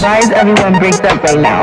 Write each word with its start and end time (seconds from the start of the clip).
Why 0.00 0.18
is 0.18 0.30
everyone 0.30 0.78
breaks 0.78 0.98
up 1.00 1.22
right 1.22 1.38
now? 1.38 1.60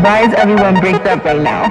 Why 0.00 0.22
is 0.26 0.32
everyone 0.34 0.80
breaks 0.80 1.06
up 1.06 1.22
right 1.22 1.42
now? 1.42 1.68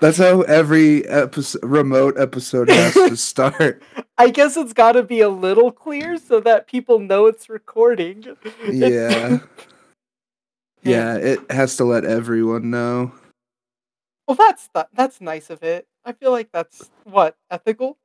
That's 0.00 0.18
how 0.18 0.40
every 0.42 1.06
episode, 1.06 1.62
remote 1.62 2.18
episode 2.18 2.68
has 2.70 2.94
to 2.94 3.16
start. 3.16 3.82
I 4.20 4.28
guess 4.28 4.54
it's 4.58 4.74
got 4.74 4.92
to 4.92 5.02
be 5.02 5.22
a 5.22 5.30
little 5.30 5.72
clear 5.72 6.18
so 6.18 6.40
that 6.40 6.66
people 6.66 6.98
know 6.98 7.24
it's 7.24 7.48
recording. 7.48 8.26
Yeah. 8.70 9.38
Yeah, 10.82 11.16
it 11.16 11.50
has 11.50 11.76
to 11.76 11.84
let 11.84 12.04
everyone 12.04 12.70
know. 12.70 13.12
Well, 14.26 14.36
that's 14.36 14.68
th- 14.74 14.86
that's 14.94 15.20
nice 15.20 15.50
of 15.50 15.62
it. 15.62 15.86
I 16.04 16.12
feel 16.12 16.30
like 16.30 16.50
that's 16.52 16.90
what 17.04 17.36
ethical. 17.50 17.98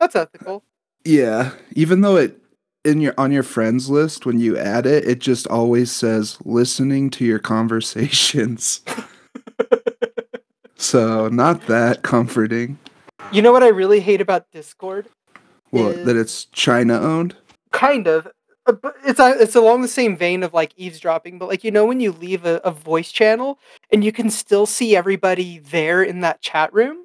That's 0.00 0.16
ethical. 0.16 0.62
Yeah, 1.04 1.52
even 1.72 2.00
though 2.00 2.16
it 2.16 2.38
in 2.84 3.00
your 3.00 3.14
on 3.18 3.32
your 3.32 3.42
friends 3.42 3.90
list 3.90 4.24
when 4.24 4.40
you 4.40 4.56
add 4.56 4.86
it, 4.86 5.06
it 5.06 5.18
just 5.18 5.46
always 5.48 5.92
says 5.92 6.38
listening 6.44 7.10
to 7.10 7.24
your 7.24 7.38
conversations. 7.38 8.80
so, 10.76 11.28
not 11.28 11.66
that 11.66 12.02
comforting. 12.02 12.78
You 13.30 13.42
know 13.42 13.52
what 13.52 13.62
I 13.62 13.68
really 13.68 14.00
hate 14.00 14.22
about 14.22 14.50
Discord? 14.52 15.08
What, 15.72 15.96
Is- 15.96 16.06
that 16.06 16.16
it's 16.16 16.44
China 16.46 17.00
owned? 17.00 17.34
Kind 17.72 18.06
of. 18.06 18.28
Uh, 18.66 18.74
It's 19.04 19.18
uh, 19.18 19.34
it's 19.40 19.56
along 19.56 19.82
the 19.82 19.88
same 19.88 20.16
vein 20.16 20.44
of 20.44 20.54
like 20.54 20.72
eavesdropping, 20.76 21.38
but 21.38 21.48
like 21.48 21.64
you 21.64 21.72
know 21.72 21.84
when 21.84 21.98
you 21.98 22.12
leave 22.12 22.44
a, 22.46 22.60
a 22.62 22.70
voice 22.70 23.10
channel 23.10 23.58
and 23.90 24.04
you 24.04 24.12
can 24.12 24.30
still 24.30 24.66
see 24.66 24.94
everybody 24.94 25.58
there 25.58 26.00
in 26.02 26.20
that 26.20 26.40
chat 26.40 26.72
room. 26.72 26.98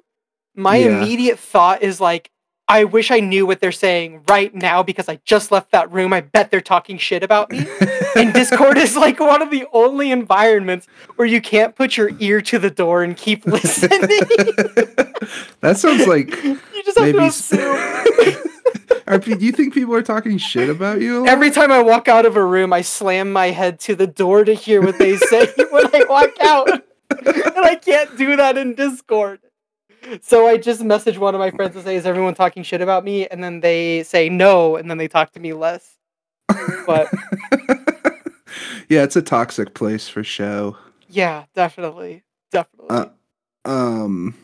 My 0.54 0.76
Yeah. 0.76 0.98
immediate 1.02 1.38
thought 1.38 1.82
is 1.82 2.00
like, 2.00 2.30
I 2.68 2.84
wish 2.84 3.10
I 3.10 3.20
knew 3.20 3.46
what 3.46 3.60
they're 3.60 3.72
saying 3.72 4.22
right 4.28 4.54
now 4.54 4.82
because 4.84 5.08
I 5.08 5.18
just 5.24 5.50
left 5.50 5.70
that 5.72 5.90
room. 5.90 6.12
I 6.12 6.20
bet 6.20 6.50
they're 6.50 6.60
talking 6.60 6.98
shit 6.98 7.22
about 7.24 7.50
me. 7.50 7.66
and 8.16 8.32
Discord 8.34 8.76
is 8.76 8.94
like 8.96 9.18
one 9.18 9.40
of 9.42 9.50
the 9.50 9.66
only 9.72 10.10
environments 10.12 10.86
where 11.16 11.26
you 11.26 11.40
can't 11.40 11.74
put 11.74 11.96
your 11.96 12.10
ear 12.20 12.40
to 12.42 12.58
the 12.58 12.70
door 12.70 13.02
and 13.02 13.16
keep 13.16 13.46
listening. 13.56 14.00
that 15.60 15.76
sounds 15.78 16.06
like 16.06 16.28
you 16.44 16.60
just 16.84 16.98
have 16.98 17.06
maybe. 17.06 17.18
to 17.18 17.24
assume. 17.24 18.36
Are, 19.08 19.18
do 19.18 19.30
you 19.44 19.52
think 19.52 19.72
people 19.74 19.94
are 19.94 20.02
talking 20.02 20.36
shit 20.38 20.68
about 20.68 21.00
you? 21.00 21.26
Every 21.26 21.50
time 21.50 21.72
I 21.72 21.80
walk 21.82 22.08
out 22.08 22.26
of 22.26 22.36
a 22.36 22.44
room, 22.44 22.72
I 22.72 22.82
slam 22.82 23.32
my 23.32 23.46
head 23.46 23.80
to 23.80 23.94
the 23.96 24.06
door 24.06 24.44
to 24.44 24.52
hear 24.52 24.82
what 24.82 24.98
they 24.98 25.16
say 25.16 25.46
when 25.70 25.86
I 25.94 26.04
walk 26.08 26.38
out. 26.42 26.68
and 26.70 26.84
I 27.64 27.74
can't 27.76 28.16
do 28.18 28.36
that 28.36 28.58
in 28.58 28.74
Discord. 28.74 29.40
So 30.20 30.46
I 30.46 30.58
just 30.58 30.82
message 30.82 31.18
one 31.18 31.34
of 31.34 31.38
my 31.38 31.50
friends 31.50 31.74
and 31.74 31.84
say, 31.84 31.96
Is 31.96 32.06
everyone 32.06 32.34
talking 32.34 32.62
shit 32.62 32.80
about 32.82 33.02
me? 33.04 33.26
And 33.26 33.42
then 33.42 33.60
they 33.60 34.02
say 34.04 34.28
no, 34.28 34.76
and 34.76 34.90
then 34.90 34.98
they 34.98 35.08
talk 35.08 35.32
to 35.32 35.40
me 35.40 35.52
less. 35.54 35.96
But 36.86 37.08
yeah, 38.88 39.02
it's 39.02 39.16
a 39.16 39.22
toxic 39.22 39.74
place 39.74 40.08
for 40.08 40.22
show. 40.22 40.76
yeah, 41.08 41.44
definitely. 41.54 42.24
Definitely. 42.52 42.88
Uh, 42.96 43.06
Um, 43.64 44.34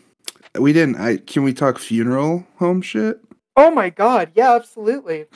we 0.59 0.73
didn't. 0.73 0.97
I 0.97 1.17
can 1.19 1.43
we 1.45 1.53
talk 1.55 1.79
funeral 1.79 2.47
home 2.59 2.83
shit? 2.83 3.21
Oh 3.57 3.71
my 3.71 3.91
god, 3.91 4.33
yeah, 4.35 4.55
absolutely. 4.55 5.27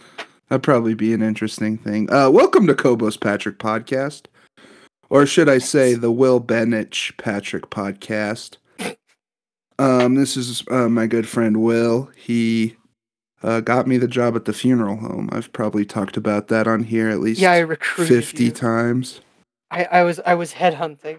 That'd 0.49 0.63
probably 0.63 0.95
be 0.95 1.13
an 1.13 1.23
interesting 1.23 1.79
thing. 1.79 2.13
Uh, 2.13 2.31
welcome 2.31 2.67
to 2.67 2.75
Cobos 2.75 3.17
Patrick 3.17 3.59
Podcast, 3.59 4.25
or 5.09 5.25
should 5.27 5.49
I 5.49 5.59
say 5.59 5.95
the 5.95 6.11
Will 6.11 6.41
Benich 6.41 7.17
Patrick 7.17 7.71
Podcast. 7.71 8.57
Um, 9.79 10.17
this 10.17 10.37
is 10.37 10.65
uh, 10.71 10.89
my 10.89 11.07
good 11.07 11.29
friend 11.29 11.63
Will. 11.63 12.11
He 12.17 12.77
uh, 13.45 13.61
got 13.61 13.87
me 13.87 13.97
the 13.99 14.09
job 14.09 14.35
at 14.35 14.47
the 14.47 14.53
funeral 14.53 14.97
home. 14.97 15.29
I've 15.31 15.53
probably 15.53 15.85
talked 15.85 16.17
about 16.17 16.49
that 16.49 16.67
on 16.67 16.83
here 16.83 17.09
at 17.09 17.21
least 17.21 17.41
Yeah, 17.41 17.53
I 17.53 17.59
recruited 17.61 18.09
fifty 18.25 18.45
you. 18.47 18.51
times. 18.51 19.21
I, 19.71 19.85
I 19.85 20.03
was 20.03 20.19
I 20.27 20.35
was 20.35 20.55
headhunting. 20.55 21.19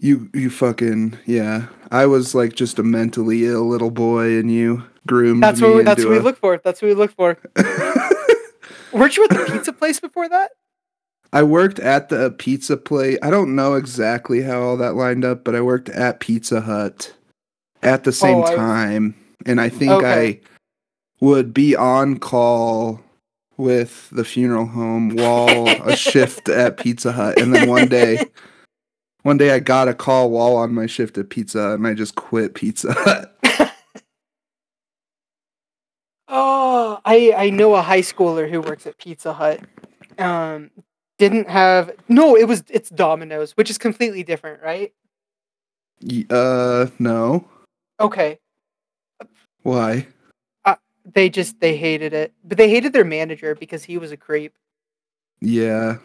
You 0.00 0.30
you 0.32 0.50
fucking 0.50 1.18
yeah. 1.26 1.66
I 1.90 2.06
was 2.06 2.34
like 2.34 2.54
just 2.54 2.78
a 2.78 2.82
mentally 2.82 3.44
ill 3.46 3.68
little 3.68 3.90
boy, 3.90 4.38
and 4.38 4.50
you 4.52 4.82
groomed 5.06 5.42
That's 5.42 5.60
me 5.60 5.68
what 5.68 5.76
we, 5.76 5.82
that's 5.82 6.04
what 6.04 6.10
we 6.12 6.18
look 6.20 6.38
for. 6.38 6.58
That's 6.64 6.80
what 6.80 6.88
we 6.88 6.94
look 6.94 7.12
for. 7.12 7.36
Weren't 8.92 9.16
you 9.16 9.24
at 9.24 9.30
the 9.30 9.48
pizza 9.52 9.72
place 9.72 10.00
before 10.00 10.28
that? 10.28 10.52
I 11.32 11.42
worked 11.44 11.78
at 11.78 12.08
the 12.08 12.30
pizza 12.30 12.76
place. 12.76 13.18
I 13.22 13.30
don't 13.30 13.54
know 13.54 13.74
exactly 13.74 14.42
how 14.42 14.60
all 14.62 14.76
that 14.78 14.94
lined 14.96 15.24
up, 15.24 15.44
but 15.44 15.54
I 15.54 15.60
worked 15.60 15.88
at 15.90 16.18
Pizza 16.18 16.60
Hut 16.62 17.12
at 17.82 18.02
the 18.04 18.10
same 18.12 18.38
Oh, 18.38 18.44
I- 18.44 18.54
time, 18.56 19.14
and 19.46 19.60
I 19.60 19.68
think 19.68 19.92
Okay. 19.92 20.28
I 20.28 20.40
would 21.20 21.54
be 21.54 21.76
on 21.76 22.18
call 22.18 23.00
with 23.56 24.08
the 24.10 24.24
funeral 24.24 24.66
home 24.66 25.10
while 25.10 25.68
a 25.88 25.94
shift 25.94 26.48
at 26.48 26.78
Pizza 26.78 27.12
Hut, 27.12 27.38
and 27.38 27.54
then 27.54 27.68
one 27.68 27.86
day, 27.88 28.24
one 29.22 29.36
day 29.36 29.50
I 29.50 29.58
got 29.58 29.88
a 29.88 29.94
call 29.94 30.30
while 30.30 30.56
on 30.56 30.74
my 30.74 30.86
shift 30.86 31.18
at 31.18 31.30
Pizza, 31.30 31.72
and 31.72 31.86
I 31.86 31.94
just 31.94 32.14
quit 32.14 32.54
Pizza 32.54 33.30
Oh, 36.32 37.00
I 37.04 37.32
I 37.36 37.50
know 37.50 37.74
a 37.74 37.82
high 37.82 38.02
schooler 38.02 38.48
who 38.48 38.60
works 38.60 38.86
at 38.86 38.98
Pizza 38.98 39.32
Hut. 39.32 39.60
Um, 40.18 40.70
didn't 41.18 41.50
have 41.50 41.90
no. 42.08 42.36
It 42.36 42.46
was 42.46 42.62
it's 42.70 42.88
Domino's, 42.88 43.52
which 43.52 43.68
is 43.68 43.78
completely 43.78 44.22
different, 44.22 44.62
right? 44.62 44.92
Uh, 46.30 46.86
no. 47.00 47.48
Okay, 47.98 48.38
Why? 49.62 50.06
they 51.14 51.28
just 51.28 51.60
they 51.60 51.76
hated 51.76 52.12
it, 52.12 52.32
but 52.44 52.58
they 52.58 52.68
hated 52.68 52.92
their 52.92 53.04
manager 53.04 53.54
because 53.54 53.84
he 53.84 53.98
was 53.98 54.12
a 54.12 54.16
creep. 54.16 54.54
Yeah. 55.40 55.98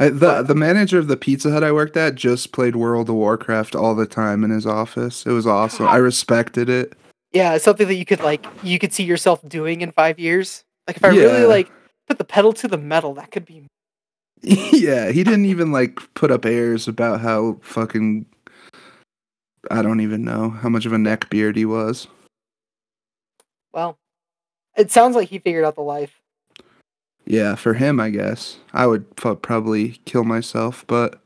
I, 0.00 0.08
the 0.08 0.42
the 0.42 0.54
manager 0.54 0.98
of 0.98 1.08
the 1.08 1.16
Pizza 1.16 1.50
Hut 1.50 1.62
I 1.62 1.72
worked 1.72 1.96
at 1.96 2.14
just 2.14 2.52
played 2.52 2.74
World 2.74 3.10
of 3.10 3.16
Warcraft 3.16 3.76
all 3.76 3.94
the 3.94 4.06
time 4.06 4.42
in 4.42 4.50
his 4.50 4.66
office. 4.66 5.26
It 5.26 5.32
was 5.32 5.46
awesome. 5.46 5.86
I 5.86 5.96
respected 5.96 6.70
it. 6.70 6.94
Yeah, 7.32 7.54
it's 7.54 7.64
something 7.64 7.86
that 7.86 7.94
you 7.96 8.06
could 8.06 8.20
like 8.20 8.46
you 8.62 8.78
could 8.78 8.94
see 8.94 9.04
yourself 9.04 9.46
doing 9.46 9.82
in 9.82 9.92
five 9.92 10.18
years. 10.18 10.64
Like 10.86 10.96
if 10.96 11.04
I 11.04 11.08
really 11.08 11.44
like 11.44 11.70
put 12.08 12.16
the 12.16 12.24
pedal 12.24 12.54
to 12.54 12.66
the 12.66 12.78
metal, 12.78 13.12
that 13.14 13.30
could 13.30 13.44
be. 13.44 13.66
yeah, 14.42 15.10
he 15.10 15.22
didn't 15.22 15.44
even 15.44 15.70
like 15.70 16.00
put 16.14 16.30
up 16.30 16.46
airs 16.46 16.88
about 16.88 17.20
how 17.20 17.58
fucking 17.60 18.24
I 19.70 19.82
don't 19.82 20.00
even 20.00 20.24
know 20.24 20.48
how 20.48 20.70
much 20.70 20.86
of 20.86 20.94
a 20.94 20.98
neck 20.98 21.28
beard 21.28 21.56
he 21.56 21.66
was. 21.66 22.06
Well, 23.72 23.98
it 24.78 24.90
sounds 24.90 25.14
like 25.14 25.28
he 25.28 25.38
figured 25.38 25.66
out 25.66 25.74
the 25.74 25.82
life. 25.82 26.19
Yeah, 27.30 27.54
for 27.54 27.74
him, 27.74 28.00
I 28.00 28.10
guess. 28.10 28.58
I 28.72 28.86
would 28.88 29.06
fu- 29.16 29.36
probably 29.36 30.00
kill 30.04 30.24
myself, 30.24 30.84
but 30.88 31.22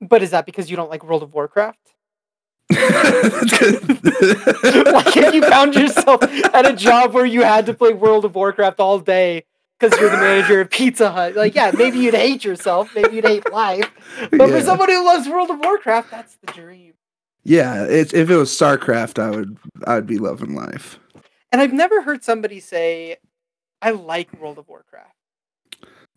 But 0.00 0.22
is 0.22 0.30
that 0.30 0.44
because 0.46 0.70
you 0.70 0.76
don't 0.76 0.90
like 0.90 1.02
World 1.04 1.22
of 1.22 1.32
Warcraft? 1.32 1.78
Like 4.88 5.16
if 5.16 5.34
you 5.34 5.42
found 5.48 5.74
yourself 5.74 6.22
at 6.22 6.66
a 6.66 6.74
job 6.74 7.14
where 7.14 7.24
you 7.24 7.42
had 7.42 7.66
to 7.66 7.74
play 7.74 7.92
World 7.92 8.24
of 8.24 8.34
Warcraft 8.34 8.78
all 8.80 8.98
day 8.98 9.44
because 9.78 9.98
you're 10.00 10.10
the 10.10 10.16
manager 10.16 10.60
of 10.60 10.70
Pizza 10.70 11.10
Hut, 11.10 11.34
like 11.36 11.54
yeah, 11.54 11.70
maybe 11.76 11.98
you'd 11.98 12.14
hate 12.14 12.44
yourself, 12.44 12.94
maybe 12.94 13.16
you'd 13.16 13.26
hate 13.26 13.50
life. 13.52 13.88
But 14.30 14.48
for 14.50 14.56
Yeah. 14.58 14.62
someone 14.62 14.88
who 14.90 15.04
loves 15.04 15.28
World 15.28 15.50
of 15.50 15.60
Warcraft, 15.60 16.10
that's 16.10 16.36
the 16.44 16.52
dream. 16.52 16.92
Yeah, 17.44 17.84
it's, 17.84 18.12
if 18.12 18.28
it 18.28 18.36
was 18.36 18.50
StarCraft, 18.50 19.18
I 19.22 19.30
would 19.30 19.56
I'd 19.86 20.06
be 20.06 20.18
loving 20.18 20.54
life. 20.54 20.98
And 21.52 21.60
I've 21.62 21.72
never 21.72 22.02
heard 22.02 22.22
somebody 22.24 22.60
say, 22.60 23.16
"I 23.82 23.90
like 23.90 24.32
World 24.40 24.58
of 24.58 24.68
Warcraft." 24.68 25.14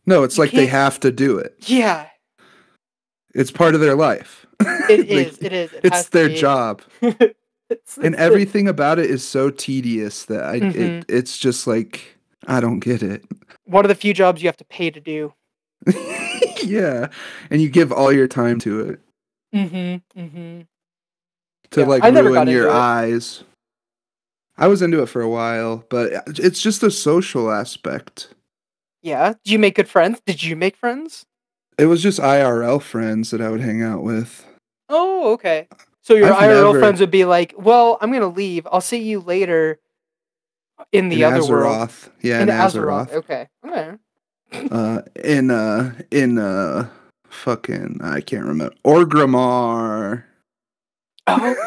No, 0.06 0.24
it's 0.24 0.38
You 0.38 0.44
like 0.44 0.52
they 0.52 0.66
have 0.68 1.00
to 1.02 1.12
do 1.12 1.38
it. 1.38 1.56
Yeah, 1.70 2.08
It's 3.36 3.52
part 3.52 3.76
of 3.76 3.82
their 3.82 3.96
life. 3.96 4.46
it 4.60 5.00
Like, 5.10 5.28
is. 5.28 5.38
It 5.42 5.54
is. 5.54 5.74
It 5.74 5.82
It's 5.86 6.10
their 6.10 6.28
be. 6.30 6.36
job, 6.36 6.82
It's- 7.02 7.96
and 7.98 8.14
it's- 8.16 8.16
everything 8.20 8.68
about 8.68 9.00
it 9.00 9.10
is 9.10 9.26
so 9.28 9.50
tedious 9.50 10.26
that 10.26 10.44
I 10.44 10.60
Mhm. 10.60 10.76
it, 10.76 11.06
it's 11.08 11.38
just 11.38 11.68
like 11.68 12.18
I 12.48 12.60
don't 12.60 12.80
get 12.80 13.02
it. 13.04 13.24
one 13.66 13.86
of 13.86 13.90
the 13.90 13.96
few 13.96 14.14
jobs 14.14 14.42
you 14.42 14.48
have 14.48 14.58
to 14.58 14.66
pay 14.66 14.90
to 14.90 15.00
do. 15.00 15.34
yeah, 16.64 17.08
and 17.50 17.62
you 17.62 17.70
give 17.70 17.92
all 17.92 18.12
your 18.12 18.28
time 18.28 18.60
to 18.60 18.80
it 18.90 19.00
Mm-hmm. 19.54 20.20
Mm-hmm. 20.20 20.62
to 21.72 21.80
Yeah, 21.82 21.86
like 21.86 22.04
ruin 22.04 22.48
your 22.48 22.70
eyes. 22.72 23.44
I 24.62 24.68
was 24.68 24.84
into 24.84 25.02
it 25.02 25.08
for 25.08 25.22
a 25.22 25.28
while, 25.28 25.84
but 25.90 26.12
it's 26.28 26.62
just 26.62 26.82
the 26.82 26.92
social 26.92 27.52
aspect. 27.52 28.30
Yeah. 29.02 29.34
Do 29.44 29.52
you 29.52 29.58
make 29.58 29.74
good 29.74 29.90
friends? 29.90 30.22
Did 30.24 30.44
you 30.44 30.56
make 30.56 30.78
friends? 30.78 31.26
It 31.80 31.88
was 31.88 32.04
just 32.04 32.20
IRL 32.20 32.80
friends 32.80 33.32
that 33.32 33.42
I 33.42 33.50
would 33.50 33.62
hang 33.62 33.82
out 33.82 34.04
with. 34.04 34.46
Oh, 34.88 35.34
okay. 35.34 35.68
So 36.04 36.14
your 36.14 36.32
I've 36.32 36.44
IRL 36.52 36.66
never- 36.74 36.80
friends 36.80 37.00
would 37.00 37.10
be 37.10 37.26
like, 37.26 37.56
"Well, 37.58 37.98
I'm 38.02 38.12
gonna 38.12 38.28
leave. 38.28 38.68
I'll 38.72 38.82
see 38.82 39.02
you 39.02 39.20
later 39.20 39.80
in 40.92 41.10
the 41.10 41.24
in 41.24 41.34
other 41.34 41.48
world." 41.48 41.90
Yeah, 42.22 42.38
in 42.42 42.50
in 42.50 42.56
Azeroth. 42.56 43.10
Azeroth. 43.10 43.14
Okay. 43.14 43.48
Okay. 43.66 43.98
uh, 44.72 45.02
in 45.24 45.50
uh, 45.50 45.94
in 46.12 46.38
uh, 46.38 46.88
fucking 47.30 48.00
I 48.04 48.22
can't 48.22 48.46
remember 48.46 48.76
Orgrimmar. 48.86 50.24
Oh, 51.26 51.50
okay. 51.52 51.60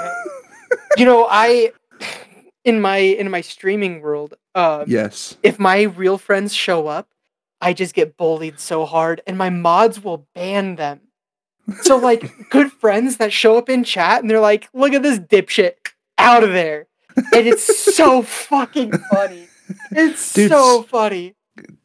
you 0.97 1.05
know, 1.07 1.27
I 1.29 1.73
in 2.65 2.81
my 2.81 2.97
in 2.97 3.31
my 3.31 3.41
streaming 3.41 4.01
world, 4.01 4.35
um, 4.55 4.85
Yes. 4.87 5.37
if 5.43 5.59
my 5.59 5.83
real 5.83 6.19
friends 6.19 6.55
show 6.55 6.87
up, 6.89 7.09
I 7.61 7.73
just 7.73 7.95
get 7.95 8.17
bullied 8.17 8.59
so 8.61 8.85
hard, 8.85 9.21
and 9.27 9.37
my 9.39 9.51
mods 9.51 10.03
will 10.03 10.27
ban 10.35 10.77
them. 10.77 11.01
So 11.83 11.97
like 12.09 12.51
good 12.51 12.73
friends 12.73 13.17
that 13.19 13.33
show 13.33 13.57
up 13.57 13.69
in 13.69 13.85
chat 13.85 14.21
and 14.23 14.31
they're 14.31 14.41
like, 14.41 14.69
"Look 14.75 14.93
at 14.93 15.03
this 15.03 15.19
dipshit 15.19 15.75
out 16.19 16.43
of 16.45 16.53
there," 16.53 16.87
and 17.17 17.47
it's 17.47 17.95
so 17.95 18.23
fucking 18.49 18.93
funny. 19.13 19.49
It's 19.93 20.33
Dude, 20.35 20.51
so 20.51 20.83
funny. 20.83 21.35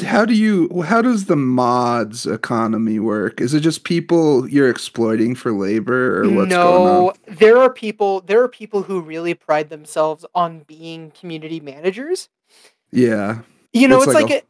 How 0.04 0.25
do 0.25 0.33
you? 0.33 0.81
How 0.83 1.01
does 1.01 1.25
the 1.25 1.36
mods 1.36 2.25
economy 2.25 3.00
work? 3.00 3.39
Is 3.39 3.54
it 3.54 3.60
just 3.60 3.83
people 3.83 4.50
you're 4.50 4.69
exploiting 4.69 5.36
for 5.36 5.51
labor, 5.51 6.21
or 6.21 6.24
what's 6.24 6.33
going 6.36 6.50
no, 6.50 7.10
on? 7.10 7.16
there 7.27 7.57
are 7.57 7.71
people. 7.71 8.21
There 8.21 8.42
are 8.42 8.48
people 8.48 8.81
who 8.81 9.00
really 9.00 9.36
pride 9.36 9.69
themselves 9.69 10.25
on 10.33 10.62
being 10.62 11.12
community 11.12 11.60
managers. 11.60 12.30
Yeah. 12.92 13.42
You 13.71 13.88
know, 13.88 13.98
It's 13.98 14.07
it's, 14.07 14.16
like 14.16 14.30
like, 14.30 14.44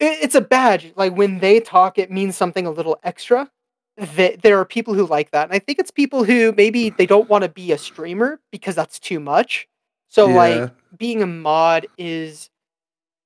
a- 0.00 0.04
a, 0.04 0.24
it's 0.24 0.34
a 0.34 0.42
badge. 0.42 0.92
Like 0.94 1.16
when 1.16 1.38
they 1.38 1.60
talk, 1.60 1.98
it 1.98 2.10
means 2.10 2.36
something 2.36 2.66
a 2.66 2.70
little 2.70 2.98
extra. 3.02 3.50
That 3.96 4.42
there 4.42 4.58
are 4.58 4.66
people 4.66 4.92
who 4.92 5.06
like 5.06 5.30
that, 5.30 5.44
and 5.44 5.54
I 5.54 5.58
think 5.58 5.78
it's 5.78 5.90
people 5.90 6.22
who 6.24 6.52
maybe 6.54 6.90
they 6.90 7.06
don't 7.06 7.30
want 7.30 7.44
to 7.44 7.48
be 7.48 7.72
a 7.72 7.78
streamer 7.78 8.40
because 8.52 8.74
that's 8.74 8.98
too 8.98 9.18
much. 9.20 9.68
So 10.08 10.28
yeah. 10.28 10.34
like 10.34 10.70
being 10.98 11.22
a 11.22 11.26
mod 11.26 11.86
is, 11.96 12.50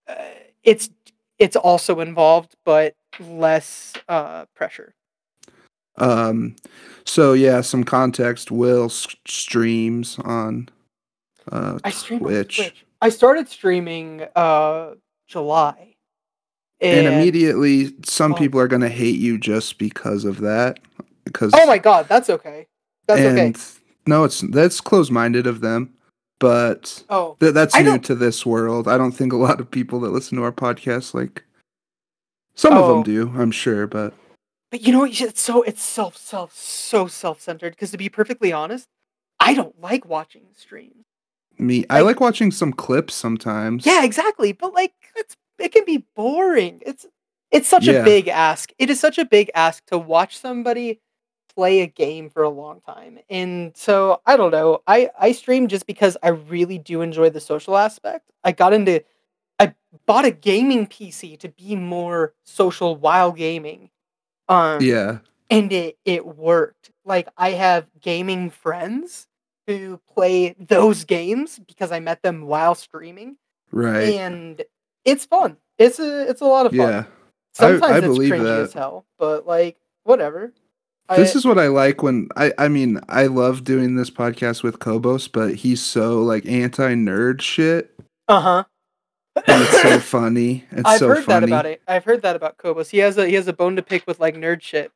uh, 0.07 0.15
it's 0.63 0.89
it's 1.41 1.57
also 1.57 1.99
involved, 2.01 2.55
but 2.65 2.95
less 3.19 3.95
uh, 4.09 4.45
pressure. 4.55 4.95
Um, 5.97 6.55
so 7.05 7.33
yeah, 7.33 7.63
some 7.63 7.83
context. 7.83 8.51
Will 8.51 8.89
streams 8.89 10.19
on 10.21 10.69
uh, 11.51 11.79
I 11.83 11.91
stream 11.91 12.21
Twitch, 12.21 12.57
Twitch. 12.57 12.87
I 13.03 13.09
started 13.09 13.49
streaming 13.49 14.27
uh 14.37 14.95
July, 15.27 15.95
and, 16.81 17.07
and, 17.07 17.15
immediately 17.15 17.95
some 18.05 18.35
Oh. 18.35 18.37
people 18.37 18.61
are 18.61 18.69
gonna 18.69 18.89
hate 18.89 19.19
you 19.19 19.39
just 19.39 19.79
because 19.79 20.25
of 20.25 20.41
that. 20.41 20.79
Because 21.25 21.53
oh 21.55 21.67
my 21.67 21.79
god, 21.79 22.07
that's 22.09 22.31
okay. 22.31 22.67
That's 23.07 23.21
okay. 23.21 23.47
and 23.47 23.69
no, 24.07 24.25
it's 24.25 24.41
that's 24.41 24.81
close 24.81 25.11
minded 25.11 25.47
of 25.47 25.61
them, 25.61 25.93
but 26.41 27.05
Oh, 27.09 27.37
th- 27.39 27.55
that's 27.55 27.77
I 27.77 27.81
new 27.83 27.91
don't- 27.91 28.05
to 28.07 28.15
this 28.17 28.45
world. 28.45 28.89
I 28.89 28.99
don't 28.99 29.13
think 29.13 29.33
a 29.33 29.37
lot 29.37 29.61
of 29.61 29.71
people 29.71 30.01
that 30.01 30.11
listen 30.11 30.37
to 30.39 30.45
our 30.45 30.51
podcast 30.53 31.15
like. 31.15 31.45
Some 32.57 32.73
of 32.73 32.83
Oh. 32.85 32.95
them 32.95 33.03
do, 33.05 33.33
I'm 33.41 33.53
sure, 33.53 33.87
but 33.87 34.13
but 34.71 34.83
you 34.83 34.93
know 34.93 35.01
what? 35.01 35.19
It's 35.21 35.41
so 35.41 35.63
it's 35.63 35.83
self 35.83 36.17
self 36.17 36.53
so 36.57 37.07
self 37.07 37.41
centered. 37.41 37.71
Because 37.71 37.91
to 37.93 37.97
be 37.99 38.09
perfectly 38.09 38.53
honest, 38.53 38.87
I 39.39 39.55
don't 39.55 39.81
like 39.81 40.05
watching 40.05 40.47
streams. 40.57 41.05
me, 41.59 41.85
I 41.91 41.97
Like- 42.01 42.07
like 42.17 42.21
watching 42.21 42.51
some 42.51 42.73
clips 42.73 43.15
sometimes. 43.15 43.85
Yeah, 43.87 44.03
exactly. 44.05 44.53
But 44.53 44.73
like, 44.75 44.95
it's 45.17 45.37
it 45.59 45.73
can 45.73 45.85
be 45.85 46.05
boring. 46.17 46.81
It's 46.87 47.07
it's 47.51 47.69
such 47.69 47.87
Yeah. 47.87 48.01
a 48.01 48.05
big 48.05 48.29
ask. 48.29 48.71
It 48.79 48.89
is 48.91 48.99
such 49.01 49.19
a 49.19 49.25
big 49.25 49.51
ask 49.55 49.85
to 49.87 49.99
watch 49.99 50.39
somebody 50.39 51.01
play 51.61 51.81
a 51.83 51.87
game 51.87 52.31
for 52.31 52.43
a 52.43 52.49
long 52.49 52.81
time. 52.81 53.19
And 53.29 53.77
so 53.77 54.23
I 54.25 54.39
don't 54.39 54.51
know. 54.51 54.81
I 54.87 55.11
I 55.21 55.33
stream 55.33 55.69
just 55.69 55.87
because 55.87 56.17
I 56.23 56.29
really 56.29 56.79
do 56.79 57.03
enjoy 57.03 57.29
the 57.29 57.41
social 57.41 57.77
aspect. 57.77 58.31
I 58.43 58.53
got 58.53 58.73
into 58.73 59.05
I 59.59 59.75
bought 60.07 60.25
a 60.25 60.31
gaming 60.31 60.87
PC 60.87 61.39
to 61.41 61.49
be 61.51 61.77
more 61.77 62.33
social 62.45 62.97
while 62.97 63.31
gaming. 63.33 63.91
Um 64.49 64.81
Yeah. 64.83 65.19
and 65.51 65.71
it 65.71 65.99
it 66.07 66.25
worked. 66.25 66.91
Like 67.05 67.29
I 67.37 67.51
have 67.51 67.87
gaming 68.01 68.49
friends 68.49 69.27
who 69.67 70.01
play 70.15 70.55
those 70.59 71.05
games 71.05 71.59
because 71.59 71.93
I 71.93 72.01
met 72.01 72.23
them 72.23 72.47
while 72.47 72.75
streaming 72.75 73.37
Right. 73.71 74.15
and 74.15 74.63
it's 75.05 75.27
fun. 75.27 75.59
It's 75.77 75.99
a 76.01 76.29
it's 76.31 76.41
a 76.41 76.47
lot 76.47 76.65
of 76.65 76.73
fun. 76.73 76.79
yeah. 76.89 77.01
I- 77.01 77.07
Sometimes 77.53 77.83
I 77.93 77.99
it's 77.99 78.07
believe 78.07 78.33
cringy 78.33 78.45
that. 78.45 78.61
as 78.63 78.73
hell, 78.73 79.05
but 79.19 79.47
like 79.47 79.77
whatever. 80.05 80.55
This 81.17 81.35
is 81.35 81.45
what 81.45 81.59
I 81.59 81.69
like 81.69 82.03
when 82.03 82.29
I 82.37 82.53
I 82.59 82.69
mean, 82.69 83.01
I 83.09 83.27
love 83.27 83.65
doing 83.65 83.97
this 83.97 84.11
podcast 84.11 84.63
with 84.63 84.79
Cobos, 84.79 85.29
but 85.29 85.55
he's 85.57 85.83
so 85.83 86.23
like 86.23 86.47
anti-nerd 86.47 87.41
shit. 87.41 87.93
uh 88.29 88.41
huh. 88.41 88.65
And 89.47 89.63
it's 89.63 89.83
so 89.83 89.99
funny. 90.01 90.65
It's 90.71 90.83
I've 90.85 90.99
so 90.99 91.09
heard 91.09 91.19
that 91.19 91.27
funny. 91.27 91.47
about 91.47 91.67
it. 91.67 91.83
I've 91.89 92.05
heard 92.05 92.23
that 92.23 92.37
about 92.37 92.59
Cobos. 92.59 92.91
He 92.91 92.99
has 92.99 93.17
a 93.19 93.27
he 93.27 93.35
has 93.35 93.49
a 93.49 93.53
bone 93.53 93.77
to 93.77 93.83
pick 93.83 94.07
with 94.07 94.21
like 94.21 94.35
nerd 94.37 94.61
shit. 94.63 94.93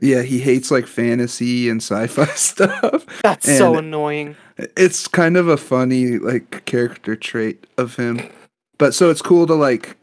Yeah, 0.00 0.22
he 0.22 0.38
hates 0.40 0.70
like 0.70 0.86
fantasy 0.86 1.68
and 1.68 1.82
sci-fi 1.82 2.24
stuff. 2.34 3.04
That's 3.22 3.46
so 3.58 3.76
annoying. 3.76 4.36
It's 4.76 5.06
kind 5.06 5.36
of 5.36 5.48
a 5.48 5.56
funny 5.56 6.18
like 6.18 6.64
character 6.64 7.14
trait 7.16 7.66
of 7.76 7.96
him. 7.96 8.20
But 8.78 8.94
so 8.94 9.10
it's 9.10 9.22
cool 9.22 9.46
to 9.46 9.54
like 9.54 9.96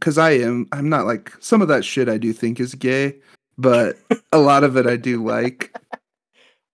cuz 0.00 0.18
I 0.18 0.32
am 0.32 0.66
I'm 0.72 0.88
not 0.88 1.06
like 1.06 1.32
some 1.40 1.62
of 1.62 1.68
that 1.68 1.84
shit 1.84 2.08
I 2.08 2.18
do 2.18 2.32
think 2.32 2.60
is 2.60 2.74
gay, 2.74 3.16
but 3.60 3.98
a 4.32 4.38
lot 4.38 4.64
of 4.64 4.76
it 4.76 4.86
I 4.86 4.96
do 4.96 5.24
like. 5.24 5.76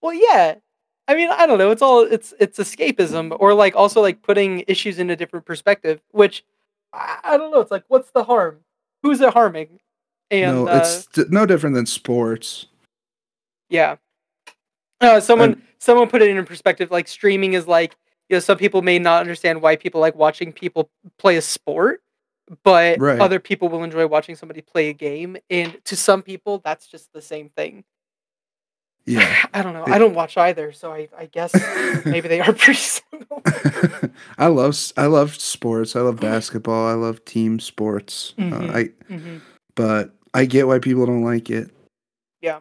Well, 0.03 0.15
yeah. 0.15 0.57
I 1.09 1.15
mean, 1.17 1.31
I 1.31 1.47
don't 1.47 1.59
know. 1.59 1.73
It's 1.73 1.83
all 1.83 2.03
it's 2.03 2.33
it's 2.39 2.59
escapism 2.59 3.37
or 3.41 3.55
like 3.55 3.75
also 3.75 4.01
like 4.01 4.23
putting 4.23 4.63
issues 4.69 5.01
in 5.01 5.11
a 5.11 5.17
different 5.17 5.47
perspective, 5.47 6.01
which 6.13 6.45
I, 6.93 7.19
I 7.25 7.37
don't 7.37 7.51
know. 7.51 7.59
It's 7.61 7.73
like 7.73 7.85
what's 7.89 8.13
the 8.13 8.23
harm? 8.23 8.59
Who's 9.03 9.21
it 9.21 9.33
harming? 9.33 9.81
And 10.31 10.65
no, 10.65 10.69
uh, 10.69 10.77
it's 10.77 11.07
d- 11.07 11.25
no 11.29 11.45
different 11.45 11.75
than 11.75 11.87
sports. 11.87 12.67
Yeah. 13.69 13.97
Uh, 15.01 15.19
someone 15.19 15.61
someone 15.79 16.09
put 16.09 16.23
it 16.23 16.29
in 16.29 16.45
perspective. 16.45 16.93
Like 16.93 17.09
streaming 17.09 17.55
is 17.55 17.67
like 17.67 17.97
you 18.29 18.37
know 18.37 18.41
some 18.41 18.59
people 18.59 18.83
may 18.83 19.01
not 19.01 19.23
understand 19.23 19.61
why 19.61 19.75
people 19.75 20.01
like 20.01 20.15
watching 20.15 20.53
people 20.53 20.91
play 21.19 21.37
a 21.37 21.43
sport, 21.43 22.03
but 22.63 22.99
Right. 23.01 23.21
other 23.21 23.41
people 23.41 23.69
will 23.69 23.83
enjoy 23.85 24.07
watching 24.07 24.37
somebody 24.37 24.61
play 24.61 24.89
a 24.89 24.93
game. 24.93 25.37
And 25.51 25.83
to 25.85 25.97
some 25.97 26.23
people, 26.23 26.61
that's 26.65 26.87
just 26.87 27.13
the 27.13 27.23
same 27.23 27.49
thing. 27.51 27.85
Yeah. 29.05 29.47
I 29.55 29.63
don't 29.63 29.73
know. 29.73 29.85
It- 29.85 29.91
I 29.91 29.99
don't 29.99 30.15
watch 30.15 30.37
either, 30.37 30.73
so 30.73 30.93
I, 30.93 31.09
I 31.17 31.27
guess 31.27 31.53
maybe 32.05 32.29
they 32.29 32.41
are 32.41 32.53
pretty 32.53 32.79
similar. 32.81 33.43
I 34.39 34.47
love 34.49 34.77
I 34.97 35.07
love 35.07 35.35
sports. 35.41 35.97
I 35.97 36.01
love 36.01 36.21
basketball. 36.21 36.87
I 36.89 36.95
love 36.95 37.25
team 37.25 37.59
sports. 37.61 38.35
Mhm. 38.39 38.53
Uh, 38.53 38.73
I 38.79 38.85
Mhm. 39.13 39.41
but 39.75 40.15
I 40.35 40.45
get 40.45 40.67
why 40.67 40.79
people 40.79 41.07
don't 41.07 41.23
like 41.25 41.51
it. 41.51 41.71
Yeah, 42.43 42.61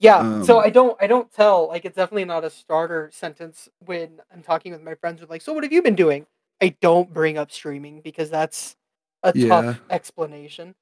Yeah. 0.00 0.42
so 0.42 0.58
Um, 0.58 0.64
I 0.64 0.70
don't 0.70 0.96
I 1.00 1.06
don't 1.06 1.32
tell 1.32 1.68
like 1.68 1.84
it's 1.84 1.96
definitely 1.96 2.24
not 2.26 2.44
a 2.44 2.50
starter 2.50 3.10
sentence 3.12 3.68
when 3.84 4.20
I'm 4.32 4.42
talking 4.42 4.72
with 4.72 4.82
my 4.82 4.94
friends 4.94 5.20
with 5.20 5.30
like, 5.30 5.42
so 5.42 5.52
what 5.52 5.64
have 5.64 5.72
you 5.72 5.82
been 5.82 5.94
doing? 5.96 6.26
I 6.60 6.74
don't 6.80 7.12
bring 7.12 7.38
up 7.38 7.50
streaming 7.50 8.00
because 8.00 8.30
that's 8.30 8.76
a 9.22 9.32
Yeah. 9.34 9.48
tough 9.48 9.80
explanation. 9.90 10.74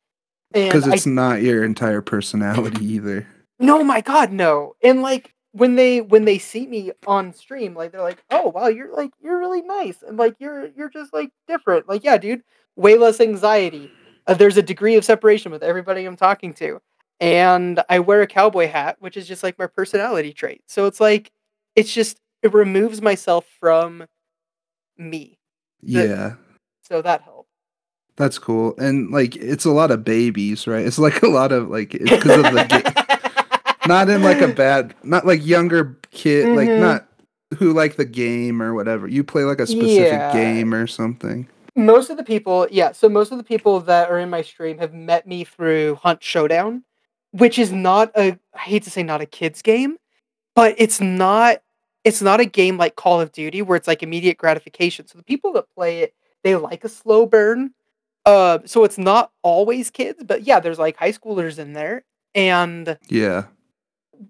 Because 0.53 0.87
I 0.89 0.95
it's 0.95 1.07
not 1.07 1.43
your 1.43 1.65
entire 1.65 2.01
personality 2.03 2.85
either. 2.85 3.27
no 3.59 3.83
my 3.83 4.01
god, 4.01 4.33
no. 4.33 4.75
And 4.83 5.03
like 5.03 5.35
when 5.53 5.75
they 5.77 6.01
when 6.01 6.25
they 6.25 6.39
see 6.39 6.67
me 6.67 6.93
on 7.07 7.33
stream, 7.33 7.75
like 7.75 7.93
they're 7.93 8.01
like, 8.03 8.23
Oh 8.31 8.49
wow, 8.51 8.69
you're 8.69 8.95
like 8.95 9.11
you're 9.21 9.39
really 9.39 9.63
nice 9.63 10.03
and 10.03 10.17
like 10.19 10.37
you're 10.39 10.69
you're 10.77 10.91
just 10.91 11.13
like 11.13 11.31
different. 11.49 11.89
Like, 11.89 12.05
yeah, 12.05 12.17
dude, 12.19 12.43
way 12.77 12.97
less 12.97 13.21
anxiety. 13.21 13.91
Uh, 14.27 14.35
there's 14.35 14.57
a 14.57 14.63
degree 14.63 14.97
of 14.97 15.05
separation 15.05 15.53
with 15.53 15.63
everybody 15.63 16.05
I'm 16.05 16.17
talking 16.17 16.53
to. 16.55 16.81
And 17.21 17.83
I 17.89 18.01
wear 18.01 18.21
a 18.23 18.27
cowboy 18.27 18.69
hat, 18.69 18.97
which 19.01 19.17
is 19.17 19.27
just 19.27 19.43
like 19.43 19.59
my 19.59 19.67
personality 19.67 20.33
trait. 20.33 20.63
So 20.67 20.87
it's 20.87 21.01
like 21.01 21.33
it's 21.75 21.93
just 21.93 22.19
it 22.43 22.53
removes 22.53 23.01
myself 23.03 23.47
from 23.61 24.07
me. 24.99 25.36
Yeah. 25.87 26.35
So 26.83 27.03
that 27.03 27.23
helps. 27.23 27.49
That's 28.17 28.39
cool. 28.39 28.75
And 28.79 29.11
like 29.11 29.37
it's 29.37 29.65
a 29.65 29.71
lot 29.71 29.91
of 29.91 30.05
babies, 30.05 30.67
right? 30.67 30.87
It's 30.87 30.99
like 30.99 31.23
a 31.23 31.29
lot 31.29 31.53
of 31.53 31.69
like 31.69 31.91
because 31.91 32.45
of 32.45 32.53
the 32.55 32.65
ga- 32.69 33.77
not 33.87 34.09
in 34.09 34.23
like 34.23 34.41
a 34.41 34.49
bad 34.49 34.95
not 35.03 35.27
like 35.27 35.45
younger 35.45 35.99
kid 36.11 36.57
like 36.57 36.69
Mhm. 36.69 36.81
not 36.81 37.09
who 37.59 37.73
like 37.73 37.97
the 37.97 38.05
game 38.05 38.63
or 38.63 38.75
whatever. 38.75 39.07
You 39.07 39.23
play 39.23 39.45
like 39.45 39.61
a 39.61 39.67
specific 39.67 40.13
Yeah. 40.13 40.33
game 40.33 40.73
or 40.75 40.87
something. 40.87 41.47
most 41.79 42.09
of 42.09 42.17
the 42.17 42.25
people, 42.25 42.67
yeah, 42.71 42.91
so 42.93 43.07
most 43.07 43.31
of 43.33 43.37
the 43.39 43.45
people 43.45 43.81
that 43.81 44.11
are 44.11 44.19
in 44.19 44.31
my 44.31 44.41
stream 44.41 44.79
have 44.79 44.95
met 44.95 45.27
me 45.27 45.45
through 45.45 45.97
Hunt 45.97 46.23
Showdown, 46.23 46.83
which 47.33 47.59
is 47.59 47.71
not 47.71 48.11
a 48.17 48.39
I 48.55 48.59
hate 48.59 48.83
to 48.85 48.91
say 48.91 49.03
not 49.03 49.21
a 49.21 49.27
kids 49.27 49.61
game, 49.61 49.99
but 50.55 50.75
it's 50.79 51.03
not 51.03 51.59
it's 52.07 52.23
not 52.23 52.39
a 52.39 52.45
game 52.45 52.77
like 52.79 52.95
Call 52.95 53.21
of 53.21 53.33
Duty 53.33 53.63
where 53.63 53.77
it's 53.77 53.89
like 53.89 54.01
immediate 54.01 54.39
gratification. 54.39 55.09
So 55.09 55.19
the 55.19 55.25
people 55.25 55.53
that 55.55 55.65
play 55.75 56.03
it, 56.03 56.15
they 56.45 56.55
like 56.55 56.85
a 56.85 56.89
slow 56.89 57.27
burn. 57.27 57.73
Uh, 58.25 58.61
so 58.65 58.85
it's 58.85 58.97
not 58.97 59.33
always 59.43 59.91
kids, 59.91 60.23
but 60.25 60.45
yeah, 60.45 60.61
there's 60.61 60.79
like 60.79 60.97
high 60.97 61.11
schoolers 61.11 61.59
in 61.59 61.73
there. 61.73 62.05
And 62.33 62.97
Yeah. 63.09 63.47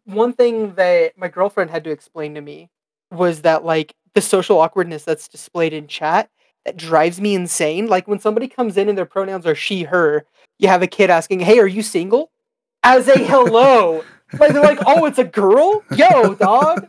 one 0.04 0.32
thing 0.32 0.74
that 0.76 1.18
my 1.18 1.28
girlfriend 1.28 1.70
had 1.70 1.84
to 1.84 1.90
explain 1.90 2.34
to 2.34 2.40
me 2.40 2.70
was 3.10 3.42
that 3.42 3.62
like 3.62 3.94
the 4.14 4.22
social 4.22 4.58
awkwardness 4.58 5.04
that's 5.04 5.28
displayed 5.28 5.74
in 5.74 5.86
chat 5.86 6.30
that 6.64 6.78
drives 6.78 7.20
me 7.20 7.34
insane. 7.34 7.88
Like 7.88 8.08
when 8.08 8.20
somebody 8.20 8.48
comes 8.48 8.78
in 8.78 8.88
and 8.88 8.96
their 8.96 9.04
pronouns 9.04 9.44
are 9.46 9.54
she, 9.54 9.82
her, 9.82 10.24
you 10.58 10.68
have 10.68 10.80
a 10.82 10.86
kid 10.86 11.10
asking, 11.10 11.40
Hey, 11.40 11.58
are 11.58 11.66
you 11.66 11.82
single? 11.82 12.30
As 12.82 13.06
a 13.06 13.18
hello. 13.22 14.02
like 14.40 14.52
they're 14.54 14.62
like, 14.62 14.80
Oh, 14.86 15.04
it's 15.04 15.18
a 15.18 15.24
girl? 15.24 15.82
Yo, 15.90 16.32
dog. 16.34 16.86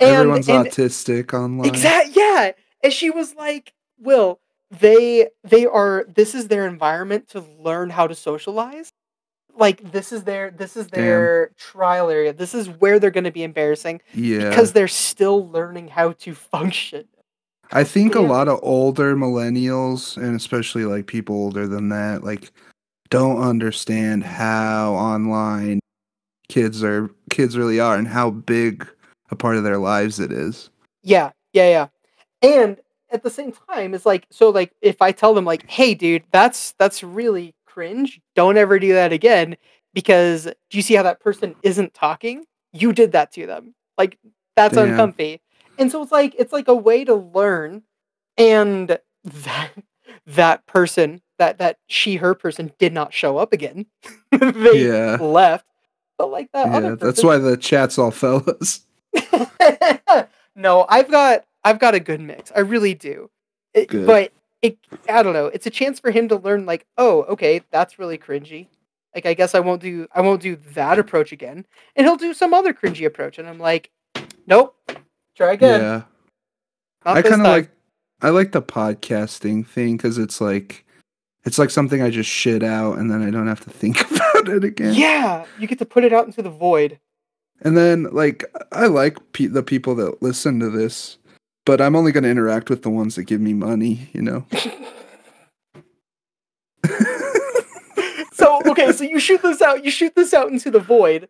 Everyone's 0.00 0.46
autistic 0.46 1.34
online. 1.34 1.68
Exactly. 1.68 2.14
yeah. 2.16 2.52
And 2.82 2.92
she 2.92 3.10
was 3.10 3.34
like, 3.34 3.72
Will, 4.00 4.40
they 4.70 5.28
they 5.44 5.66
are 5.66 6.04
this 6.08 6.34
is 6.34 6.48
their 6.48 6.66
environment 6.66 7.28
to 7.30 7.40
learn 7.58 7.90
how 7.90 8.06
to 8.06 8.14
socialize. 8.14 8.90
Like 9.56 9.90
this 9.90 10.12
is 10.12 10.22
their 10.24 10.50
this 10.50 10.76
is 10.76 10.86
Damn. 10.86 11.04
their 11.04 11.50
trial 11.56 12.10
area. 12.10 12.32
This 12.32 12.54
is 12.54 12.68
where 12.68 12.98
they're 13.00 13.10
gonna 13.10 13.32
be 13.32 13.42
embarrassing 13.42 14.00
Yeah. 14.14 14.48
because 14.50 14.72
they're 14.72 14.86
still 14.86 15.48
learning 15.48 15.88
how 15.88 16.12
to 16.12 16.34
function. 16.34 17.08
I 17.72 17.84
think 17.84 18.14
a 18.14 18.20
lot 18.20 18.48
of 18.48 18.60
older 18.62 19.14
millennials, 19.16 20.16
and 20.16 20.34
especially 20.36 20.84
like 20.84 21.06
people 21.06 21.34
older 21.34 21.66
than 21.66 21.88
that, 21.90 22.22
like 22.24 22.52
don't 23.10 23.42
understand 23.42 24.22
how 24.24 24.94
online 24.94 25.80
kids 26.48 26.84
are 26.84 27.10
kids 27.30 27.56
really 27.56 27.80
are 27.80 27.96
and 27.96 28.06
how 28.08 28.30
big 28.30 28.86
a 29.30 29.36
part 29.36 29.56
of 29.56 29.64
their 29.64 29.78
lives 29.78 30.20
it 30.20 30.32
is. 30.32 30.70
Yeah, 31.02 31.30
yeah, 31.52 31.68
yeah. 31.68 31.86
And 32.42 32.78
at 33.10 33.22
the 33.22 33.30
same 33.30 33.52
time, 33.70 33.94
it's 33.94 34.06
like 34.06 34.26
so 34.30 34.50
like 34.50 34.72
if 34.82 35.00
I 35.02 35.12
tell 35.12 35.34
them 35.34 35.44
like, 35.44 35.68
hey 35.68 35.94
dude, 35.94 36.24
that's 36.30 36.72
that's 36.78 37.02
really 37.02 37.54
cringe. 37.66 38.20
Don't 38.34 38.56
ever 38.56 38.78
do 38.78 38.92
that 38.94 39.12
again 39.12 39.56
because 39.94 40.44
do 40.44 40.78
you 40.78 40.82
see 40.82 40.94
how 40.94 41.02
that 41.02 41.20
person 41.20 41.54
isn't 41.62 41.94
talking? 41.94 42.44
You 42.72 42.92
did 42.92 43.12
that 43.12 43.32
to 43.32 43.46
them. 43.46 43.74
Like 43.96 44.18
that's 44.56 44.74
Damn. 44.74 44.90
uncomfy. 44.90 45.40
And 45.78 45.90
so 45.90 46.02
it's 46.02 46.12
like 46.12 46.34
it's 46.38 46.52
like 46.52 46.68
a 46.68 46.74
way 46.74 47.04
to 47.04 47.14
learn 47.14 47.82
and 48.36 48.98
that 49.24 49.70
that 50.26 50.66
person, 50.66 51.22
that 51.38 51.58
that 51.58 51.78
she 51.86 52.16
her 52.16 52.34
person 52.34 52.72
did 52.78 52.92
not 52.92 53.14
show 53.14 53.38
up 53.38 53.52
again. 53.52 53.86
they 54.32 54.86
Yeah. 54.86 55.16
left. 55.20 55.64
But 56.18 56.30
like 56.30 56.50
that 56.52 56.66
Yeah, 56.72 56.76
other 56.76 56.96
that's 56.96 57.22
why 57.22 57.38
the 57.38 57.56
chat's 57.56 57.98
all 57.98 58.10
fellas. 58.10 58.80
no, 60.56 60.86
I've 60.88 61.10
got 61.10 61.44
I've 61.64 61.78
got 61.78 61.94
a 61.94 62.00
good 62.00 62.20
mix. 62.20 62.52
I 62.54 62.60
really 62.60 62.94
do. 62.94 63.30
It-. 63.74 63.90
But 63.90 64.32
it 64.62 64.78
I 65.08 65.22
don't 65.22 65.32
know. 65.32 65.46
It's 65.46 65.66
a 65.66 65.70
chance 65.70 66.00
for 66.00 66.10
him 66.10 66.28
to 66.28 66.36
learn 66.36 66.66
like, 66.66 66.86
oh, 66.96 67.22
okay, 67.24 67.62
that's 67.70 67.98
really 67.98 68.18
cringy. 68.18 68.66
Like 69.14 69.26
I 69.26 69.34
guess 69.34 69.54
I 69.54 69.60
won't 69.60 69.82
do 69.82 70.06
I 70.14 70.20
won't 70.20 70.42
do 70.42 70.56
that 70.74 70.98
approach 70.98 71.32
again. 71.32 71.66
And 71.96 72.06
he'll 72.06 72.16
do 72.16 72.34
some 72.34 72.54
other 72.54 72.72
cringy 72.72 73.06
approach 73.06 73.38
and 73.38 73.48
I'm 73.48 73.58
like, 73.58 73.90
nope. 74.46 74.76
Try 75.34 75.52
again. 75.52 75.80
Yeah. 75.80 76.02
Not 77.04 77.16
I 77.16 77.22
kind 77.22 77.40
of 77.40 77.46
like 77.48 77.70
I 78.20 78.30
like 78.30 78.52
the 78.52 78.62
podcasting 78.62 79.66
thing 79.66 79.96
because 79.96 80.18
it's 80.18 80.40
like 80.40 80.84
it's 81.44 81.58
like 81.58 81.70
something 81.70 82.02
I 82.02 82.10
just 82.10 82.28
shit 82.28 82.62
out 82.62 82.98
and 82.98 83.10
then 83.10 83.22
I 83.22 83.30
don't 83.30 83.46
have 83.46 83.60
to 83.60 83.70
think 83.70 84.00
about 84.10 84.48
it 84.48 84.64
again. 84.64 84.94
Yeah, 84.94 85.46
you 85.58 85.66
get 85.66 85.78
to 85.78 85.86
put 85.86 86.04
it 86.04 86.12
out 86.12 86.26
into 86.26 86.42
the 86.42 86.50
void. 86.50 86.98
And 87.60 87.76
then 87.76 88.04
like 88.12 88.44
I 88.72 88.86
like 88.86 89.16
pe- 89.32 89.46
the 89.46 89.62
people 89.62 89.94
that 89.96 90.22
listen 90.22 90.60
to 90.60 90.70
this, 90.70 91.18
but 91.66 91.80
I'm 91.80 91.96
only 91.96 92.12
going 92.12 92.24
to 92.24 92.30
interact 92.30 92.70
with 92.70 92.82
the 92.82 92.90
ones 92.90 93.16
that 93.16 93.24
give 93.24 93.40
me 93.40 93.52
money, 93.52 94.08
you 94.12 94.22
know. 94.22 94.46
so 98.32 98.60
okay, 98.66 98.92
so 98.92 99.02
you 99.04 99.18
shoot 99.18 99.42
this 99.42 99.60
out. 99.60 99.84
You 99.84 99.90
shoot 99.90 100.14
this 100.14 100.32
out 100.32 100.50
into 100.50 100.70
the 100.70 100.78
void, 100.78 101.28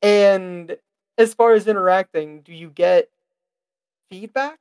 and 0.00 0.76
as 1.18 1.34
far 1.34 1.54
as 1.54 1.66
interacting, 1.66 2.42
do 2.42 2.52
you 2.52 2.70
get 2.70 3.08
feedback 4.10 4.60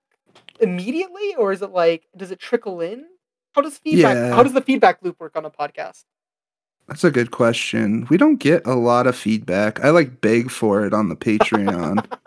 immediately, 0.60 1.36
or 1.36 1.52
is 1.52 1.62
it 1.62 1.72
like 1.72 2.08
does 2.18 2.32
it 2.32 2.40
trickle 2.40 2.82
in? 2.82 3.06
How 3.54 3.62
does 3.62 3.78
feedback? 3.78 4.16
Yeah. 4.16 4.34
How 4.34 4.42
does 4.42 4.54
the 4.54 4.62
feedback 4.62 5.04
loop 5.04 5.20
work 5.20 5.36
on 5.36 5.46
a 5.46 5.52
podcast? 5.52 6.06
That's 6.94 7.04
a 7.04 7.10
good 7.10 7.32
question. 7.32 8.06
We 8.12 8.18
don't 8.18 8.36
get 8.36 8.68
a 8.68 8.76
lot 8.76 9.08
of 9.08 9.16
feedback. 9.16 9.84
I 9.84 9.90
like 9.90 10.22
beg 10.22 10.52
for 10.52 10.86
it 10.86 10.94
on 10.94 11.10
the 11.10 11.16
Patreon. 11.16 12.06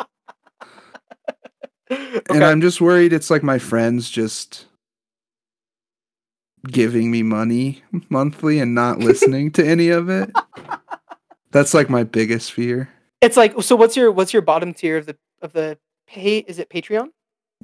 And 2.29 2.43
I'm 2.43 2.61
just 2.61 2.81
worried 2.81 3.13
it's 3.13 3.31
like 3.31 3.45
my 3.45 3.61
friends 3.61 4.11
just 4.11 4.67
giving 6.67 7.13
me 7.13 7.23
money 7.23 7.81
monthly 8.09 8.59
and 8.59 8.75
not 8.75 8.99
listening 9.09 9.53
to 9.53 9.65
any 9.65 9.91
of 9.91 10.09
it. 10.09 10.33
That's 11.53 11.75
like 11.75 11.89
my 11.89 12.03
biggest 12.03 12.51
fear. 12.51 12.89
It's 13.21 13.37
like 13.37 13.63
so. 13.63 13.77
What's 13.77 13.97
your 13.97 14.11
what's 14.11 14.33
your 14.33 14.43
bottom 14.43 14.75
tier 14.75 14.97
of 14.97 15.07
the 15.07 15.17
of 15.43 15.53
the 15.53 15.79
pay? 16.09 16.39
Is 16.39 16.59
it 16.59 16.71
Patreon? 16.71 17.11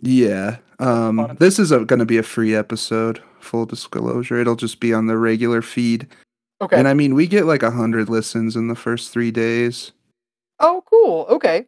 Yeah. 0.01 0.59
Um 0.79 1.17
Bottom. 1.17 1.37
this 1.41 1.59
is 1.59 1.71
going 1.73 1.99
to 1.99 2.07
be 2.07 2.19
a 2.19 2.23
free 2.23 2.55
episode, 2.55 3.21
full 3.41 3.67
disclosure. 3.67 4.39
It'll 4.41 4.55
just 4.55 4.79
be 4.79 4.95
on 4.95 5.09
the 5.09 5.19
regular 5.19 5.63
feed. 5.63 6.07
Okay. 6.63 6.79
And 6.79 6.87
I 6.89 6.95
mean, 6.95 7.15
we 7.15 7.27
get 7.27 7.45
like 7.45 7.63
a 7.63 7.67
100 7.71 8.09
listens 8.09 8.55
in 8.57 8.69
the 8.69 8.75
first 8.77 9.13
3 9.13 9.31
days 9.31 9.93
oh, 10.61 10.83
cool. 10.89 11.27
Okay. 11.29 11.67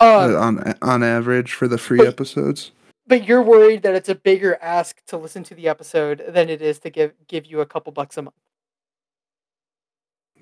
uh, 0.00 0.04
Uh, 0.34 0.38
on 0.38 0.74
on 0.82 1.02
average 1.02 1.52
for 1.54 1.66
the 1.66 1.78
free 1.78 1.98
but- 1.98 2.08
episodes. 2.08 2.72
but 3.06 3.26
you're 3.26 3.42
worried 3.42 3.82
that 3.82 3.94
it's 3.94 4.08
a 4.08 4.14
bigger 4.14 4.58
ask 4.60 5.02
to 5.06 5.16
listen 5.16 5.42
to 5.44 5.54
the 5.54 5.66
episode 5.68 6.22
than 6.28 6.48
it 6.50 6.60
is 6.60 6.78
to 6.80 6.90
give 6.90 7.12
give 7.26 7.46
you 7.46 7.60
a 7.60 7.66
couple 7.66 7.90
bucks 7.92 8.16
a 8.18 8.22
month. 8.22 8.36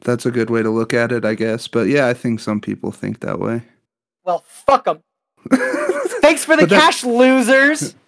That's 0.04 0.26
a 0.26 0.32
good 0.32 0.50
way 0.50 0.62
to 0.62 0.70
look 0.70 0.92
at 0.92 1.12
it, 1.12 1.24
I 1.24 1.34
guess. 1.34 1.68
But 1.68 1.86
yeah, 1.86 2.08
I 2.08 2.14
think 2.14 2.40
some 2.40 2.60
people 2.60 2.90
think 2.90 3.20
that 3.20 3.38
way. 3.38 3.62
Well, 4.24 4.42
fuck 4.46 4.84
them. 4.86 5.00
Thanks 6.20 6.44
for 6.44 6.56
the 6.56 6.66
that- 6.66 6.80
cash, 6.80 7.04
losers. 7.04 7.94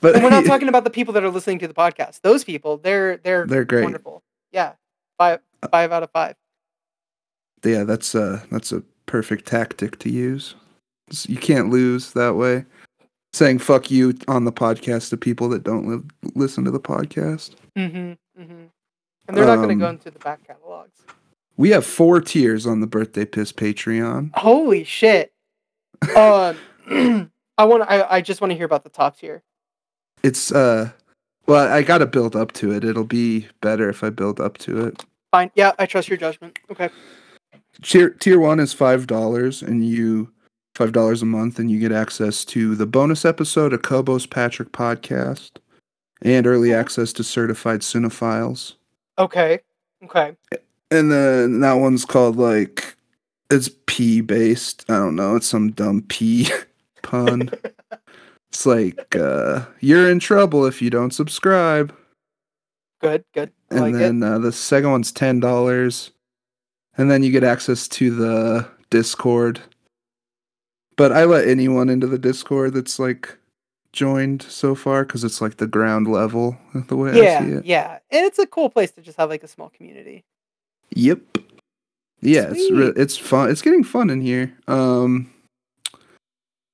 but 0.00 0.14
and 0.14 0.22
we're 0.22 0.30
not 0.30 0.44
talking 0.52 0.68
about 0.68 0.84
the 0.84 0.90
people 0.90 1.14
that 1.14 1.24
are 1.24 1.30
listening 1.30 1.58
to 1.60 1.68
the 1.68 1.74
podcast. 1.74 2.20
Those 2.20 2.44
people, 2.44 2.76
they're 2.76 3.16
they're 3.18 3.46
They're 3.46 3.64
great. 3.64 3.84
wonderful. 3.84 4.22
Yeah, 4.52 4.72
five 5.18 5.40
five 5.70 5.92
out 5.92 6.02
of 6.02 6.10
five. 6.10 6.34
yeah, 7.64 7.84
that's 7.84 8.14
uh 8.14 8.40
that's 8.50 8.72
a 8.72 8.82
perfect 9.06 9.46
tactic 9.46 9.98
to 10.00 10.10
use. 10.10 10.54
You 11.28 11.36
can't 11.36 11.70
lose 11.70 12.12
that 12.12 12.36
way. 12.36 12.64
Saying 13.34 13.58
fuck 13.60 13.90
you 13.90 14.14
on 14.28 14.44
the 14.44 14.52
podcast 14.52 15.10
to 15.10 15.16
people 15.16 15.48
that 15.50 15.62
don't 15.62 15.88
li- 15.88 16.08
listen 16.34 16.64
to 16.64 16.70
the 16.70 16.80
podcast. 16.80 17.54
Mm-hmm. 17.78 18.42
Mm-hmm. 18.42 18.64
And 19.28 19.36
they're 19.36 19.46
not 19.46 19.56
going 19.56 19.68
to 19.70 19.74
go 19.76 19.88
Um, 19.88 19.94
into 19.94 20.10
the 20.10 20.18
back 20.18 20.46
catalogs. 20.46 21.00
We 21.56 21.70
have 21.70 21.86
four 21.86 22.20
tiers 22.20 22.66
on 22.66 22.80
the 22.80 22.86
birthday 22.86 23.24
piss 23.24 23.52
Patreon. 23.52 24.30
Holy 24.36 24.84
shit. 24.84 25.32
Um, 26.16 26.56
I 27.58 27.64
want. 27.64 27.84
I 27.88 28.02
I 28.16 28.20
just 28.22 28.40
want 28.40 28.50
to 28.50 28.56
hear 28.56 28.66
about 28.66 28.82
the 28.82 28.90
top 28.90 29.16
tier. 29.18 29.42
It's 30.24 30.50
uh 30.50 30.90
well, 31.46 31.72
I 31.72 31.82
got 31.82 31.98
to 31.98 32.06
build 32.06 32.36
up 32.36 32.52
to 32.52 32.72
it. 32.72 32.84
It'll 32.84 33.04
be 33.04 33.48
better 33.60 33.88
if 33.88 34.04
I 34.04 34.10
build 34.10 34.40
up 34.40 34.58
to 34.58 34.86
it. 34.86 35.04
Fine. 35.30 35.50
Yeah, 35.54 35.72
I 35.78 35.86
trust 35.86 36.08
your 36.08 36.18
judgment. 36.18 36.58
Okay. 36.70 36.90
Tier 37.82 38.10
tier 38.10 38.38
1 38.38 38.60
is 38.60 38.74
$5 38.74 39.66
and 39.66 39.84
you 39.86 40.30
$5 40.74 41.22
a 41.22 41.24
month 41.24 41.58
and 41.58 41.70
you 41.70 41.78
get 41.78 41.92
access 41.92 42.44
to 42.46 42.74
the 42.74 42.86
bonus 42.86 43.24
episode 43.24 43.72
of 43.72 43.82
Cobos 43.82 44.26
Patrick 44.26 44.72
podcast 44.72 45.52
and 46.22 46.46
early 46.46 46.72
access 46.72 47.12
to 47.14 47.24
certified 47.24 47.80
cinephiles. 47.80 48.74
Okay. 49.18 49.60
Okay. 50.04 50.36
And 50.90 51.10
then 51.10 51.60
that 51.60 51.74
one's 51.74 52.04
called 52.04 52.36
like 52.36 52.96
it's 53.50 53.70
P 53.86 54.20
based. 54.20 54.84
I 54.88 54.94
don't 54.94 55.16
know. 55.16 55.36
It's 55.36 55.46
some 55.46 55.72
dumb 55.72 56.02
P 56.08 56.48
pun. 57.02 57.50
It's 58.52 58.66
like 58.66 59.16
uh 59.16 59.64
you're 59.80 60.10
in 60.10 60.18
trouble 60.18 60.66
if 60.66 60.82
you 60.82 60.90
don't 60.90 61.12
subscribe. 61.14 61.94
Good. 63.00 63.24
Good. 63.32 63.50
I 63.70 63.74
And 63.76 63.80
like 63.80 63.94
it. 63.94 63.98
then 63.98 64.22
uh, 64.22 64.38
the 64.38 64.52
second 64.52 64.90
one's 64.90 65.10
ten 65.10 65.40
dollars, 65.40 66.10
and 66.98 67.10
then 67.10 67.22
you 67.22 67.32
get 67.32 67.44
access 67.44 67.88
to 67.88 68.14
the 68.14 68.68
Discord. 68.90 69.60
But 70.96 71.12
I 71.12 71.24
let 71.24 71.48
anyone 71.48 71.88
into 71.88 72.06
the 72.06 72.18
Discord 72.18 72.74
that's 72.74 72.98
like 72.98 73.38
joined 73.94 74.42
so 74.42 74.74
far 74.74 75.04
because 75.06 75.24
it's 75.24 75.40
like 75.40 75.56
the 75.56 75.66
ground 75.66 76.06
level 76.06 76.58
of 76.74 76.88
the 76.88 76.96
way 76.96 77.10
I 77.10 77.14
see 77.14 77.20
Yeah. 77.22 77.42
it. 77.58 77.64
Yeah. 77.64 77.98
And 78.10 78.26
it's 78.26 78.38
a 78.38 78.46
cool 78.46 78.68
place 78.68 78.90
to 78.92 79.00
just 79.00 79.16
have 79.16 79.30
like 79.30 79.42
a 79.42 79.48
small 79.48 79.70
community. 79.70 80.24
Yep. 80.94 81.20
Yeah, 82.20 82.50
it's 82.54 82.70
re- 82.70 82.92
it's 83.02 83.16
fun. 83.16 83.50
It's 83.50 83.62
getting 83.62 83.82
fun 83.82 84.10
in 84.10 84.20
here. 84.20 84.52
Um, 84.68 85.31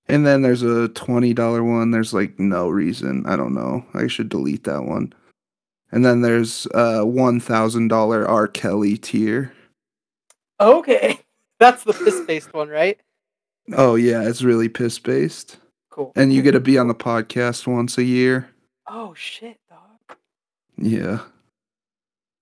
and 0.09 0.27
then 0.27 0.43
there's 0.43 0.63
a 0.63 0.89
twenty 0.89 1.35
dollar 1.35 1.63
one. 1.63 1.91
There's 1.91 2.15
like 2.15 2.39
no 2.39 2.69
reason. 2.69 3.25
I 3.27 3.37
don't 3.37 3.55
know. 3.55 3.85
I 3.95 4.07
should 4.07 4.29
delete 4.29 4.65
that 4.65 4.85
one. 4.85 5.13
And 5.91 6.05
then 6.05 6.23
there's 6.23 6.67
a 6.75 7.05
one 7.05 7.41
thousand 7.41 7.89
dollar 7.89 8.27
R 8.27 8.49
Kelly 8.49 8.97
tier. 8.97 9.53
Okay. 10.61 11.21
That's 11.61 11.85
the 11.85 11.93
piss 11.93 12.21
based 12.21 12.55
one, 12.55 12.69
right? 12.69 12.99
Oh 13.73 13.97
yeah, 13.97 14.23
it's 14.23 14.43
really 14.43 14.69
piss 14.69 14.99
based. 14.99 15.59
Cool. 15.91 16.13
And 16.15 16.33
you 16.33 16.43
get 16.43 16.53
to 16.53 16.61
be 16.61 16.79
on 16.79 16.89
the 16.89 16.95
podcast 16.95 17.67
once 17.67 17.99
a 17.99 18.05
year. 18.05 18.49
Oh 18.87 19.13
shit, 19.15 19.59
dog. 19.69 20.17
Yeah. 20.77 21.21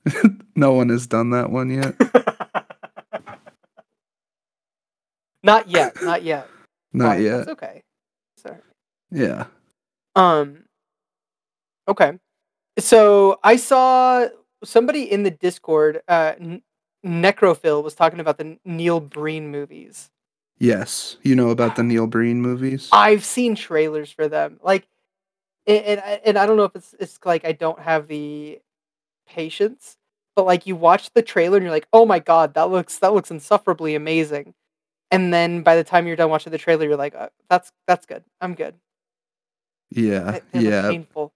no 0.54 0.72
one 0.72 0.90
has 0.90 1.06
done 1.06 1.30
that 1.30 1.50
one 1.50 1.70
yet. 1.70 1.94
not 5.42 5.68
yet. 5.68 5.96
Not 6.02 6.22
yet. 6.22 6.48
Not 6.96 7.20
yet. 7.20 7.36
That's 7.38 7.48
okay. 7.50 7.82
Sorry. 8.36 8.58
Yeah. 9.10 9.46
Um. 10.14 10.64
Okay. 11.88 12.18
So 12.78 13.38
I 13.42 13.56
saw 13.56 14.26
somebody 14.64 15.10
in 15.10 15.22
the 15.22 15.30
Discord, 15.30 16.02
uh, 16.08 16.32
N- 16.38 16.62
Necrophil, 17.04 17.82
was 17.82 17.94
talking 17.94 18.20
about 18.20 18.38
the 18.38 18.58
Neil 18.64 19.00
Breen 19.00 19.50
movies. 19.50 20.10
Yes, 20.58 21.18
you 21.22 21.36
know 21.36 21.50
about 21.50 21.76
the 21.76 21.82
Neil 21.82 22.06
Breen 22.06 22.40
movies. 22.40 22.88
I've 22.90 23.24
seen 23.24 23.54
trailers 23.54 24.10
for 24.10 24.26
them. 24.26 24.58
Like, 24.62 24.88
and 25.66 25.84
and, 25.84 26.20
and 26.24 26.38
I 26.38 26.46
don't 26.46 26.56
know 26.56 26.64
if 26.64 26.74
it's 26.74 26.94
it's 26.98 27.18
like 27.24 27.44
I 27.44 27.52
don't 27.52 27.80
have 27.80 28.08
the 28.08 28.58
patience, 29.28 29.98
but 30.34 30.46
like 30.46 30.66
you 30.66 30.74
watch 30.76 31.10
the 31.12 31.22
trailer 31.22 31.58
and 31.58 31.64
you're 31.64 31.72
like, 31.74 31.88
oh 31.92 32.06
my 32.06 32.20
god, 32.20 32.54
that 32.54 32.70
looks 32.70 32.98
that 32.98 33.12
looks 33.12 33.30
insufferably 33.30 33.94
amazing. 33.94 34.54
And 35.10 35.32
then 35.32 35.62
by 35.62 35.76
the 35.76 35.84
time 35.84 36.06
you're 36.06 36.16
done 36.16 36.30
watching 36.30 36.50
the 36.50 36.58
trailer, 36.58 36.84
you're 36.86 36.96
like, 36.96 37.14
uh, 37.14 37.28
that's 37.48 37.70
that's 37.86 38.06
good. 38.06 38.24
I'm 38.40 38.54
good. 38.54 38.74
yeah, 39.90 40.40
they 40.52 40.60
yeah. 40.60 40.88
painful. 40.90 41.32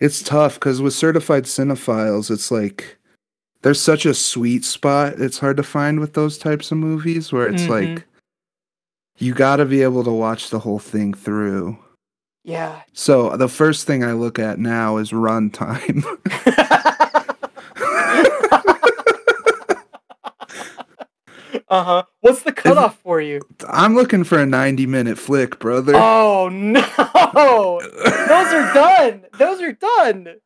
It's 0.00 0.22
tough 0.22 0.54
because 0.54 0.82
with 0.82 0.92
certified 0.92 1.44
cinephiles, 1.44 2.30
it's 2.30 2.50
like 2.50 2.98
there's 3.62 3.80
such 3.80 4.04
a 4.06 4.12
sweet 4.14 4.64
spot. 4.64 5.14
It's 5.20 5.38
hard 5.38 5.56
to 5.56 5.62
find 5.62 6.00
with 6.00 6.14
those 6.14 6.36
types 6.36 6.70
of 6.72 6.78
movies 6.78 7.32
where 7.32 7.46
it's 7.48 7.62
Mhm. 7.62 7.68
like 7.96 8.06
you 9.18 9.32
got 9.34 9.56
to 9.56 9.64
be 9.64 9.82
able 9.82 10.04
to 10.04 10.10
watch 10.12 10.50
the 10.50 10.58
whole 10.58 10.78
thing 10.78 11.14
through. 11.14 11.78
Yeah. 12.44 12.82
So 12.92 13.36
the 13.36 13.48
first 13.48 13.86
thing 13.86 14.04
I 14.04 14.12
look 14.12 14.38
at 14.38 14.58
now 14.58 14.98
is 14.98 15.10
runtime. 15.12 16.04
uh 21.68 21.82
huh. 21.84 22.02
What's 22.20 22.42
the 22.42 22.52
cutoff 22.52 22.98
for 23.00 23.20
you? 23.20 23.40
I'm 23.68 23.94
looking 23.94 24.24
for 24.24 24.38
a 24.38 24.46
90 24.46 24.86
minute 24.86 25.18
flick, 25.18 25.58
brother. 25.58 25.94
Oh 25.96 26.48
no! 26.48 27.80
Those 28.28 28.52
are 28.52 28.72
done. 28.74 29.24
Those 29.38 29.60
are 29.60 29.72
done. 29.72 30.36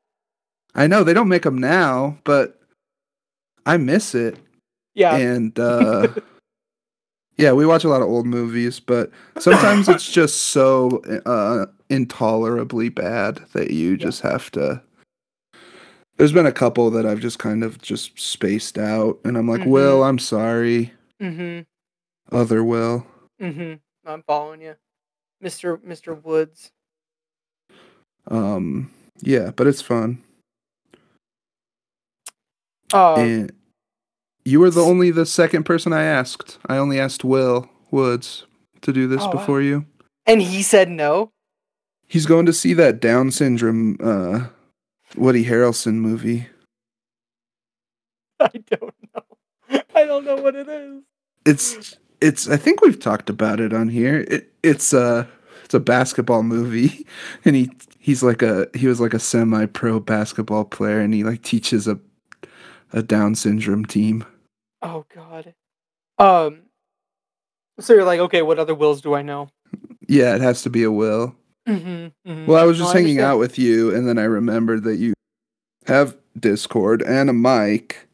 I 0.75 0.87
know 0.87 1.03
they 1.05 1.13
don't 1.15 1.29
make 1.29 1.43
them 1.43 1.59
now, 1.59 2.19
but 2.25 2.61
I 3.67 3.77
miss 3.77 4.15
it. 4.15 4.39
Yeah. 4.95 5.17
And 5.17 5.59
uh 5.59 6.09
yeah, 7.37 7.53
we 7.53 7.65
watch 7.65 7.85
a 7.85 7.89
lot 7.89 8.03
of 8.03 8.09
old 8.09 8.27
movies, 8.27 8.81
but 8.81 9.11
sometimes 9.39 9.89
it's 9.89 10.11
just 10.13 10.45
so 10.45 11.03
uh 11.27 11.67
intolerably 11.89 12.89
bad 12.89 13.41
that 13.53 13.73
you 13.73 13.97
just 13.97 14.21
have 14.23 14.51
to 14.53 14.81
There's 16.19 16.33
been 16.33 16.47
a 16.47 16.53
couple 16.53 16.91
that 16.93 17.05
I've 17.05 17.19
just 17.21 17.39
kind 17.41 17.65
of 17.65 17.81
just 17.83 18.19
spaced 18.19 18.79
out 18.79 19.19
and 19.25 19.37
I'm 19.37 19.49
like, 19.49 19.63
Mhm. 19.63 19.67
"Will, 19.71 20.05
I'm 20.05 20.19
sorry." 20.19 20.93
Mm-hmm. 21.21 22.35
Other 22.37 22.63
Will. 22.65 23.07
Mm-hmm. 23.41 23.75
I'm 24.09 24.23
following 24.23 24.63
you, 24.63 24.75
Mister 25.41 25.79
Mister 25.85 26.15
Woods. 26.15 26.71
Um 28.29 28.91
yeah, 29.23 29.51
but 29.55 29.67
it's 29.67 29.83
fun. 29.83 30.23
Oh, 32.93 33.17
and 33.17 33.53
you 34.45 34.61
were 34.61 34.71
the 34.71 34.83
only 34.83 35.11
the 35.11 35.27
second 35.27 35.65
person 35.65 35.93
I 35.93 36.03
asked. 36.03 36.59
I 36.67 36.77
only 36.77 36.99
asked 36.99 37.25
Will 37.25 37.69
Woods 37.91 38.47
to 38.83 38.93
do 38.93 39.07
this 39.07 39.23
Oh, 39.23 39.27
wow. 39.27 39.33
before 39.33 39.61
you. 39.63 39.85
and 40.27 40.41
he 40.43 40.63
said 40.63 40.89
no. 40.91 41.31
He's 42.09 42.27
going 42.27 42.47
to 42.47 42.53
see 42.53 42.73
that 42.75 43.01
Down 43.01 43.31
syndrome 43.31 43.97
uh 44.03 44.47
Woody 45.17 45.45
Harrelson 45.45 45.95
movie. 45.95 46.47
I 48.41 48.49
don't 48.71 48.83
know. 48.83 48.90
I 50.01 50.07
don't 50.07 50.25
know 50.25 50.37
what 50.37 50.55
it 50.55 50.69
is. 50.69 51.03
It's 51.45 51.97
it's 52.21 52.49
I 52.49 52.57
think 52.57 52.81
we've 52.81 52.99
talked 52.99 53.29
about 53.29 53.61
it 53.61 53.73
on 53.73 53.89
here. 53.89 54.21
It 54.29 54.53
it's 54.63 54.93
a 54.93 55.29
it's 55.65 55.75
a 55.75 55.81
basketball 55.81 56.43
movie 56.43 57.07
and 57.45 57.55
he 57.55 57.71
he's 57.99 58.23
like 58.23 58.43
a 58.43 58.69
he 58.75 58.87
was 58.87 59.01
like 59.01 59.15
a 59.15 59.19
semi-pro 59.19 60.01
basketball 60.01 60.65
player 60.65 61.01
and 61.01 61.13
he 61.13 61.25
like 61.25 61.43
teaches 61.43 61.87
a 61.87 61.99
a 62.93 63.03
Down 63.03 63.35
syndrome 63.35 63.85
team. 63.85 64.25
Oh 64.83 65.05
God. 65.15 65.55
Um. 66.19 66.63
So 67.79 67.95
you're 67.95 68.05
like, 68.05 68.21
okay, 68.21 68.43
what 68.43 68.59
other 68.59 68.75
wills 68.75 69.01
do 69.01 69.15
I 69.15 69.23
know? 69.23 69.49
Yeah, 70.09 70.35
it 70.35 70.41
has 70.41 70.63
to 70.63 70.71
be 70.71 70.83
a 70.83 70.91
Will. 70.91 71.35
Mm-hmm. 71.69 72.47
Well, 72.47 72.61
I 72.61 72.65
was 72.67 72.79
just 72.79 72.93
hanging 72.93 73.21
out 73.21 73.39
with 73.39 73.59
you, 73.59 73.95
and 73.95 74.09
then 74.09 74.19
I 74.19 74.25
remembered 74.25 74.83
that 74.85 74.97
you 74.97 75.15
have 75.87 76.17
Discord 76.39 77.03
and 77.03 77.31
a 77.31 77.33
mic. 77.33 78.09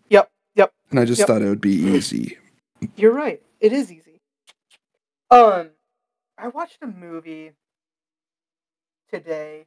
And 0.90 1.00
I 1.00 1.04
just 1.04 1.20
yep. 1.20 1.28
thought 1.28 1.42
it 1.42 1.48
would 1.48 1.60
be 1.60 1.70
easy. 1.96 2.38
You're 2.96 3.12
right. 3.12 3.42
It 3.60 3.72
is 3.72 3.92
easy. 3.92 4.20
Um, 5.30 5.70
I 6.38 6.48
watched 6.48 6.78
a 6.82 6.86
movie 6.86 7.52
today 9.12 9.66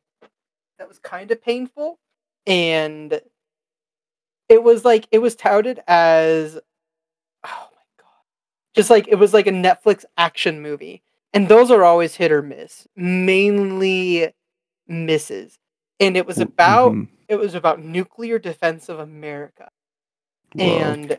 that 0.77 0.87
was 0.87 0.99
kind 0.99 1.31
of 1.31 1.41
painful, 1.41 1.99
and 2.47 3.21
it 4.49 4.63
was 4.63 4.85
like 4.85 5.07
it 5.11 5.19
was 5.19 5.35
touted 5.35 5.79
as, 5.87 6.55
oh 7.45 7.69
my 7.71 7.83
god, 7.99 8.07
just 8.75 8.89
like 8.89 9.07
it 9.07 9.15
was 9.15 9.33
like 9.33 9.47
a 9.47 9.51
Netflix 9.51 10.05
action 10.17 10.61
movie, 10.61 11.03
and 11.33 11.47
those 11.49 11.71
are 11.71 11.83
always 11.83 12.15
hit 12.15 12.31
or 12.31 12.41
miss. 12.41 12.87
Mainly 12.95 14.33
misses, 14.87 15.59
and 15.99 16.17
it 16.17 16.25
was 16.27 16.39
about 16.39 16.93
Mhm. 16.93 17.09
it 17.27 17.37
was 17.37 17.55
about 17.55 17.83
nuclear 17.83 18.39
defense 18.39 18.89
of 18.89 18.99
America 18.99 19.69
Whoa. 20.53 20.63
and 20.65 21.17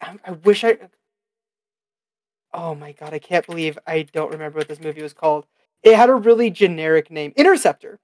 I, 0.00 0.16
I 0.24 0.30
wish 0.32 0.64
I. 0.64 0.78
Oh 2.52 2.74
my 2.74 2.92
god! 2.92 3.12
I 3.14 3.18
can't 3.18 3.46
believe 3.46 3.78
I 3.86 4.02
don't 4.02 4.32
remember 4.32 4.58
what 4.58 4.68
this 4.68 4.80
movie 4.80 5.02
was 5.02 5.12
called. 5.12 5.46
It 5.82 5.94
had 5.96 6.08
a 6.08 6.14
really 6.14 6.50
generic 6.50 7.10
name, 7.10 7.32
Interceptor. 7.36 7.98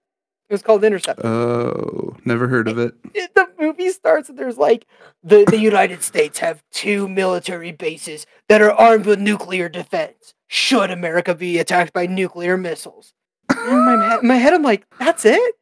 It 0.48 0.52
was 0.52 0.62
called 0.62 0.84
Interceptor. 0.84 1.26
oh, 1.26 2.16
never 2.24 2.46
heard 2.48 2.68
of 2.68 2.78
it. 2.78 2.94
It- 3.14 3.34
the 3.34 3.48
movie 3.58 3.90
starts 3.90 4.28
and 4.28 4.38
there's 4.38 4.58
like 4.58 4.86
the 5.22 5.44
the 5.48 5.58
United 5.58 6.02
States 6.02 6.38
have 6.40 6.62
two 6.70 7.08
military 7.08 7.72
bases 7.72 8.26
that 8.48 8.60
are 8.60 8.70
armed 8.72 9.06
with 9.06 9.18
nuclear 9.18 9.68
defense. 9.70 10.34
Should 10.46 10.90
America 10.90 11.34
be 11.34 11.58
attacked 11.58 11.92
by 11.94 12.06
nuclear 12.06 12.56
missiles? 12.58 13.14
In 13.50 13.84
my, 13.84 14.08
head- 14.08 14.22
my 14.22 14.36
head, 14.36 14.52
I'm 14.52 14.62
like, 14.62 14.86
that's 14.98 15.24
it, 15.24 15.54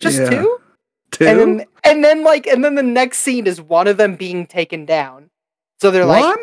just 0.00 0.18
Yeah. 0.18 0.30
two. 0.30 0.58
Two? 1.10 1.26
And 1.26 1.38
then 1.38 1.66
and 1.84 2.04
then 2.04 2.22
like 2.24 2.46
and 2.46 2.64
then 2.64 2.74
the 2.74 2.82
next 2.82 3.18
scene 3.18 3.46
is 3.46 3.60
one 3.60 3.86
of 3.88 3.96
them 3.96 4.16
being 4.16 4.46
taken 4.46 4.84
down. 4.84 5.30
So 5.80 5.90
they're 5.90 6.04
like, 6.04 6.38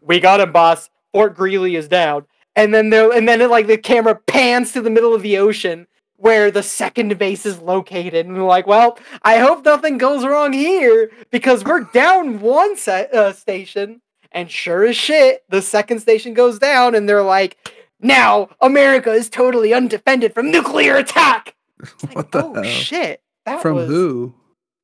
"We 0.00 0.20
got 0.20 0.40
him, 0.40 0.52
boss. 0.52 0.90
Fort 1.12 1.34
Greely 1.36 1.76
is 1.76 1.88
down." 1.88 2.26
And 2.56 2.74
then 2.74 2.90
they're 2.90 3.12
and 3.12 3.28
then 3.28 3.40
it, 3.40 3.50
like 3.50 3.66
the 3.66 3.78
camera 3.78 4.16
pans 4.26 4.72
to 4.72 4.82
the 4.82 4.90
middle 4.90 5.14
of 5.14 5.22
the 5.22 5.38
ocean 5.38 5.86
where 6.16 6.50
the 6.50 6.62
second 6.62 7.16
base 7.18 7.46
is 7.46 7.60
located, 7.60 8.26
and 8.26 8.36
we're 8.36 8.42
like, 8.44 8.66
"Well, 8.66 8.98
I 9.22 9.38
hope 9.38 9.64
nothing 9.64 9.96
goes 9.96 10.24
wrong 10.24 10.52
here 10.52 11.10
because 11.30 11.64
we're 11.64 11.84
down 11.84 12.40
one 12.40 12.76
set, 12.76 13.14
uh, 13.14 13.32
station." 13.32 14.02
And 14.32 14.50
sure 14.50 14.84
as 14.84 14.96
shit, 14.96 15.42
the 15.48 15.62
second 15.62 16.00
station 16.00 16.34
goes 16.34 16.58
down, 16.58 16.94
and 16.94 17.08
they're 17.08 17.22
like, 17.22 17.56
"Now 18.00 18.50
America 18.60 19.12
is 19.12 19.30
totally 19.30 19.72
undefended 19.72 20.34
from 20.34 20.50
nuclear 20.50 20.96
attack." 20.96 21.54
It's 21.82 22.04
like, 22.04 22.14
What 22.16 22.32
the 22.32 22.44
oh 22.44 22.54
hell? 22.54 22.64
shit! 22.64 23.22
That 23.50 23.62
From 23.62 23.76
was, 23.76 23.88
who? 23.88 24.34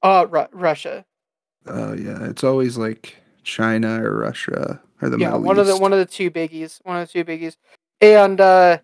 Uh, 0.02 0.26
Ru- 0.29 0.46
Russia. 0.52 1.05
Oh 1.66 1.92
yeah, 1.94 2.24
it's 2.24 2.44
always 2.44 2.76
like 2.76 3.16
China 3.42 4.02
or 4.02 4.16
Russia 4.18 4.81
or 5.02 5.09
the 5.09 5.18
yeah, 5.18 5.29
Middle 5.31 5.42
one 5.42 5.59
of 5.59 5.66
the 5.66 5.76
one 5.76 5.92
of 5.92 5.98
the 5.98 6.07
two 6.07 6.31
biggies. 6.31 6.81
One 6.85 7.00
of 7.00 7.07
the 7.09 7.12
two 7.12 7.24
biggies. 7.24 7.57
And 8.00 8.40
uh 8.40 8.79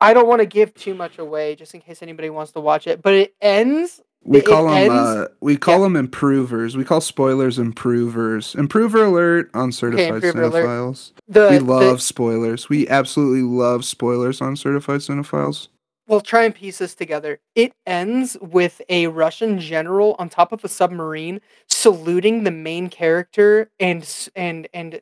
I 0.00 0.14
don't 0.14 0.28
want 0.28 0.40
to 0.40 0.46
give 0.46 0.74
too 0.74 0.94
much 0.94 1.18
away 1.18 1.56
just 1.56 1.74
in 1.74 1.80
case 1.80 2.02
anybody 2.02 2.30
wants 2.30 2.52
to 2.52 2.60
watch 2.60 2.86
it, 2.86 3.02
but 3.02 3.14
it 3.14 3.34
ends 3.40 4.00
we 4.24 4.38
it 4.38 4.46
call 4.46 4.64
them 4.66 4.74
ends- 4.74 4.92
uh, 4.92 5.28
we 5.40 5.56
call 5.56 5.78
Yeah. 5.78 5.82
them 5.84 5.96
improvers. 5.96 6.76
We 6.76 6.84
call 6.84 7.00
spoilers 7.00 7.58
improvers. 7.58 8.54
Improver 8.54 9.04
alert 9.04 9.50
on 9.54 9.70
certified 9.72 10.22
alert. 10.24 10.52
cinephiles. 10.52 11.12
the 11.28 11.48
we 11.50 11.58
the- 11.58 11.64
love 11.64 12.02
spoilers. 12.02 12.68
We 12.68 12.88
absolutely 12.88 13.42
love 13.42 13.84
spoilers 13.84 14.40
on 14.40 14.56
certified 14.56 15.00
cinephiles. 15.00 15.68
We'll 16.08 16.20
try 16.20 16.42
and 16.44 16.54
piece 16.54 16.78
this 16.78 16.94
together. 16.96 17.38
It 17.54 17.72
ends 17.86 18.36
with 18.40 18.80
a 18.88 19.06
Russian 19.06 19.60
general 19.60 20.16
on 20.18 20.28
top 20.28 20.50
of 20.52 20.64
a 20.64 20.68
submarine 20.68 21.40
saluting 21.68 22.42
the 22.44 22.50
main 22.50 22.88
character 22.88 23.70
and 23.78 24.28
and 24.34 24.66
and 24.74 25.00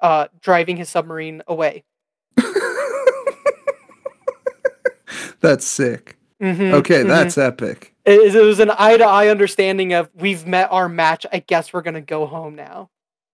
uh 0.00 0.26
driving 0.40 0.76
his 0.76 0.88
submarine 0.88 1.42
away. 1.46 1.84
That's 5.40 5.66
sick. 5.66 6.16
Mhm, 6.42 6.72
Okay, 6.74 7.02
mhm. 7.04 7.08
that's 7.08 7.38
epic. 7.38 7.94
it, 8.04 8.34
it 8.34 8.40
was 8.44 8.58
an 8.60 8.70
eye 8.76 8.96
to 8.96 9.04
eye 9.04 9.28
understanding 9.28 9.92
of 9.92 10.10
we've 10.14 10.46
met 10.46 10.68
our 10.72 10.88
match. 10.88 11.24
I 11.32 11.38
guess 11.40 11.72
we're 11.72 11.82
gonna 11.82 12.00
go 12.00 12.26
home 12.26 12.56
now. 12.56 12.90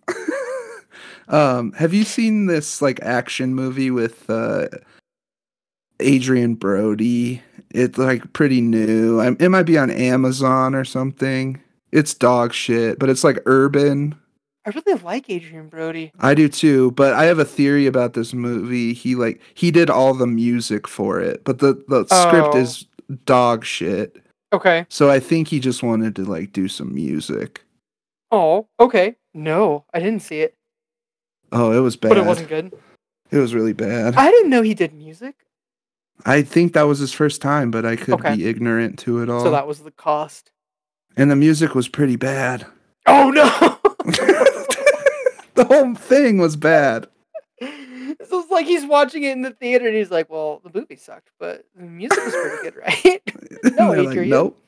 um, 1.28 1.72
have 1.72 1.94
you 1.94 2.04
seen 2.04 2.46
this 2.46 2.82
like 2.82 3.00
action 3.02 3.54
movie 3.54 3.90
with 3.90 4.28
uh 4.28 4.68
Adrien 6.00 6.54
Brody? 6.54 7.42
It's 7.70 7.98
like 7.98 8.32
pretty 8.32 8.60
new. 8.60 9.20
It 9.20 9.48
might 9.50 9.62
be 9.64 9.78
on 9.78 9.90
Amazon 9.90 10.74
or 10.74 10.84
something. 10.84 11.60
It's 11.92 12.14
dog 12.14 12.52
shit, 12.52 12.98
but 12.98 13.08
it's 13.08 13.24
like 13.24 13.38
urban. 13.46 14.14
I 14.66 14.70
really 14.70 15.00
like 15.02 15.30
Adrien 15.30 15.68
Brody. 15.68 16.12
I 16.20 16.34
do 16.34 16.48
too, 16.48 16.90
but 16.92 17.14
I 17.14 17.24
have 17.24 17.38
a 17.38 17.44
theory 17.44 17.86
about 17.86 18.12
this 18.14 18.34
movie. 18.34 18.92
He 18.92 19.14
like 19.14 19.40
he 19.54 19.70
did 19.70 19.88
all 19.88 20.12
the 20.14 20.26
music 20.26 20.86
for 20.86 21.20
it, 21.20 21.44
but 21.44 21.58
the 21.60 21.82
the 21.88 22.04
script 22.06 22.54
Oh. 22.54 22.58
is 22.58 22.86
dog 23.24 23.64
shit. 23.64 24.16
Okay. 24.52 24.84
So 24.88 25.08
I 25.10 25.20
think 25.20 25.48
he 25.48 25.60
just 25.60 25.82
wanted 25.82 26.14
to 26.16 26.24
like 26.24 26.52
do 26.52 26.68
some 26.68 26.94
music. 26.94 27.62
Oh, 28.32 28.66
okay. 28.78 29.16
No, 29.34 29.84
I 29.94 29.98
didn't 30.00 30.22
see 30.22 30.40
it, 30.40 30.54
Oh, 31.52 31.72
it 31.76 31.80
was 31.80 31.96
bad. 31.96 32.10
but 32.10 32.18
it 32.18 32.26
wasn't 32.26 32.48
good. 32.48 32.72
It 33.30 33.38
was 33.38 33.54
really 33.54 33.72
bad. 33.72 34.14
I 34.16 34.30
didn't 34.30 34.50
know 34.50 34.62
he 34.62 34.74
did 34.74 34.92
music, 34.92 35.36
I 36.26 36.42
think 36.42 36.72
that 36.74 36.82
was 36.82 36.98
his 36.98 37.12
first 37.12 37.40
time, 37.42 37.70
but 37.70 37.84
I 37.86 37.96
could 37.96 38.14
Okay. 38.14 38.36
be 38.36 38.46
ignorant 38.46 38.98
to 39.00 39.22
it 39.22 39.28
all. 39.30 39.42
so 39.42 39.50
that 39.50 39.66
was 39.66 39.80
the 39.80 39.90
cost. 39.90 40.50
and 41.16 41.30
the 41.30 41.36
music 41.36 41.74
was 41.74 41.88
pretty 41.88 42.16
bad. 42.16 42.66
Oh 43.06 43.30
no! 43.30 43.44
the 45.54 45.64
whole 45.66 45.94
thing 45.94 46.38
was 46.38 46.54
bad. 46.54 47.06
so 47.60 47.66
it's 48.40 48.50
like 48.50 48.66
he's 48.66 48.84
watching 48.84 49.22
it 49.24 49.32
in 49.32 49.42
the 49.42 49.50
theater 49.52 49.86
and 49.88 49.96
he's 49.96 50.10
like, 50.10 50.28
"Well, 50.30 50.60
the 50.62 50.70
movie 50.78 50.96
sucked, 50.96 51.30
but 51.38 51.64
the 51.74 51.82
music 51.84 52.22
was 52.22 52.34
pretty 52.34 52.62
good, 52.62 52.76
right?" 52.84 53.22
No, 53.78 53.92
like, 53.92 54.18
nope. 54.28 54.62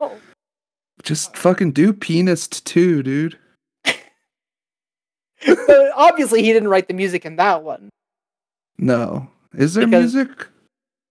oh. 0.00 0.18
Just 1.02 1.36
fucking 1.36 1.72
do 1.72 1.92
Pianist 1.94 2.64
too, 2.66 3.02
dude. 3.02 3.38
But 5.46 5.90
obviously, 5.96 6.42
he 6.42 6.52
didn't 6.52 6.68
write 6.68 6.86
the 6.88 6.94
music 6.94 7.24
in 7.24 7.36
that 7.36 7.62
one. 7.62 7.88
No. 8.78 9.28
Is 9.54 9.72
there 9.74 9.86
Because- 9.86 10.14
music? 10.14 10.46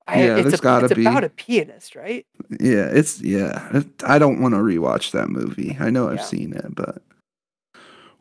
I, 0.09 0.23
Yeah, 0.25 0.35
it's 0.37 0.49
there's 0.49 0.59
a- 0.59 0.63
gotta 0.63 0.85
it's 0.85 0.95
be. 0.95 1.05
about 1.05 1.23
a 1.23 1.29
pianist, 1.29 1.95
right? 1.95 2.25
Yeah, 2.59 2.87
it's 2.91 3.21
yeah. 3.21 3.81
I 4.05 4.17
don't 4.19 4.41
want 4.41 4.53
to 4.55 4.59
rewatch 4.59 5.11
that 5.11 5.29
movie. 5.29 5.77
I 5.79 5.89
know 5.89 6.09
I've 6.09 6.17
Yeah. 6.17 6.23
seen 6.23 6.53
it, 6.53 6.73
but 6.73 7.01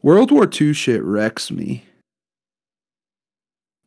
World 0.03 0.31
War 0.31 0.49
II 0.49 0.73
shit 0.75 1.03
wrecks 1.03 1.51
me. 1.51 1.85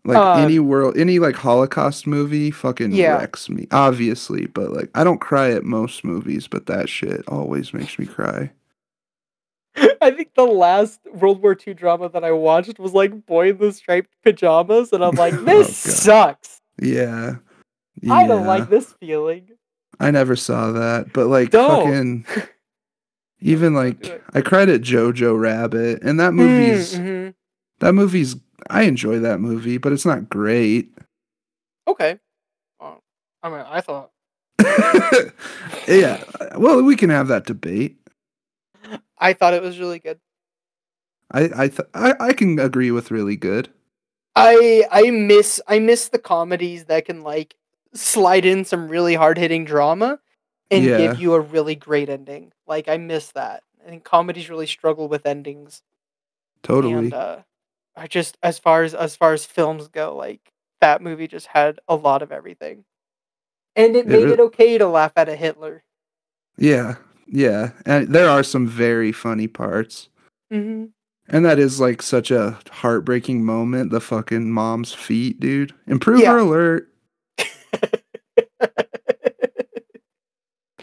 Like 0.04 0.18
Uh, 0.18 0.34
any 0.44 0.58
world, 0.58 0.98
any 0.98 1.20
like 1.20 1.36
Holocaust 1.36 2.08
movie, 2.08 2.50
fucking 2.50 2.92
Yeah. 2.92 3.18
wrecks 3.18 3.50
me. 3.50 3.68
Obviously, 3.72 4.48
but 4.48 4.72
like 4.72 4.90
I 4.96 5.04
don't 5.04 5.22
cry 5.22 5.52
at 5.52 5.64
most 5.64 6.04
movies, 6.04 6.48
but 6.48 6.66
that 6.66 6.90
shit 6.90 7.24
always 7.28 7.72
makes 7.74 8.00
me 8.00 8.08
cry. 8.08 8.52
I 10.02 10.10
think 10.10 10.34
the 10.34 10.44
last 10.46 11.00
World 11.14 11.42
War 11.44 11.56
II 11.56 11.76
drama 11.76 12.10
that 12.10 12.24
I 12.24 12.32
watched 12.32 12.80
was 12.80 12.94
like 12.94 13.28
Boy 13.28 13.52
in 13.52 13.58
the 13.60 13.72
Striped 13.72 14.10
Pajamas, 14.24 14.92
and 14.92 15.04
I'm 15.04 15.16
like, 15.16 15.34
Oh, 15.46 15.46
this 15.46 15.68
God. 15.86 15.94
sucks. 15.94 16.58
Yeah, 16.82 17.36
I 18.10 18.26
don't 18.28 18.46
like 18.48 18.70
this 18.70 18.94
feeling. 19.00 19.50
I 20.00 20.12
never 20.12 20.36
saw 20.36 20.72
that, 20.72 21.14
but 21.14 21.28
like 21.28 21.52
Don't. 21.52 22.24
fucking. 22.26 22.26
Even 23.42 23.74
like. 23.74 24.22
I 24.34 24.42
cried 24.42 24.70
at 24.70 24.82
Jojo 24.82 25.40
Rabbit, 25.40 26.02
and 26.04 26.20
that 26.20 26.34
movie's 26.34 26.94
Mhm. 26.96 27.34
that 27.80 27.94
movie's 27.94 28.36
I 28.70 28.84
enjoy 28.84 29.20
that 29.20 29.40
movie, 29.40 29.78
but 29.78 29.92
it's 29.92 30.06
not 30.06 30.30
great. 30.30 30.92
Okay. 31.88 32.20
Oh, 32.80 33.00
I 33.42 33.50
mean, 33.50 33.60
I 33.68 33.82
thought 33.82 34.12
yeah, 35.88 36.24
well, 36.56 36.84
we 36.84 36.96
can 36.96 37.10
have 37.10 37.28
that 37.30 37.46
debate. 37.46 37.98
I 39.18 39.34
thought 39.34 39.54
it 39.56 39.62
was 39.64 39.80
really 39.80 40.00
good. 40.00 40.20
I 41.32 41.50
I 41.56 41.68
th- 41.68 41.90
I, 41.94 42.14
I 42.20 42.34
can 42.34 42.60
agree 42.60 42.92
with 42.92 43.12
really 43.12 43.36
good. 43.36 43.70
I 44.36 44.86
I 44.92 45.10
miss 45.12 45.60
I 45.68 45.80
miss 45.80 46.10
the 46.10 46.20
comedies 46.20 46.86
that 46.86 47.06
can 47.06 47.22
like 47.22 47.56
slide 47.94 48.46
in 48.46 48.66
some 48.66 48.88
really 48.88 49.16
hard 49.16 49.38
hitting 49.38 49.66
drama 49.66 50.20
and 50.72 50.86
Yeah. 50.86 50.98
give 50.98 51.20
you 51.20 51.34
a 51.34 51.40
really 51.40 51.76
great 51.76 52.10
ending. 52.10 52.52
Like 52.68 52.88
I 52.88 52.98
miss 52.98 53.32
that. 53.34 53.64
I 53.86 53.90
think 53.90 54.04
comedies 54.04 54.50
really 54.50 54.68
struggle 54.68 55.08
with 55.08 55.26
endings. 55.26 55.82
Totally. 56.64 56.94
And 56.96 57.14
uh 57.14 57.40
I 57.96 58.08
just 58.08 58.38
as 58.44 58.60
far 58.60 58.84
as 58.84 58.94
as 58.96 59.16
far 59.16 59.34
as 59.34 59.46
films 59.46 59.88
go, 59.88 60.16
like 60.16 60.42
that 60.82 61.02
movie 61.02 61.28
just 61.28 61.48
had 61.48 61.80
a 61.88 61.96
lot 61.96 62.22
of 62.22 62.32
everything. 62.32 62.86
And 63.76 63.96
it 63.96 64.06
It 64.06 64.10
made 64.10 64.30
it 64.30 64.40
okay 64.40 64.78
to 64.78 64.88
laugh 64.88 65.14
at 65.16 65.30
a 65.30 65.36
Hitler. 65.36 65.84
yeah, 66.58 66.96
yeah, 67.28 67.72
and 67.86 68.14
there 68.14 68.30
are 68.30 68.44
some 68.44 68.68
very 68.68 69.12
funny 69.12 69.48
parts, 69.48 70.10
hmm 70.52 70.86
and 71.28 71.46
that 71.46 71.60
is 71.60 71.80
like 71.80 72.02
such 72.02 72.32
a 72.32 72.60
heartbreaking 72.72 73.46
moment. 73.46 73.92
The 73.92 74.02
fucking 74.02 74.52
mom's 74.52 74.94
feet, 74.94 75.40
dude. 75.40 75.74
Improver 75.88 76.38
Yeah. 76.38 76.42
alert. 76.42 76.91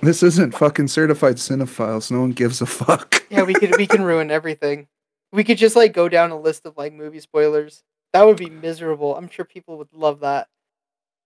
This 0.01 0.23
isn't 0.23 0.57
fucking 0.57 0.89
certified 0.89 1.37
cinephiles. 1.37 2.11
No 2.11 2.21
one 2.21 2.31
gives 2.31 2.61
a 2.61 2.67
fuck. 2.67 3.25
yeah, 3.31 3.43
we 3.43 3.55
could 3.55 3.77
we 3.77 3.87
can 3.87 4.03
ruin 4.03 4.31
everything. 4.31 4.87
We 5.33 5.45
could 5.45 5.59
just 5.59 5.77
like 5.77 5.93
go 5.93 6.09
down 6.09 6.31
a 6.31 6.39
list 6.39 6.67
of 6.67 6.77
like 6.77 6.93
movie 6.93 7.21
spoilers. 7.21 7.83
That 8.13 8.25
would 8.25 8.37
be 8.37 8.49
miserable. 8.49 9.17
I'm 9.17 9.29
sure 9.29 9.45
people 9.45 9.77
would 9.79 9.93
love 9.93 10.21
that. 10.21 10.49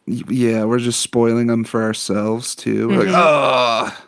Yeah, 0.06 0.64
we're 0.64 0.80
just 0.80 1.00
spoiling 1.00 1.46
them 1.46 1.64
for 1.64 1.82
ourselves 1.82 2.56
too. 2.56 2.88
We're 2.88 3.04
like, 3.04 3.14
oh, 3.14 4.06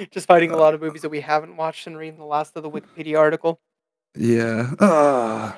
just 0.10 0.26
fighting 0.26 0.50
a 0.50 0.56
lot 0.56 0.74
of 0.74 0.82
movies 0.82 1.02
that 1.02 1.08
we 1.08 1.20
haven't 1.20 1.56
watched 1.56 1.86
and 1.86 1.96
reading 1.96 2.18
the 2.18 2.26
last 2.26 2.54
of 2.56 2.62
the 2.62 2.70
Wikipedia 2.70 3.18
article. 3.18 3.60
yeah, 4.14 4.72
ah. 4.80 5.56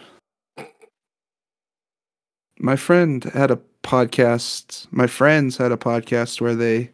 My 2.60 2.76
friend 2.76 3.24
had 3.24 3.50
a 3.50 3.58
podcast. 3.82 4.86
My 4.92 5.08
friends 5.08 5.56
had 5.56 5.72
a 5.72 5.76
podcast 5.76 6.40
where 6.40 6.54
they 6.54 6.92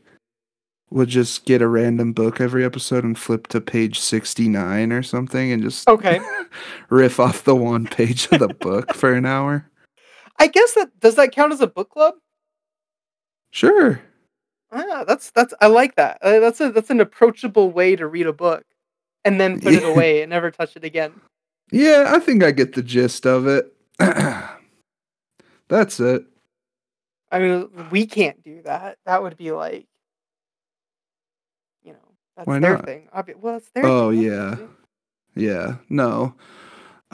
would 0.91 1.09
just 1.09 1.45
get 1.45 1.61
a 1.63 1.69
random 1.69 2.13
book 2.13 2.41
every 2.41 2.65
episode 2.65 3.05
and 3.05 3.19
flip 3.19 3.47
to 3.49 3.61
page 3.61 3.99
69 4.01 4.93
or 4.93 5.03
something 5.03 5.53
and 5.53 5.63
just 5.63 5.87
Okay. 5.89 6.21
riff 6.91 7.21
off 7.21 7.45
the 7.45 7.55
one 7.55 7.87
page 7.87 8.27
of 8.33 8.39
the 8.41 8.49
book 8.61 8.95
for 8.95 9.13
an 9.13 9.27
hour. 9.27 9.69
I 10.39 10.47
guess 10.47 10.75
that 10.75 10.99
does 11.01 11.17
that 11.17 11.33
count 11.33 11.53
as 11.53 11.61
a 11.61 11.67
book 11.67 11.91
club? 11.91 12.15
Sure. 13.51 14.01
yeah 14.75 15.05
that's 15.07 15.31
that's 15.31 15.55
I 15.61 15.67
like 15.67 15.97
that. 15.97 16.19
Uh, 16.23 16.39
that's 16.41 16.61
a 16.61 16.71
that's 16.71 16.91
an 16.91 17.01
approachable 17.01 17.71
way 17.71 17.97
to 17.97 18.07
read 18.07 18.27
a 18.27 18.33
book, 18.33 18.65
and 19.25 19.41
then 19.41 19.61
put 19.61 19.75
it 19.75 19.83
away 19.85 20.23
and 20.23 20.31
never 20.31 20.51
touch 20.51 20.77
it 20.77 20.85
again. 20.85 21.13
Yeah, 21.73 22.05
I 22.15 22.19
think 22.19 22.43
I 22.43 22.51
get 22.51 22.75
the 22.75 22.83
gist 22.83 23.27
of 23.27 23.47
it. 23.47 23.75
That's 25.69 26.01
it. 26.01 26.25
I 27.31 27.39
mean, 27.41 27.69
we 27.91 28.07
can't 28.07 28.43
do 28.43 28.63
that. 28.63 28.97
That 29.05 29.23
would 29.23 29.37
be 29.37 29.53
like, 29.53 29.87
that's 32.39 32.47
Why 32.47 32.61
their 32.61 32.77
not? 32.77 32.87
thing. 32.87 33.09
Obvi- 33.15 33.37
well, 33.37 33.57
it's 33.57 33.69
their. 33.71 33.85
Oh, 33.85 34.11
thing, 34.13 34.23
yeah. 34.23 34.51
obviously. 34.53 34.69
Yeah, 35.35 35.77
no. 35.89 36.35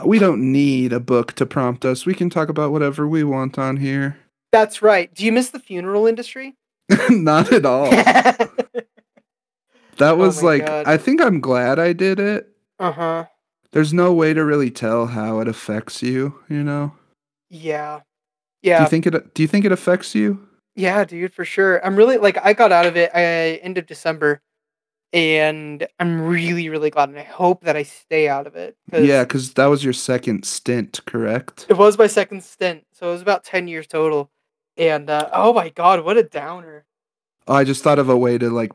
We 0.04 0.18
don't 0.18 0.52
need 0.52 0.92
a 0.92 1.00
book 1.00 1.32
to 1.34 1.46
prompt 1.46 1.84
us. 1.84 2.04
We 2.04 2.14
can 2.14 2.28
talk 2.28 2.48
about 2.48 2.72
whatever 2.72 3.08
we 3.08 3.24
want 3.24 3.58
on 3.58 3.78
here. 3.78 4.18
That's 4.52 4.82
right. 4.82 5.12
Do 5.14 5.24
you 5.24 5.32
miss 5.32 5.50
the 5.50 5.58
funeral 5.58 6.06
industry? 6.06 6.56
Not 7.10 7.52
at 7.52 7.64
all. 7.64 7.92
uh 7.92 8.34
That 9.98 10.18
was 10.18 10.42
my 10.42 10.48
like, 10.48 10.66
God. 10.66 10.86
I 10.86 10.96
think 10.96 11.22
I'm 11.22 11.40
glad 11.40 11.78
I 11.78 11.92
did 11.92 12.18
it. 12.20 12.48
Uh 12.78 12.92
huh. 12.92 13.24
There's 13.72 13.92
no 13.94 14.12
way 14.12 14.34
to 14.34 14.44
really 14.44 14.70
tell 14.70 15.06
how 15.06 15.40
it 15.40 15.48
affects 15.48 16.02
you, 16.02 16.40
you 16.48 16.62
know? 16.62 16.92
Yeah. 17.48 18.00
Yeah. 18.62 18.78
Do 18.78 18.82
you 18.84 18.90
think 18.90 19.06
it 19.06 19.34
do 19.34 19.42
you 19.42 19.48
think 19.48 19.64
it 19.64 19.72
affects 19.72 20.14
you? 20.14 20.46
Yeah, 20.76 21.04
dude, 21.04 21.32
for 21.32 21.44
sure. 21.44 21.84
I'm 21.86 21.94
really 21.94 22.18
like 22.18 22.36
I 22.44 22.52
got 22.52 22.72
out 22.72 22.86
of 22.86 22.96
it 22.96 23.12
I, 23.14 23.60
end 23.62 23.78
of 23.78 23.86
December, 23.86 24.40
and 25.14 25.86
I'm 26.00 26.20
really, 26.20 26.68
really 26.68 26.90
glad, 26.90 27.08
and 27.08 27.18
I 27.18 27.22
hope 27.22 27.62
that 27.62 27.76
I 27.76 27.84
stay 27.84 28.28
out 28.28 28.46
of 28.48 28.56
it. 28.56 28.76
'cause 28.90 29.04
Yeah, 29.06 29.24
cuz 29.24 29.54
that 29.54 29.66
was 29.66 29.84
your 29.84 29.92
second 29.92 30.44
stint, 30.44 31.00
correct? 31.06 31.66
it 31.68 31.78
was 31.78 31.96
my 31.96 32.08
second 32.08 32.42
stint, 32.42 32.84
so 32.92 33.08
it 33.08 33.12
was 33.12 33.22
about 33.22 33.44
ten 33.44 33.68
years 33.68 33.86
total. 33.86 34.30
And 34.76 35.08
uh, 35.08 35.30
oh 35.32 35.52
my 35.54 35.68
god, 35.68 36.04
what 36.04 36.16
a 36.18 36.24
downer! 36.24 36.84
Oh, 37.46 37.54
I 37.54 37.62
just 37.64 37.82
thought 37.84 38.00
of 38.00 38.08
a 38.08 38.16
way 38.16 38.36
to 38.38 38.50
like. 38.50 38.72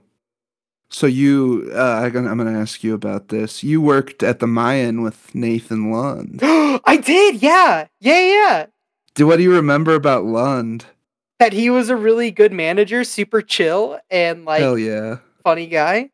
So 0.91 1.06
you, 1.06 1.69
uh, 1.75 2.02
I'm 2.04 2.12
gonna, 2.12 2.32
I'm 2.32 2.38
gonna 2.38 2.58
ask 2.60 2.84
you 2.84 2.93
about 2.95 3.28
this. 3.28 3.63
You 3.63 3.80
worked 3.82 4.23
at 4.23 4.39
the 4.39 4.47
Mayan 4.47 5.02
with 5.04 5.36
Nathan 5.36 5.91
Lund. 5.91 6.39
I 6.43 6.97
did, 7.04 7.43
yeah, 7.43 7.88
yeah, 7.99 8.21
yeah. 8.21 8.65
Do 9.13 9.28
what 9.28 9.38
do 9.38 9.43
you 9.43 9.54
remember 9.54 9.93
about 9.93 10.23
Lund? 10.23 10.86
That 11.39 11.54
he 11.54 11.69
was 11.69 11.89
a 11.89 11.95
really 11.95 12.32
good 12.32 12.52
manager, 12.54 13.04
super 13.04 13.41
chill, 13.41 13.99
and 14.10 14.45
like 14.45 14.62
Hell 14.62 14.78
yeah, 14.80 15.17
funny 15.43 15.67
guy. 15.67 16.10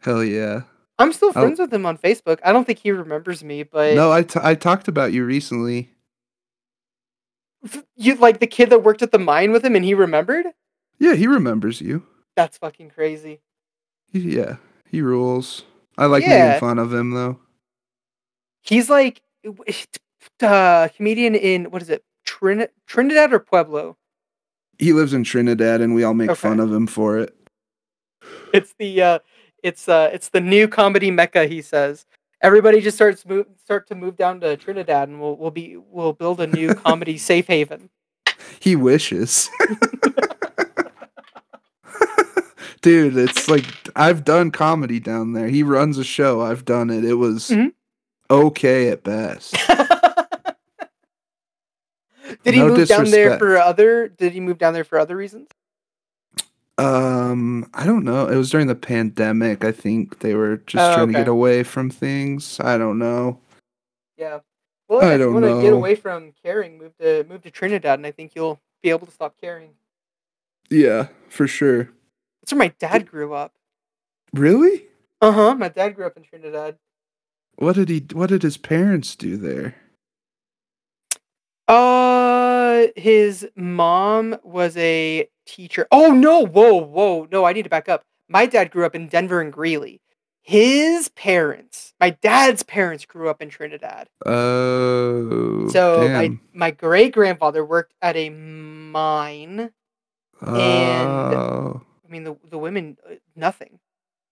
Hell 0.00 0.24
yeah. 0.24 0.62
I'm 0.98 1.12
still 1.14 1.32
friends 1.32 1.58
with 1.58 1.72
him 1.72 1.86
on 1.86 1.96
Facebook. 1.96 2.38
I 2.44 2.52
don't 2.52 2.66
think 2.66 2.78
he 2.80 2.90
remembers 2.90 3.42
me, 3.42 3.62
but 3.62 3.94
No, 3.94 4.12
I, 4.12 4.22
t- 4.22 4.38
I 4.42 4.54
talked 4.54 4.86
about 4.86 5.12
you 5.14 5.24
recently. 5.24 5.90
you 7.96 8.14
like 8.16 8.40
the 8.40 8.46
kid 8.46 8.70
that 8.70 8.82
worked 8.82 9.02
at 9.02 9.12
the 9.12 9.18
mine 9.18 9.52
with 9.52 9.64
him, 9.64 9.74
and 9.76 9.84
he 9.84 9.94
remembered. 9.94 10.46
Yeah, 10.98 11.14
he 11.14 11.26
remembers 11.26 11.80
you. 11.80 12.06
That's 12.36 12.58
fucking 12.58 12.90
crazy. 12.90 13.40
Yeah, 14.12 14.56
he 14.90 15.00
rules. 15.02 15.64
I 15.96 16.06
like 16.06 16.22
Yeah. 16.22 16.46
making 16.48 16.60
fun 16.60 16.78
of 16.78 16.92
him 16.92 17.10
though. 17.12 17.38
He's 18.62 18.90
like 18.90 19.22
uh 20.42 20.88
comedian 20.96 21.34
in 21.34 21.70
what 21.70 21.80
is 21.82 21.88
it? 21.90 22.04
Trin- 22.24 22.68
Trinidad 22.86 23.32
or 23.32 23.40
Pueblo? 23.40 23.96
He 24.78 24.92
lives 24.92 25.12
in 25.14 25.24
Trinidad, 25.24 25.80
and 25.80 25.94
we 25.94 26.04
all 26.04 26.14
make 26.14 26.34
fun 26.36 26.60
of 26.60 26.72
him 26.72 26.86
for 26.86 27.18
it. 27.18 27.34
It's 28.52 28.74
the 28.78 29.00
uh 29.02 29.18
it's 29.62 29.88
uh 29.88 30.10
it's 30.12 30.28
the 30.30 30.40
new 30.40 30.68
comedy 30.68 31.10
mecca, 31.10 31.46
he 31.46 31.62
says. 31.62 32.06
Everybody 32.42 32.80
just 32.80 32.96
starts 32.96 33.26
move 33.26 33.46
start 33.62 33.86
to 33.88 33.94
move 33.94 34.16
down 34.16 34.40
to 34.40 34.56
Trinidad 34.56 35.08
and 35.08 35.20
we'll 35.20 35.36
we'll 35.36 35.50
be 35.50 35.76
we'll 35.76 36.12
build 36.14 36.40
a 36.40 36.46
new 36.46 36.74
comedy 36.86 37.18
safe 37.18 37.46
haven. 37.46 37.90
He 38.58 38.76
wishes. 38.76 39.50
Dude, 42.82 43.16
it's 43.18 43.46
like 43.48 43.66
I've 43.94 44.24
done 44.24 44.50
comedy 44.50 45.00
down 45.00 45.34
there. 45.34 45.48
He 45.48 45.62
runs 45.62 45.98
a 45.98 46.04
show. 46.04 46.40
I've 46.40 46.64
done 46.64 46.88
it. 46.88 47.04
It 47.04 47.14
was 47.14 47.50
Mhm. 47.50 47.72
okay 48.30 48.88
at 48.88 49.02
best. 49.02 49.52
did 52.42 52.54
he 52.54 52.60
No 52.60 52.68
move 52.68 52.88
down 52.88 53.10
there 53.10 53.38
for 53.38 53.58
other? 53.58 54.08
Did 54.08 54.32
he 54.32 54.40
move 54.40 54.56
down 54.56 54.72
there 54.72 54.84
for 54.84 54.98
other 54.98 55.14
reasons? 55.14 55.48
Um, 56.80 57.68
I 57.74 57.84
don't 57.84 58.04
know. 58.04 58.26
It 58.26 58.36
was 58.36 58.50
during 58.50 58.66
the 58.66 58.74
pandemic. 58.74 59.64
I 59.64 59.72
think 59.72 60.20
they 60.20 60.34
were 60.34 60.58
just 60.58 60.82
Oh, 60.82 60.94
trying 60.94 61.08
to 61.08 61.12
get 61.12 61.28
away 61.28 61.62
from 61.62 61.90
things. 61.90 62.58
I 62.60 62.78
don't 62.78 62.98
know. 62.98 63.38
Yeah. 64.16 64.40
Well, 64.88 65.02
I 65.02 65.16
don't 65.18 65.28
you 65.28 65.40
want 65.40 65.44
to 65.46 65.62
get 65.62 65.72
away 65.72 65.94
from 65.94 66.32
caring, 66.42 66.78
move 66.78 66.96
to 66.98 67.24
move 67.28 67.42
to 67.42 67.50
Trinidad, 67.50 67.98
and 67.98 68.06
I 68.06 68.10
think 68.10 68.34
you'll 68.34 68.60
be 68.82 68.90
able 68.90 69.06
to 69.06 69.12
stop 69.12 69.34
caring. 69.40 69.70
Yeah, 70.70 71.08
for 71.28 71.46
sure. 71.46 71.90
That's 72.40 72.52
where 72.52 72.58
my 72.58 72.72
dad 72.78 73.08
grew 73.08 73.34
up. 73.34 73.52
Really? 74.32 74.86
Uh 75.20 75.32
huh. 75.32 75.54
My 75.54 75.68
dad 75.68 75.94
grew 75.94 76.06
up 76.06 76.16
in 76.16 76.22
Trinidad. 76.24 76.76
What 77.56 77.76
did 77.76 77.88
he 77.88 78.06
what 78.12 78.30
did 78.30 78.42
his 78.42 78.56
parents 78.56 79.14
do 79.16 79.36
there? 79.36 79.76
Uh, 81.68 82.86
his 82.96 83.48
mom 83.54 84.36
was 84.42 84.76
a 84.76 85.28
teacher. 85.50 85.86
Oh 85.90 86.12
no! 86.12 86.40
Whoa, 86.46 86.74
whoa! 86.74 87.28
No, 87.30 87.44
I 87.44 87.52
need 87.52 87.64
to 87.64 87.70
back 87.70 87.88
up. 87.88 88.04
My 88.28 88.46
dad 88.46 88.70
grew 88.70 88.86
up 88.86 88.94
in 88.94 89.08
Denver 89.08 89.40
and 89.40 89.52
Greeley. 89.52 90.00
His 90.42 91.08
parents, 91.10 91.92
my 92.00 92.10
dad's 92.10 92.62
parents, 92.62 93.04
grew 93.04 93.28
up 93.28 93.42
in 93.42 93.50
Trinidad. 93.50 94.08
Oh. 94.24 95.68
So 95.68 96.08
my 96.08 96.28
damn. 96.28 96.40
my 96.54 96.70
great 96.70 97.12
grandfather 97.12 97.64
worked 97.64 97.94
at 98.00 98.16
a 98.16 98.30
mine. 98.30 99.70
and- 100.40 101.08
Oh. 101.32 101.82
I 102.06 102.10
mean, 102.10 102.24
the 102.24 102.36
the 102.48 102.58
women 102.58 102.96
uh, 103.08 103.14
nothing. 103.36 103.78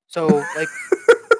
So 0.09 0.27
like, 0.27 0.69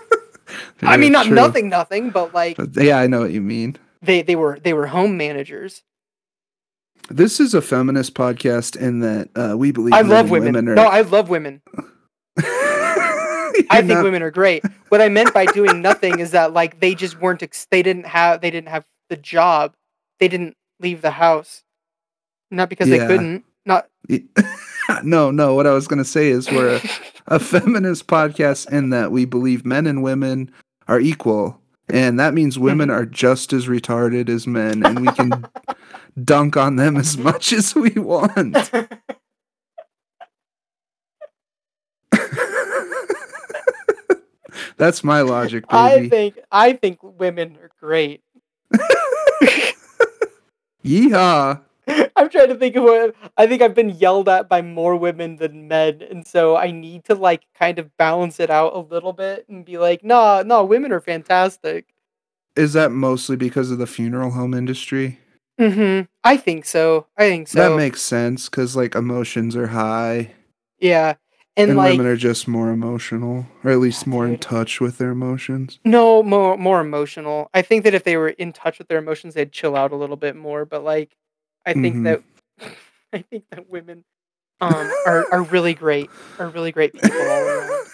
I 0.83 0.97
mean, 0.97 1.11
not 1.13 1.27
true. 1.27 1.35
nothing, 1.35 1.69
nothing, 1.69 2.11
but 2.11 2.33
like 2.35 2.59
yeah, 2.75 2.99
I 2.99 3.07
know 3.09 3.21
what 3.21 3.33
you 3.33 3.41
mean. 3.41 3.77
they 4.03 4.23
they 4.23 4.37
were 4.37 4.59
they 4.61 4.73
were 4.75 4.87
home 4.87 5.17
managers. 5.17 5.83
This 7.11 7.41
is 7.41 7.55
a 7.55 7.63
feminist 7.63 8.15
podcast 8.15 8.77
in 8.77 9.01
that 9.01 9.29
uh, 9.35 9.57
we 9.57 9.73
believe 9.73 9.95
I 9.95 10.03
love 10.03 10.27
and 10.27 10.31
women. 10.31 10.69
are 10.69 10.75
No, 10.75 10.85
I 10.85 11.01
love 11.03 11.29
women. 11.31 11.63
I 13.71 13.83
think 13.83 14.03
women 14.03 14.23
are 14.23 14.31
great. 14.31 14.65
What 14.89 15.01
I 15.01 15.09
meant 15.09 15.35
by 15.35 15.47
doing 15.47 15.83
nothing 15.83 16.21
is 16.21 16.31
that 16.33 16.53
like 16.53 16.81
they 16.81 16.95
just 16.95 17.21
weren't 17.21 17.43
ex- 17.43 17.67
they 17.71 17.83
didn't 17.83 18.07
have 18.07 18.41
they 18.41 18.51
didn't 18.51 18.69
have 18.69 18.85
the 19.09 19.17
job. 19.17 19.75
They 20.21 20.29
didn't 20.29 20.55
leave 20.81 21.03
the 21.03 21.11
house. 21.11 21.63
Not 22.51 22.69
because 22.69 22.89
Yeah. 22.89 22.99
they 22.99 23.07
couldn't. 23.07 23.45
Not 23.67 23.89
no, 25.03 25.31
no. 25.31 25.55
What 25.55 25.67
I 25.67 25.73
was 25.73 25.89
gonna 25.89 26.05
say 26.05 26.29
is 26.29 26.51
we're 26.51 26.77
a, 26.77 26.81
a 27.27 27.39
feminist 27.39 28.07
podcast 28.07 28.71
in 28.71 28.91
that 28.91 29.13
we 29.13 29.25
believe 29.25 29.65
men 29.67 29.87
and 29.87 30.03
women 30.03 30.51
are 30.87 31.01
equal, 31.01 31.61
and 31.89 32.19
that 32.21 32.33
means 32.35 32.59
women 32.59 32.89
Mm-hmm. 32.89 32.99
are 32.99 33.07
just 33.07 33.53
as 33.53 33.67
retarded 33.67 34.29
as 34.31 34.47
men, 34.47 34.85
and 34.87 35.01
we 35.01 35.09
can 35.13 35.47
dunk 36.25 36.57
on 36.57 36.77
them 36.77 36.97
as 36.97 37.15
mm-hmm. 37.15 37.25
much 37.25 37.53
as 37.53 37.75
we 37.75 37.91
want. 37.91 38.71
That's 44.77 45.03
my 45.03 45.23
logic, 45.23 45.65
I 45.69 46.09
think 46.09 46.39
I 46.53 46.73
think 46.75 47.01
women 47.03 47.59
are 47.61 47.71
great. 47.81 48.23
Yeehaw! 50.85 51.61
I'm 52.17 52.29
trying 52.29 52.49
to 52.49 52.55
think 52.55 52.77
of 52.77 52.85
what 52.85 53.15
I 53.37 53.47
think 53.47 53.63
I've 53.63 53.75
been 53.75 53.91
yelled 53.91 54.29
at 54.29 54.49
by 54.49 54.63
more 54.63 54.97
women 54.97 55.37
than 55.37 55.69
men, 55.69 56.03
and 56.03 56.27
so 56.27 56.57
I 56.57 56.71
need 56.71 57.05
to 57.05 57.15
like 57.15 57.45
kind 57.59 57.79
of 57.79 57.97
balance 57.97 58.41
it 58.41 58.51
out 58.51 58.75
a 58.75 58.81
little 58.81 59.13
bit 59.13 59.47
and 59.49 59.65
be 59.65 59.79
like, 59.79 60.05
nah, 60.05 60.43
no, 60.45 60.65
women 60.65 60.93
are 60.93 61.01
fantastic. 61.01 61.87
Is 62.57 62.73
that 62.73 62.91
mostly 62.91 63.37
because 63.37 63.71
of 63.71 63.79
the 63.79 63.87
funeral 63.87 64.31
home 64.31 64.53
industry? 64.55 65.19
Mm-hmm. 65.59 66.07
I 66.25 66.37
think 66.37 66.65
so. 66.65 67.07
I 67.17 67.29
think 67.29 67.49
so. 67.49 67.59
that 67.71 67.77
makes 67.77 68.01
sense 68.01 68.49
because 68.49 68.77
like 68.77 68.95
emotions 68.95 69.57
are 69.57 69.67
high, 69.69 70.33
yeah, 70.79 71.15
and, 71.57 71.71
and, 71.71 71.77
like 71.79 71.93
women 71.93 72.07
are 72.07 72.17
just 72.17 72.47
more 72.47 72.71
emotional, 72.71 73.47
or 73.65 73.71
at 73.73 73.79
least 73.79 74.07
more 74.07 74.27
in 74.27 74.39
touch 74.39 74.81
with 74.81 74.99
their 74.99 75.11
emotions. 75.11 75.81
no 75.85 76.23
more 76.23 76.57
more 76.57 76.81
emotional. 76.81 77.51
I 77.55 77.63
think 77.63 77.83
that 77.85 77.95
if 77.95 78.05
they 78.05 78.17
were 78.17 78.29
in 78.29 78.53
touch 78.53 78.79
with 78.79 78.87
their 78.89 78.99
emotions, 78.99 79.35
they'd 79.35 79.51
chill 79.51 79.75
out 79.75 79.91
a 79.93 79.97
little 79.97 80.17
bit 80.17 80.37
more. 80.37 80.65
But 80.65 80.85
like, 80.85 81.17
I 81.67 81.73
think 81.73 81.97
Mhm. 81.97 82.05
that 82.05 82.23
I 83.13 83.23
think 83.23 83.45
that 83.51 83.69
women 83.69 84.05
um 84.61 84.93
are 85.07 85.27
are 85.33 85.43
really 85.43 85.75
great, 85.75 86.09
are 86.39 86.49
really 86.49 86.71
great 86.73 86.93
people 86.93 87.11
all 87.11 87.41
around. 87.49 87.87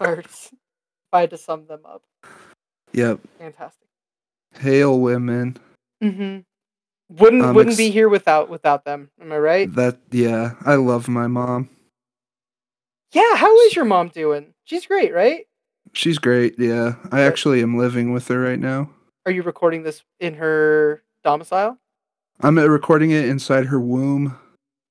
S- 0.24 0.48
if 0.52 1.14
I 1.14 1.20
had 1.20 1.30
to 1.30 1.36
sum 1.38 1.66
them 1.66 1.80
up, 1.84 2.02
Yep. 2.92 3.20
fantastic. 3.38 3.86
Hail 4.58 4.98
women. 4.98 5.58
Mm-hmm. 6.02 6.38
Wouldn't 7.10 7.42
I'm 7.42 7.54
wouldn't 7.54 7.72
ex- 7.72 7.78
be 7.78 7.90
here 7.90 8.08
without 8.08 8.48
without 8.48 8.84
them. 8.84 9.10
Am 9.20 9.32
I 9.32 9.38
right? 9.38 9.74
That 9.74 9.98
yeah, 10.10 10.54
I 10.64 10.76
love 10.76 11.08
my 11.08 11.26
mom. 11.26 11.68
Yeah. 13.12 13.36
How 13.36 13.54
is 13.60 13.74
your 13.74 13.84
mom 13.84 14.08
doing? 14.08 14.54
She's 14.64 14.86
great, 14.86 15.12
right? 15.12 15.46
She's 15.92 16.18
great. 16.18 16.54
Yeah, 16.58 16.94
I 17.10 17.22
actually 17.22 17.62
am 17.62 17.76
living 17.76 18.12
with 18.12 18.28
her 18.28 18.40
right 18.40 18.58
now. 18.58 18.90
Are 19.26 19.32
you 19.32 19.42
recording 19.42 19.82
this 19.82 20.04
in 20.20 20.34
her 20.34 21.02
domicile? 21.24 21.78
I'm 22.40 22.56
uh, 22.56 22.66
recording 22.66 23.10
it 23.10 23.24
inside 23.24 23.66
her 23.66 23.80
womb. 23.80 24.38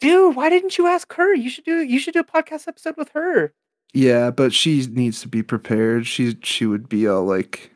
Dude, 0.02 0.36
why 0.36 0.50
didn't 0.50 0.78
you 0.78 0.88
ask 0.88 1.14
her? 1.14 1.34
You 1.34 1.50
should 1.50 1.64
do 1.64 1.82
you 1.82 2.00
should 2.00 2.14
do 2.14 2.20
a 2.20 2.24
podcast 2.24 2.68
episode 2.68 2.98
with 2.98 3.10
her. 3.14 3.54
Yeah, 3.94 4.30
but 4.30 4.54
she 4.54 4.86
needs 4.92 5.22
to 5.22 5.28
be 5.28 5.42
prepared. 5.42 6.06
She 6.06 6.38
she 6.44 6.66
would 6.66 6.90
be 6.90 7.08
all 7.08 7.24
like 7.24 7.72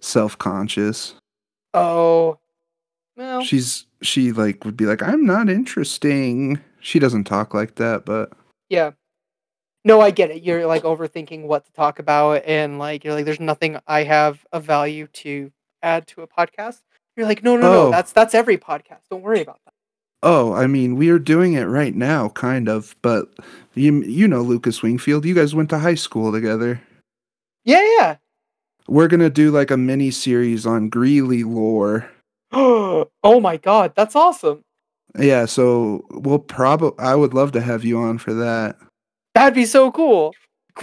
self 0.00 0.38
conscious. 0.38 1.14
Oh. 1.72 2.38
Well, 3.16 3.44
She's 3.44 3.86
she 4.02 4.32
like 4.32 4.64
would 4.64 4.76
be 4.76 4.86
like, 4.86 5.02
I'm 5.02 5.24
not 5.24 5.48
interesting. 5.48 6.60
She 6.80 6.98
doesn't 6.98 7.24
talk 7.24 7.54
like 7.54 7.76
that, 7.76 8.04
but 8.04 8.32
yeah. 8.68 8.92
No, 9.84 10.00
I 10.00 10.10
get 10.10 10.30
it. 10.30 10.42
You're 10.42 10.66
like 10.66 10.82
overthinking 10.82 11.44
what 11.44 11.66
to 11.66 11.72
talk 11.72 11.98
about 11.98 12.44
and 12.46 12.78
like 12.78 13.04
you're 13.04 13.14
like 13.14 13.24
there's 13.24 13.40
nothing 13.40 13.78
I 13.86 14.04
have 14.04 14.44
of 14.52 14.64
value 14.64 15.06
to 15.08 15.52
add 15.82 16.06
to 16.08 16.22
a 16.22 16.26
podcast. 16.26 16.80
You're 17.16 17.26
like, 17.26 17.44
"No, 17.44 17.56
no, 17.56 17.62
no. 17.62 17.86
Oh. 17.86 17.90
That's 17.90 18.12
that's 18.12 18.34
every 18.34 18.58
podcast. 18.58 19.02
Don't 19.10 19.22
worry 19.22 19.40
about 19.42 19.60
that." 19.64 19.74
oh, 20.24 20.54
I 20.54 20.66
mean, 20.66 20.96
we 20.96 21.10
are 21.10 21.18
doing 21.18 21.52
it 21.52 21.64
right 21.64 21.94
now, 21.94 22.30
kind 22.30 22.68
of. 22.68 22.96
But 23.02 23.28
you 23.74 24.02
you 24.02 24.26
know 24.26 24.42
Lucas 24.42 24.82
Wingfield. 24.82 25.24
You 25.24 25.34
guys 25.34 25.54
went 25.54 25.70
to 25.70 25.78
high 25.78 25.94
school 25.94 26.32
together. 26.32 26.80
Yeah, 27.64 27.84
yeah. 27.98 28.16
We're 28.88 29.08
gonna 29.08 29.30
do 29.30 29.50
like 29.50 29.70
a 29.70 29.76
mini 29.76 30.10
series 30.10 30.66
on 30.66 30.88
Greeley 30.88 31.44
lore. 31.44 32.10
oh 33.24 33.40
my 33.40 33.56
god, 33.56 33.92
that's 33.96 34.14
awesome. 34.14 34.62
Yeah, 35.18 35.44
so 35.46 36.04
we'll 36.10 36.38
probably 36.38 36.92
I 36.98 37.14
would 37.14 37.34
love 37.34 37.52
to 37.52 37.60
have 37.60 37.84
you 37.84 37.98
on 37.98 38.18
for 38.18 38.34
that. 38.34 38.76
That'd 39.34 39.54
be 39.54 39.66
so 39.66 39.90
cool. 39.90 40.34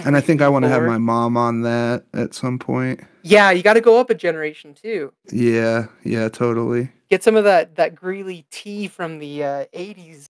And 0.05 0.15
I 0.15 0.21
think 0.21 0.41
I 0.41 0.47
want 0.47 0.63
to 0.63 0.69
have 0.69 0.83
my 0.83 0.97
mom 0.97 1.35
on 1.35 1.61
that 1.63 2.05
at 2.13 2.33
some 2.33 2.59
point. 2.59 3.01
Yeah, 3.23 3.51
you 3.51 3.61
got 3.61 3.73
to 3.73 3.81
go 3.81 3.99
up 3.99 4.09
a 4.09 4.15
generation 4.15 4.73
too. 4.73 5.11
Yeah, 5.31 5.87
yeah, 6.03 6.29
totally. 6.29 6.89
Get 7.09 7.23
some 7.23 7.35
of 7.35 7.43
that 7.43 7.75
that 7.75 7.93
Greeley 7.95 8.45
tea 8.51 8.87
from 8.87 9.19
the 9.19 9.43
uh, 9.43 9.65
80s, 9.75 10.25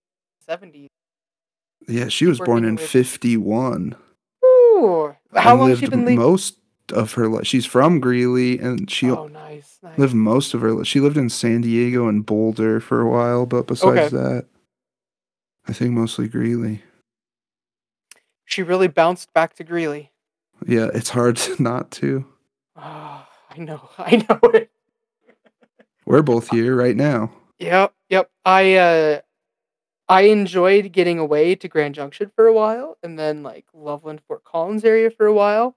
70s. 0.48 0.88
Yeah, 1.88 2.08
she 2.08 2.26
was 2.26 2.38
born 2.40 2.64
in 2.64 2.74
with- 2.76 2.88
51. 2.88 3.94
Ooh, 4.44 5.14
how 5.34 5.56
long 5.56 5.70
has 5.70 5.78
she 5.78 5.86
been 5.86 6.04
leaving? 6.04 6.18
most 6.18 6.56
of 6.92 7.14
her 7.14 7.28
life. 7.28 7.46
She's 7.46 7.66
from 7.66 8.00
Greeley 8.00 8.58
and 8.58 8.90
she 8.90 9.10
oh, 9.10 9.26
nice, 9.26 9.78
nice. 9.82 9.98
lived 9.98 10.14
most 10.14 10.54
of 10.54 10.60
her 10.60 10.72
life. 10.72 10.86
She 10.86 11.00
lived 11.00 11.16
in 11.16 11.28
San 11.28 11.62
Diego 11.62 12.08
and 12.08 12.24
Boulder 12.24 12.80
for 12.80 13.00
a 13.00 13.08
while, 13.08 13.46
but 13.46 13.66
besides 13.66 14.12
that, 14.12 14.46
I 15.66 15.72
think 15.72 15.92
mostly 15.92 16.28
Greeley. 16.28 16.82
She 18.44 18.62
really 18.62 18.88
bounced 18.88 19.32
back 19.32 19.54
to 19.54 19.64
Greeley. 19.64 20.10
Yeah, 20.66 20.88
it's 20.92 21.10
hard 21.10 21.40
not 21.58 21.90
to. 21.92 22.24
Oh, 22.76 23.26
I 23.50 23.58
know, 23.58 23.88
I 23.98 24.16
know 24.28 24.40
it. 24.50 24.70
We're 26.04 26.22
both 26.22 26.50
here 26.50 26.74
right 26.74 26.96
now. 26.96 27.32
Yep, 27.58 27.94
yep. 28.08 28.30
I 28.44 28.74
uh, 28.74 29.20
I 30.08 30.22
enjoyed 30.22 30.92
getting 30.92 31.18
away 31.18 31.54
to 31.54 31.68
Grand 31.68 31.94
Junction 31.94 32.32
for 32.34 32.46
a 32.46 32.52
while, 32.52 32.98
and 33.02 33.18
then 33.18 33.42
like 33.42 33.66
Loveland, 33.72 34.20
Fort 34.26 34.44
Collins 34.44 34.84
area 34.84 35.10
for 35.10 35.26
a 35.26 35.32
while. 35.32 35.76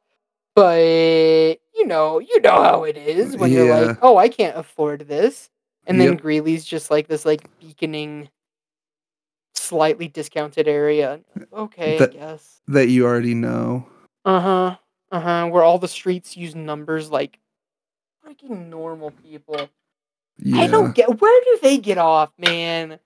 But 0.56 1.60
you 1.76 1.86
know, 1.86 2.20
you 2.20 2.40
know 2.42 2.64
how 2.64 2.84
it 2.86 2.98
is 2.98 3.36
when 3.38 3.52
you're 3.52 3.86
like, 3.88 3.98
oh, 4.02 4.18
I 4.18 4.30
can't 4.30 4.58
afford 4.58 5.08
this, 5.08 5.50
and 5.86 6.00
then 6.00 6.14
Yep. 6.14 6.22
Greeley's 6.22 6.64
just 6.66 6.90
like 6.90 7.08
this 7.08 7.26
like 7.26 7.48
beaconing, 7.60 8.30
slightly 9.54 10.08
discounted 10.08 10.68
area. 10.68 11.20
Okay, 11.54 11.98
That- 11.98 12.12
I 12.12 12.14
guess. 12.14 12.62
That 12.68 12.88
you 12.90 13.06
already 13.06 13.36
know. 13.36 13.86
Uh 14.24 14.40
huh. 14.40 14.76
Uh 15.12 15.20
huh. 15.20 15.48
Where 15.50 15.64
all 15.64 15.78
the 15.78 15.88
streets 15.88 16.36
use 16.36 16.56
numbers 16.56 17.10
like 17.12 17.38
freaking 18.26 18.70
normal 18.70 19.12
people. 19.12 19.70
Yeah. 20.40 20.62
I 20.62 20.68
don't 20.68 20.96
get 20.96 21.22
where 21.22 21.44
do 21.44 21.60
they 21.62 21.78
get 21.78 21.98
off, 21.98 22.32
man? 22.38 23.00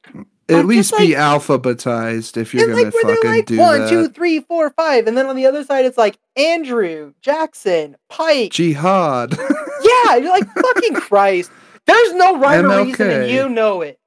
At 0.49 0.65
least 0.65 0.91
just, 0.91 1.01
be 1.01 1.13
alphabetized 1.13 2.37
if 2.37 2.53
you're 2.53 2.67
gonna 2.67 2.83
like 2.83 2.93
where 2.93 3.15
fucking 3.15 3.29
like 3.29 3.45
do 3.45 3.57
one, 3.57 3.81
that. 3.81 3.89
two, 3.89 4.09
three, 4.09 4.39
four, 4.39 4.69
five, 4.71 5.07
and 5.07 5.17
then 5.17 5.25
on 5.25 5.35
the 5.35 5.45
other 5.45 5.63
side 5.63 5.85
it's 5.85 5.97
like 5.97 6.17
Andrew, 6.35 7.13
Jackson, 7.21 7.95
Pike. 8.09 8.51
Jihad. 8.51 9.37
yeah, 9.81 10.15
you're 10.15 10.31
like 10.31 10.47
fucking 10.53 10.93
Christ. 10.95 11.51
There's 11.85 12.13
no 12.13 12.37
rhyme 12.37 12.71
or 12.71 12.83
reason, 12.83 13.09
and 13.09 13.31
you 13.31 13.49
know 13.49 13.81
it. 13.81 13.99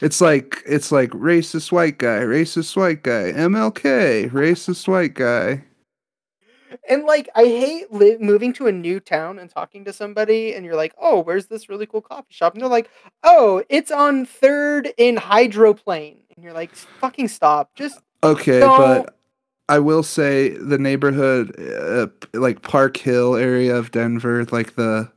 it's 0.00 0.20
like 0.20 0.62
it's 0.66 0.90
like 0.90 1.10
racist 1.10 1.72
white 1.72 1.98
guy, 1.98 2.20
racist 2.20 2.76
white 2.76 3.02
guy, 3.02 3.32
MLK, 3.32 4.30
racist 4.30 4.88
white 4.88 5.14
guy. 5.14 5.64
And 6.88 7.04
like, 7.04 7.28
I 7.34 7.44
hate 7.44 7.92
li- 7.92 8.16
moving 8.20 8.52
to 8.54 8.66
a 8.66 8.72
new 8.72 9.00
town 9.00 9.38
and 9.38 9.50
talking 9.50 9.84
to 9.84 9.92
somebody, 9.92 10.54
and 10.54 10.64
you're 10.64 10.76
like, 10.76 10.94
"Oh, 11.00 11.20
where's 11.20 11.46
this 11.46 11.68
really 11.68 11.86
cool 11.86 12.00
coffee 12.02 12.26
shop?" 12.32 12.54
And 12.54 12.62
they're 12.62 12.68
like, 12.68 12.90
"Oh, 13.22 13.62
it's 13.68 13.90
on 13.90 14.24
Third 14.26 14.92
in 14.96 15.16
Hydroplane." 15.16 16.18
And 16.34 16.44
you're 16.44 16.52
like, 16.54 16.74
"Fucking 16.74 17.28
stop! 17.28 17.74
Just 17.74 18.00
Okay, 18.22 18.60
No. 18.60 18.76
but 18.76 19.16
I 19.68 19.78
will 19.78 20.02
say 20.02 20.50
the 20.50 20.78
neighborhood, 20.78 21.54
uh, 21.60 22.08
like 22.38 22.62
Park 22.62 22.96
Hill 22.96 23.36
area 23.36 23.74
of 23.76 23.90
Denver, 23.92 24.44
like 24.50 24.74
the 24.74 25.10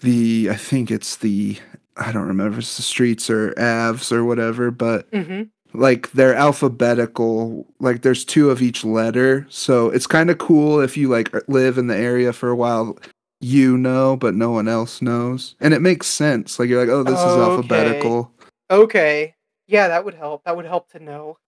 the 0.00 0.48
I 0.50 0.56
think 0.56 0.90
it's 0.90 1.16
the 1.16 1.58
I 1.96 2.12
don't 2.12 2.26
remember 2.28 2.54
if 2.54 2.60
it's 2.60 2.76
the 2.76 2.82
streets 2.82 3.28
or 3.28 3.52
Avs 3.54 4.12
or 4.12 4.24
whatever, 4.24 4.70
but 4.70 5.06
hmm 5.12 5.42
like 5.72 6.10
they're 6.12 6.34
alphabetical. 6.34 7.66
Like 7.80 8.02
there's 8.02 8.24
two 8.24 8.50
of 8.50 8.62
each 8.62 8.84
letter, 8.84 9.46
so 9.48 9.90
it's 9.90 10.06
kind 10.06 10.30
of 10.30 10.38
cool 10.38 10.80
if 10.80 10.96
you 10.96 11.08
like 11.08 11.30
live 11.48 11.78
in 11.78 11.86
the 11.86 11.96
area 11.96 12.32
for 12.32 12.48
a 12.48 12.56
while. 12.56 12.98
You 13.42 13.78
know, 13.78 14.16
but 14.18 14.34
no 14.34 14.50
one 14.50 14.68
else 14.68 15.00
knows, 15.00 15.54
and 15.60 15.72
it 15.72 15.80
makes 15.80 16.06
sense. 16.06 16.58
Like 16.58 16.68
you're 16.68 16.80
like, 16.80 16.92
oh, 16.92 17.02
this 17.02 17.18
is 17.18 17.24
alphabetical. 17.24 18.30
okay, 18.70 19.34
yeah, 19.66 19.88
that 19.88 20.04
would 20.04 20.12
help. 20.14 20.44
That 20.44 20.56
would 20.56 20.66
help 20.66 20.90
to 20.92 20.98
know. 20.98 21.38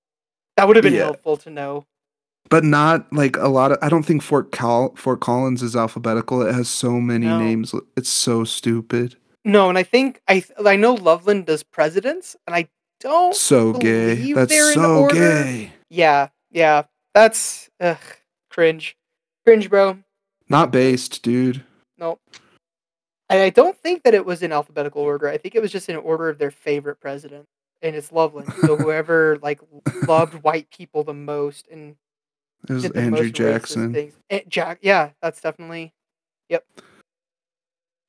That 0.57 0.67
would 0.69 0.77
have 0.77 0.83
been 0.83 0.95
Yeah. 0.95 1.05
helpful 1.05 1.37
to 1.39 1.51
know." 1.51 1.85
but 2.51 2.65
not 2.65 3.11
like 3.13 3.37
a 3.37 3.47
lot 3.49 3.71
of 3.71 3.79
i 3.83 3.89
don't 3.89 4.03
think 4.03 4.21
fort 4.21 4.51
Col- 4.51 4.93
fort 4.97 5.21
collins 5.21 5.63
is 5.63 5.77
alphabetical 5.77 6.43
it 6.43 6.53
has 6.53 6.69
so 6.69 7.01
many 7.01 7.25
No. 7.27 7.39
names 7.39 7.73
it's 7.97 8.11
so 8.11 8.43
stupid 8.43 9.15
No, 9.45 9.69
and 9.69 9.79
I 9.79 9.85
think 9.85 10.21
I 10.27 10.41
th- 10.41 10.51
I 10.67 10.75
know 10.77 10.95
Loveland 10.95 11.47
does 11.47 11.63
presidents, 11.63 12.35
and 12.47 12.55
I 12.57 12.69
don't. 13.03 13.35
so 13.35 13.73
gay 13.75 14.33
that's 14.33 14.75
so 14.75 15.09
gay 15.09 15.73
Yeah, 15.91 16.29
yeah, 16.51 16.85
that's 17.15 17.69
ugh, 17.81 17.99
cringe, 18.51 18.97
cringe, 19.45 19.69
bro. 19.69 19.99
not 20.49 20.71
based 20.71 21.23
dude 21.23 21.65
Nope. 22.03 22.21
And 23.29 23.41
I 23.41 23.49
don't 23.49 23.79
think 23.79 24.03
that 24.03 24.13
it 24.13 24.27
was 24.27 24.43
in 24.43 24.53
alphabetical 24.53 25.01
order. 25.03 25.29
I 25.29 25.39
think 25.39 25.55
it 25.55 25.63
was 25.63 25.71
just 25.71 25.89
in 25.89 25.97
order 25.97 26.29
of 26.29 26.39
their 26.39 26.51
favorite 26.51 27.01
president, 27.01 27.47
and 27.81 27.95
it's 27.95 28.11
Loveland. 28.11 28.53
So 28.61 28.77
whoever 28.77 29.39
like 29.41 29.61
loved 30.09 30.35
white 30.43 30.69
people 30.71 31.05
the 31.05 31.15
most 31.15 31.69
and 31.71 31.95
it 32.69 32.73
was 32.73 32.91
andrew 32.91 33.31
jackson 33.31 33.93
things. 33.93 34.15
Eh, 34.31 34.41
Jack, 34.49 34.81
yeah, 34.83 35.11
that's 35.23 35.41
definitely. 35.41 35.93
Yep. 36.49 36.65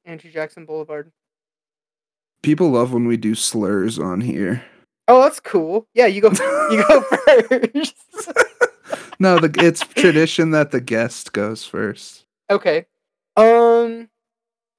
Andrew 0.06 0.32
Jackson 0.32 0.65
Boulevard. 0.65 1.12
people 2.41 2.71
love 2.71 2.91
when 2.91 3.08
we 3.08 3.15
do 3.15 3.36
slurs 3.36 3.97
on 3.97 4.19
here 4.21 4.65
Oh, 5.08 5.22
that's 5.22 5.39
cool. 5.39 5.88
Yeah, 5.94 6.06
you 6.08 6.22
go. 6.22 6.30
You 6.72 6.84
go 6.88 7.02
first. 7.26 7.96
no 9.20 9.38
the 9.39 9.52
it's 9.66 9.82
tradition 9.88 10.52
that 10.52 10.72
the 10.72 10.82
guest 10.82 11.34
goes 11.34 11.66
first 11.66 12.26
Okay. 12.50 12.86
Um 13.38 14.10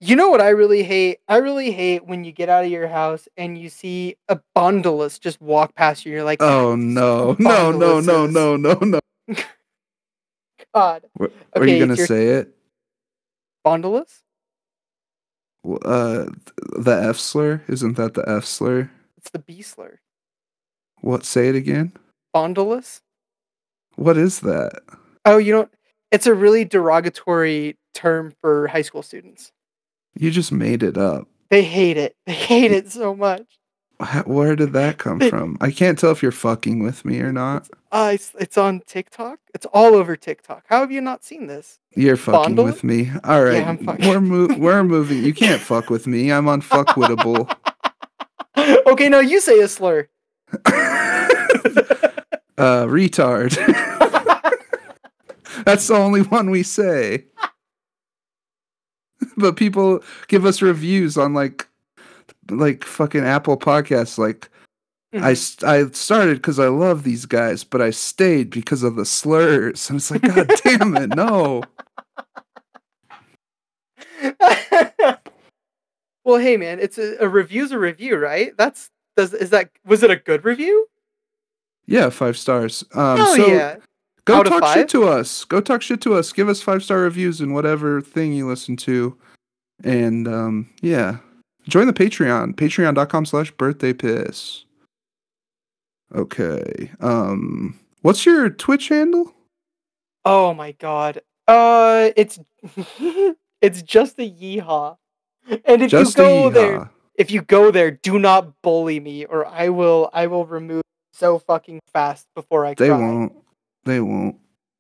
you 0.01 0.17
know 0.17 0.29
what 0.29 0.41
I 0.41 0.51
really 0.51 0.83
hate? 0.83 1.19
I 1.29 1.37
really 1.39 1.71
hate 1.71 2.05
when 2.07 2.25
you 2.25 2.33
get 2.33 2.49
out 2.49 2.65
of 2.65 2.71
your 2.71 2.89
house 2.89 3.27
and 3.37 3.57
you 3.59 3.71
see 3.71 4.17
a 4.29 4.39
bundleless 4.55 5.19
just 5.19 5.41
walk 5.41 5.75
past 5.75 6.05
you. 6.05 6.13
You're 6.13 6.25
like, 6.25 6.43
oh 6.43 6.75
no 6.77 7.37
no 7.39 7.71
no 7.73 8.01
no 8.01 8.27
no 8.27 8.57
no 8.57 8.75
no 8.75 9.01
God, 10.75 11.05
are 11.21 11.31
Okay, 11.57 11.75
you 11.75 11.79
gonna 11.87 11.97
say 11.97 12.29
it 12.29 12.55
bundleless? 13.65 14.23
Uh 15.65 16.27
the 16.79 17.01
f 17.09 17.17
slur 17.19 17.63
isn't 17.69 17.97
that 17.97 18.15
the 18.15 18.29
f 18.29 18.45
slur 18.45 18.91
It's 19.17 19.31
the 19.31 19.39
B 19.39 19.63
slur. 19.63 20.01
What 21.05 21.25
say 21.25 21.49
it 21.49 21.55
again 21.55 21.93
Bondleless? 22.35 23.01
what 23.97 24.17
is 24.17 24.41
that 24.41 24.83
Oh, 25.27 25.39
you 25.39 25.53
don't. 25.53 25.71
It's 26.11 26.27
a 26.27 26.35
really 26.35 26.65
derogatory 26.67 27.77
term 27.95 28.35
for 28.41 28.69
high 28.69 28.83
school 28.83 29.03
students. 29.03 29.53
you 30.19 30.31
just 30.31 30.53
made 30.53 30.83
it 30.83 30.97
up 30.99 31.29
They 31.51 31.63
hate 31.65 31.97
it. 31.97 32.17
They 32.27 32.33
hate 32.35 32.73
it 32.73 32.91
so 32.91 33.15
much. 33.15 33.47
Where 34.27 34.57
did 34.57 34.73
that 34.73 34.99
come 34.99 35.21
from? 35.21 35.57
I 35.61 35.71
can't 35.71 35.99
tell 35.99 36.11
if 36.11 36.21
you're 36.23 36.33
fucking 36.33 36.83
with 36.83 37.05
me 37.05 37.21
or 37.21 37.33
not. 37.33 37.69
Uh, 37.93 38.11
it's, 38.15 38.33
it's 38.39 38.59
on 38.59 38.83
TikTok. 38.87 39.39
It's 39.55 39.67
all 39.67 39.95
over 39.95 40.17
TikTok. 40.17 40.65
How 40.69 40.81
have 40.81 40.91
you 40.91 41.01
not 41.01 41.25
seen 41.25 41.47
this? 41.47 41.79
You're 41.95 42.17
fucking 42.17 42.57
with 42.57 42.83
me. 42.83 43.11
All 43.23 43.43
right, 43.45 43.65
I'm 43.65 43.79
we're 44.01 44.21
mo- 44.21 44.55
we're 44.59 44.83
moving. 44.83 45.23
You 45.23 45.33
can't 45.33 45.61
fuck 45.63 45.91
with 45.91 46.07
me. 46.09 46.33
I'm 46.33 46.47
unfuckwittable. 46.47 47.55
okay, 48.87 49.09
now 49.09 49.21
you 49.21 49.41
say 49.41 49.61
a 49.61 49.69
slur. 49.69 50.09
uh, 52.59 52.85
retard. 52.87 53.55
That's 55.65 55.87
the 55.87 55.95
only 55.95 56.23
one 56.23 56.51
we 56.51 56.63
say. 56.63 57.25
but 59.37 59.57
people 59.57 60.01
give 60.29 60.45
us 60.45 60.63
reviews 60.63 61.17
on 61.17 61.35
like 61.35 61.69
like 62.51 62.85
fucking 62.85 63.25
Apple 63.25 63.57
Podcasts. 63.57 64.19
Like 64.19 64.51
I 65.15 65.33
Mhm. 65.33 65.37
st- 65.37 65.65
I 65.65 65.91
started 65.93 66.37
because 66.39 66.59
I 66.59 66.69
love 66.69 67.05
these 67.05 67.25
guys, 67.25 67.65
but 67.65 67.81
I 67.81 67.91
stayed 67.91 68.51
because 68.51 68.83
of 68.83 68.97
the 68.97 69.07
slurs. 69.07 69.89
And 69.89 69.97
it's 69.99 70.11
like, 70.11 70.23
God 70.23 70.51
damn 70.65 70.97
it, 70.97 71.15
no. 71.15 71.63
well, 76.25 76.39
hey 76.39 76.57
man, 76.57 76.81
it's 76.81 76.99
a, 76.99 77.17
a 77.21 77.29
review's 77.29 77.73
a 77.73 77.79
review, 77.79 78.17
right? 78.19 78.57
That's 78.57 78.91
does 79.17 79.33
is 79.35 79.51
that 79.51 79.71
was 79.85 80.03
it 80.03 80.11
a 80.11 80.17
good 80.17 80.45
review? 80.45 80.89
Yeah, 81.87 82.11
five 82.11 82.37
stars. 82.37 82.85
Um, 82.95 83.21
Oh 83.21 83.37
so 83.37 83.47
yeah. 83.47 83.77
go 84.25 84.37
Out 84.37 84.47
talk 84.47 84.75
shit 84.75 84.89
to 84.91 85.05
us. 85.07 85.45
Go 85.45 85.61
talk 85.61 85.83
shit 85.83 86.01
to 86.03 86.15
us. 86.15 86.33
Give 86.33 86.49
us 86.49 86.63
five 86.63 86.83
star 86.83 87.01
reviews 87.01 87.41
in 87.41 87.53
whatever 87.53 88.01
thing 88.01 88.33
you 88.33 88.49
listen 88.49 88.77
to. 88.79 89.17
And 89.83 90.27
um, 90.27 90.71
yeah, 90.81 91.19
join 91.69 91.87
the 91.87 91.93
Patreon. 91.93 92.55
Patreon.com 92.55 93.27
slash 93.27 93.51
birthday 93.53 93.93
piss. 93.93 94.65
Okay. 96.15 96.91
Um, 97.01 97.79
what's 98.03 98.25
your 98.25 98.51
Twitch 98.51 98.89
handle? 98.89 99.35
Oh 100.25 100.55
my 100.55 100.73
god. 100.73 101.21
Uh, 101.47 102.11
it's 102.17 102.39
it's 103.61 103.83
just 103.83 104.19
a 104.19 104.31
yeehaw. 104.31 104.97
And 105.67 105.83
if 105.83 105.91
Just 105.91 106.17
you 106.17 106.25
go 106.25 106.51
there. 106.51 106.91
If 107.15 107.31
you 107.31 107.43
go 107.43 107.71
there, 107.71 107.91
do 107.91 108.19
not 108.19 108.61
bully 108.63 109.01
me, 109.01 109.25
or 109.25 109.47
I 109.47 109.69
will 109.69 110.11
I 110.13 110.27
will 110.27 110.47
remove 110.47 110.83
so 111.13 111.39
fucking 111.39 111.81
fast 111.93 112.27
before 112.35 112.65
I 112.67 112.75
can. 112.75 112.85
They 112.85 112.91
cry. 112.95 112.99
won't. 112.99 113.33
They 113.85 114.01
won't. 114.01 114.37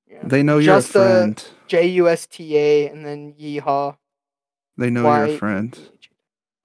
Yeah. 0.08 0.20
They 0.24 0.42
know 0.42 0.60
Just, 0.60 0.94
uh, 0.96 0.98
you're 1.00 1.08
a 1.08 1.10
friend. 1.22 1.48
J 1.68 1.86
U 1.86 2.08
S 2.08 2.26
T 2.26 2.56
A 2.56 2.88
and 2.88 3.04
then 3.04 3.34
yeehaw. 3.34 3.96
they 4.76 4.90
know 4.90 5.02
you're 5.02 5.34
a 5.34 5.38
friend. 5.38 5.78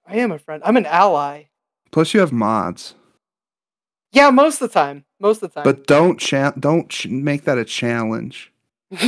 I 0.06 0.16
am 0.16 0.32
a 0.32 0.38
friend. 0.38 0.62
I'm 0.64 0.76
an 0.76 0.86
ally. 0.86 1.44
Plus, 1.92 2.14
you 2.14 2.20
have 2.20 2.32
mods. 2.32 2.94
Yeah, 4.12 4.30
most 4.30 4.60
of 4.60 4.68
the 4.68 4.74
time. 4.74 5.04
Most 5.20 5.42
of 5.42 5.50
the 5.52 5.54
time. 5.54 5.64
But 5.64 5.86
don't 5.86 6.18
cha- 6.18 6.50
don't 6.52 6.88
ch- 6.88 7.06
make 7.06 7.44
that 7.44 7.58
a 7.58 7.64
challenge. 7.64 8.52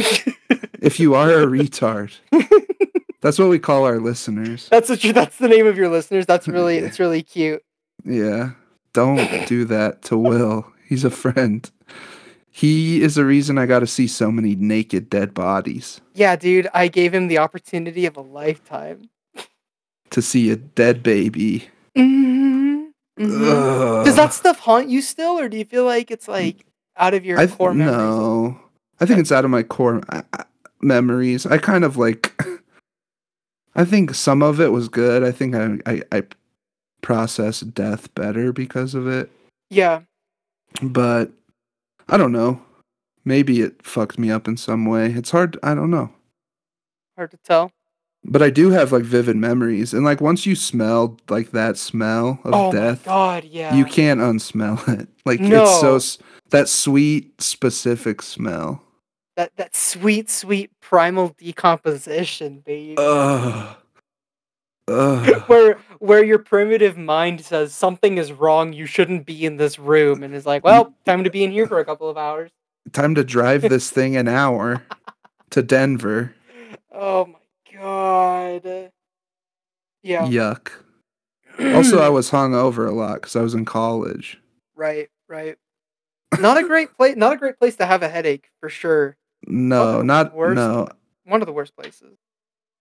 If 0.82 0.98
you 0.98 1.14
are 1.14 1.30
a 1.30 1.46
retard, 1.46 2.12
that's 3.22 3.38
what 3.38 3.48
we 3.48 3.58
call 3.58 3.84
our 3.84 3.98
listeners. 3.98 4.68
that's 4.68 4.90
what 4.90 5.02
you, 5.02 5.12
that's 5.14 5.38
the 5.38 5.48
name 5.48 5.66
of 5.66 5.76
your 5.78 5.88
listeners. 5.88 6.26
That's 6.26 6.46
really 6.56 6.76
it's 6.78 7.00
really 7.00 7.22
cute. 7.22 7.62
Yeah. 8.04 8.50
Don't 8.92 9.46
do 9.46 9.64
that 9.64 10.02
to 10.02 10.18
Will. 10.18 10.66
He's 10.86 11.04
a 11.04 11.10
friend. 11.10 11.68
He 12.50 13.00
is 13.00 13.14
the 13.14 13.24
reason 13.24 13.56
I 13.56 13.64
got 13.64 13.78
to 13.78 13.86
see 13.86 14.06
so 14.06 14.30
many 14.30 14.54
naked 14.54 15.08
dead 15.08 15.32
bodies. 15.32 16.02
Yeah, 16.12 16.36
dude, 16.36 16.68
I 16.74 16.88
gave 16.88 17.14
him 17.14 17.28
the 17.28 17.38
opportunity 17.38 18.04
of 18.04 18.18
a 18.18 18.20
lifetime. 18.20 19.08
To 20.10 20.20
see 20.20 20.50
a 20.50 20.56
dead 20.56 21.02
baby. 21.02 21.68
hmm 21.96 22.84
Ugh. 23.18 24.04
Does 24.04 24.16
that 24.16 24.34
stuff 24.34 24.58
haunt 24.58 24.88
you 24.90 25.00
still, 25.00 25.38
or 25.38 25.48
do 25.48 25.56
you 25.56 25.64
feel 25.64 25.84
like 25.86 26.10
it's 26.10 26.28
like 26.28 26.66
out 26.98 27.14
of 27.14 27.24
your 27.24 27.38
I 27.38 27.46
core 27.46 27.72
memories? 27.72 27.96
no. 27.96 28.60
I 29.00 29.06
think 29.06 29.20
it's 29.20 29.32
out 29.32 29.44
of 29.46 29.50
my 29.50 29.62
core 29.62 30.02
uh, 30.10 30.22
uh, 30.34 30.44
memories. 30.82 31.46
I 31.46 31.56
kind 31.56 31.84
of 31.84 31.96
like. 31.96 32.34
I 33.74 33.84
think 33.84 34.14
some 34.14 34.42
of 34.42 34.60
it 34.60 34.72
was 34.72 34.88
good. 34.88 35.22
I 35.22 35.30
think 35.32 35.54
I 35.54 35.78
I, 35.86 36.02
I 36.12 36.22
processed 37.00 37.74
death 37.74 38.14
better 38.14 38.52
because 38.52 38.94
of 38.94 39.06
it. 39.08 39.30
Yeah, 39.70 40.02
But 40.82 41.30
I 42.08 42.16
don't 42.16 42.32
know. 42.32 42.62
Maybe 43.24 43.60
it 43.62 43.82
fucked 43.84 44.18
me 44.18 44.30
up 44.30 44.46
in 44.48 44.56
some 44.56 44.84
way. 44.84 45.06
It's 45.12 45.30
hard. 45.30 45.58
I 45.62 45.74
don't 45.74 45.90
know. 45.90 46.10
hard 47.16 47.30
to 47.30 47.36
tell. 47.38 47.70
but 48.24 48.42
I 48.42 48.50
do 48.50 48.70
have 48.70 48.92
like 48.92 49.04
vivid 49.04 49.36
memories, 49.36 49.94
and 49.94 50.04
like 50.04 50.20
once 50.20 50.44
you 50.44 50.54
smell 50.54 51.16
like 51.28 51.52
that 51.52 51.78
smell 51.78 52.40
of 52.44 52.52
oh 52.54 52.72
death, 52.72 53.04
god, 53.04 53.44
yeah. 53.44 53.74
you 53.74 53.84
can't 53.84 54.20
unsmell 54.20 54.86
it. 55.00 55.08
Like 55.24 55.40
it's 55.40 55.80
so 55.80 55.98
that 56.50 56.68
sweet 56.68 57.40
specific 57.40 58.20
smell. 58.22 58.82
That 59.36 59.52
that 59.56 59.74
sweet, 59.74 60.28
sweet 60.30 60.70
primal 60.80 61.28
decomposition, 61.38 62.60
baby. 62.64 62.94
Ugh. 62.98 63.76
Ugh. 64.88 65.44
where 65.46 65.78
where 66.00 66.24
your 66.24 66.40
primitive 66.40 66.98
mind 66.98 67.40
says 67.44 67.72
something 67.72 68.18
is 68.18 68.32
wrong, 68.32 68.72
you 68.72 68.84
shouldn't 68.84 69.24
be 69.24 69.44
in 69.46 69.56
this 69.56 69.78
room, 69.78 70.22
and 70.24 70.34
is 70.34 70.44
like, 70.44 70.64
well, 70.64 70.92
time 71.06 71.22
to 71.24 71.30
be 71.30 71.44
in 71.44 71.52
here 71.52 71.68
for 71.68 71.78
a 71.78 71.84
couple 71.84 72.08
of 72.10 72.18
hours. 72.18 72.50
Time 72.90 73.14
to 73.14 73.22
drive 73.22 73.62
this 73.62 73.90
thing 73.90 74.16
an 74.16 74.26
hour 74.28 74.82
to 75.50 75.62
Denver. 75.62 76.34
Oh 76.94 77.24
my 77.24 77.78
god. 77.80 78.90
Yeah. 80.02 80.26
Yuck. 80.26 80.68
Also, 81.74 82.00
I 82.00 82.10
was 82.10 82.28
hung 82.28 82.54
over 82.54 82.86
a 82.86 82.92
lot 82.92 83.14
because 83.14 83.34
I 83.34 83.40
was 83.40 83.54
in 83.54 83.64
college. 83.64 84.38
right, 84.74 85.08
right. 85.26 85.56
Not 86.38 86.58
a 86.58 86.62
great 86.62 86.94
place. 86.96 87.16
Not 87.16 87.32
a 87.32 87.36
great 87.36 87.58
place 87.58 87.76
to 87.76 87.86
have 87.86 88.02
a 88.02 88.08
headache 88.10 88.50
for 88.60 88.68
sure. 88.68 89.16
No, 89.46 90.02
not 90.02 90.34
worst? 90.34 90.56
no. 90.56 90.88
One 91.24 91.40
of 91.42 91.46
the 91.46 91.52
worst 91.52 91.74
places. 91.76 92.16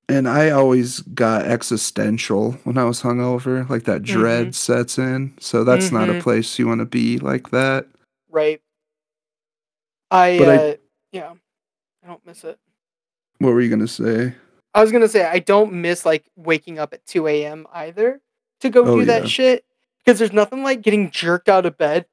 And 0.09 0.27
I 0.27 0.49
always 0.49 0.99
got 0.99 1.45
existential 1.45 2.53
when 2.63 2.77
I 2.77 2.83
was 2.83 3.01
hungover. 3.01 3.67
Like 3.69 3.83
that 3.83 4.03
dread 4.03 4.47
Mhm. 4.47 4.55
sets 4.55 4.97
in. 4.97 5.33
So 5.39 5.63
that's 5.63 5.91
not 5.91 6.09
a 6.09 6.13
Mhm. 6.15 6.21
place 6.21 6.59
you 6.59 6.67
want 6.67 6.79
to 6.79 6.85
be 6.85 7.17
like 7.17 7.51
that. 7.51 7.87
Right. 8.29 8.61
I, 10.09 10.37
But 10.37 10.49
I- 10.49 10.55
uh, 10.71 10.75
yeah, 11.13 11.33
I 12.03 12.07
don't 12.07 12.25
miss 12.25 12.43
it. 12.43 12.59
What 13.39 13.53
were 13.53 13.61
you 13.61 13.69
gonna 13.69 13.87
say? 13.87 14.35
I 14.73 14.81
was 14.81 14.91
gonna 14.91 15.07
say 15.07 15.23
I 15.25 15.39
don't 15.39 15.73
miss 15.73 16.05
like 16.05 16.25
waking 16.35 16.77
up 16.79 16.93
at 16.93 17.05
two 17.05 17.27
a.m. 17.27 17.65
either 17.73 18.21
to 18.59 18.69
go 18.69 18.85
Oh, 18.85 18.99
do 18.99 19.05
that 19.05 19.23
yeah. 19.23 19.27
shit 19.27 19.65
because 19.99 20.19
there's 20.19 20.33
nothing 20.33 20.63
like 20.63 20.81
getting 20.81 21.09
jerked 21.11 21.47
out 21.49 21.65
of 21.65 21.77
bed 21.77 22.05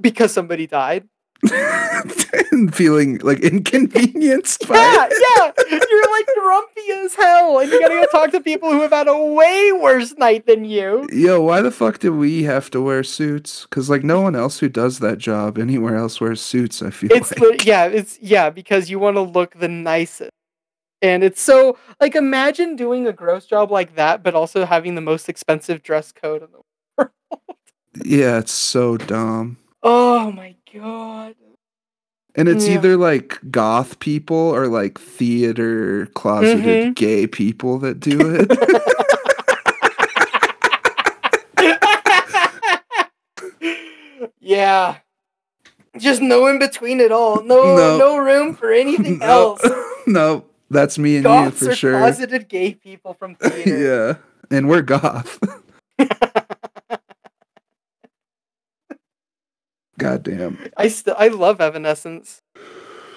because 0.00 0.32
somebody 0.32 0.66
died. 0.66 1.08
and 2.52 2.74
feeling 2.76 3.18
like 3.18 3.40
inconvenienced 3.40 4.66
by 4.68 4.74
Yeah, 4.76 5.08
it. 5.10 5.54
yeah, 5.68 5.78
you're 5.90 6.10
like 6.10 6.26
grumpy 6.34 6.90
as 7.04 7.14
hell, 7.14 7.58
and 7.58 7.70
you 7.70 7.80
gotta 7.80 7.94
go 7.94 8.06
talk 8.10 8.30
to 8.32 8.40
people 8.40 8.70
who 8.70 8.80
have 8.82 8.92
had 8.92 9.08
a 9.08 9.16
way 9.18 9.72
worse 9.72 10.14
night 10.18 10.46
than 10.46 10.64
you. 10.64 11.06
Yo, 11.12 11.40
why 11.40 11.60
the 11.62 11.70
fuck 11.70 11.98
do 11.98 12.12
we 12.12 12.42
have 12.44 12.70
to 12.70 12.80
wear 12.80 13.02
suits? 13.02 13.62
Because 13.68 13.88
like 13.90 14.04
no 14.04 14.20
one 14.20 14.34
else 14.36 14.58
who 14.58 14.68
does 14.68 14.98
that 15.00 15.18
job 15.18 15.58
anywhere 15.58 15.96
else 15.96 16.20
wears 16.20 16.40
suits. 16.40 16.82
I 16.82 16.90
feel 16.90 17.12
It's 17.12 17.30
like. 17.32 17.40
lit- 17.40 17.64
yeah, 17.66 17.86
it's 17.86 18.18
yeah 18.20 18.50
because 18.50 18.90
you 18.90 18.98
want 18.98 19.16
to 19.16 19.22
look 19.22 19.58
the 19.58 19.68
nicest, 19.68 20.30
and 21.02 21.22
it's 21.24 21.40
so 21.42 21.78
like 22.00 22.14
imagine 22.14 22.76
doing 22.76 23.06
a 23.06 23.12
gross 23.12 23.46
job 23.46 23.70
like 23.70 23.94
that, 23.96 24.22
but 24.22 24.34
also 24.34 24.64
having 24.64 24.94
the 24.94 25.00
most 25.00 25.28
expensive 25.28 25.82
dress 25.82 26.12
code 26.12 26.42
in 26.42 26.48
the 26.52 26.60
world. 26.98 27.10
yeah, 28.04 28.38
it's 28.38 28.52
so 28.52 28.96
dumb. 28.96 29.56
Oh 29.82 30.32
my 30.32 30.54
god. 30.72 31.34
And 32.36 32.48
it's 32.48 32.66
Yeah. 32.66 32.74
either 32.74 32.96
like 32.96 33.38
goth 33.50 34.00
people 34.00 34.36
or 34.36 34.66
like 34.66 34.98
theater 35.00 36.06
closeted 36.14 36.90
Mhm. 36.90 36.94
gay 36.96 37.26
people 37.28 37.78
that 37.78 38.00
do 38.00 38.18
it. 38.20 38.50
yeah. 44.40 44.96
Just 45.98 46.20
no 46.20 46.46
in 46.48 46.58
between 46.58 47.00
at 47.00 47.12
all. 47.12 47.42
No, 47.44 47.76
No. 47.76 47.98
no, 47.98 48.16
room 48.18 48.54
for 48.54 48.72
anything 48.72 49.18
no, 49.18 49.26
else. 49.26 49.62
no, 50.06 50.44
that's 50.70 50.98
me 50.98 51.16
and 51.16 51.24
Goths 51.24 51.60
you 51.60 51.66
for 51.68 51.72
are 51.72 51.76
sure. 51.76 51.98
closeted 51.98 52.48
gay 52.48 52.74
people 52.74 53.14
from 53.14 53.36
theater. 53.36 54.18
yeah, 54.50 54.56
and 54.56 54.68
we're 54.68 54.82
goth. 54.82 55.38
Goddamn. 59.98 60.58
I 60.76 60.88
still 60.88 61.14
I 61.18 61.28
love 61.28 61.60
Evanescence. 61.60 62.42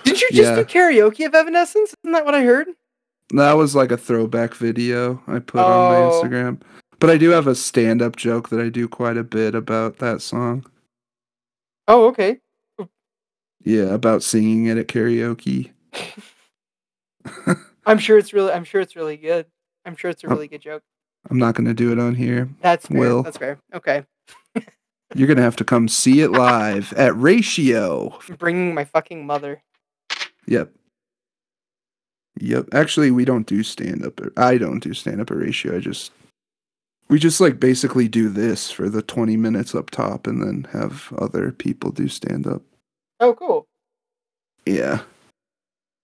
Did 0.04 0.22
you 0.22 0.30
just 0.32 0.50
Yeah. 0.52 0.56
do 0.56 0.64
karaoke 0.66 1.26
of 1.26 1.34
Evanescence? 1.34 1.94
Isn't 2.04 2.14
that 2.14 2.26
what 2.26 2.36
I 2.36 2.44
heard? 2.44 2.68
That 3.34 3.54
was 3.54 3.76
like 3.76 3.92
a 3.92 3.98
throwback 3.98 4.54
video 4.54 5.22
I 5.28 5.40
put 5.40 5.60
on 5.62 5.92
my 5.92 5.98
Oh. 5.98 6.22
Instagram. 6.24 6.62
But 7.00 7.10
I 7.10 7.18
do 7.18 7.30
have 7.30 7.46
a 7.48 7.56
stand 7.56 8.02
up 8.02 8.16
joke 8.16 8.50
that 8.50 8.60
I 8.60 8.70
do 8.70 8.88
quite 8.88 9.18
a 9.18 9.24
bit 9.24 9.54
about 9.54 9.98
that 9.98 10.22
song. 10.22 10.66
Oh, 11.88 12.06
okay. 12.08 12.40
Yeah, 13.64 13.94
about 13.94 14.24
singing 14.24 14.66
it 14.68 14.78
at 14.78 14.88
karaoke. 14.88 15.72
I'm 17.86 17.98
sure 18.00 18.18
it's 18.18 18.34
really 18.34 18.52
I'm 18.52 18.64
sure 18.64 18.82
it's 18.82 18.96
really 18.96 19.18
good. 19.18 19.46
I'm 19.86 19.96
sure 19.96 20.10
it's 20.12 20.24
a 20.24 20.28
Oh. 20.28 20.30
really 20.32 20.48
good 20.48 20.62
joke. 20.62 20.84
I'm 21.30 21.38
not 21.40 21.56
going 21.56 21.68
to 21.68 21.74
do 21.74 21.92
it 21.92 22.00
on 22.00 22.16
here. 22.16 22.48
That's 22.62 22.88
fair. 22.88 22.98
Will. 23.00 23.24
That's 23.24 23.38
fair. 23.38 23.60
Okay. 23.74 24.06
You're 25.16 25.34
to 25.34 25.42
have 25.42 25.56
to 25.58 25.64
come 25.64 25.88
see 25.88 26.22
it 26.22 26.32
live 26.32 26.94
at 26.94 27.18
Ratio. 27.18 28.18
I'm 28.30 28.36
bringing 28.36 28.74
my 28.74 28.84
fucking 28.84 29.26
mother. 29.26 29.62
Yep. 30.48 30.72
Yep. 32.40 32.68
Actually, 32.74 33.12
we 33.12 33.26
don't 33.26 33.48
do 33.48 33.64
stand 33.64 34.06
up. 34.06 34.20
I 34.36 34.58
don't 34.58 34.80
do 34.80 34.94
stand 34.94 35.22
up 35.22 35.32
at 35.32 35.38
Ratio. 35.38 35.78
I 35.78 35.80
just. 35.80 36.12
We 37.10 37.20
just 37.20 37.40
like 37.40 37.58
basically 37.58 38.10
do 38.10 38.28
this 38.28 38.70
for 38.70 38.90
the 38.90 39.02
20 39.02 39.38
minutes 39.38 39.74
up 39.74 39.92
top 39.92 40.28
and 40.28 40.44
then 40.44 40.68
have 40.74 41.14
other 41.18 41.54
people 41.54 41.90
do 41.92 42.10
stand 42.10 42.46
up. 42.46 42.62
Oh, 43.22 43.34
cool. 43.34 43.66
Yeah. 44.66 45.00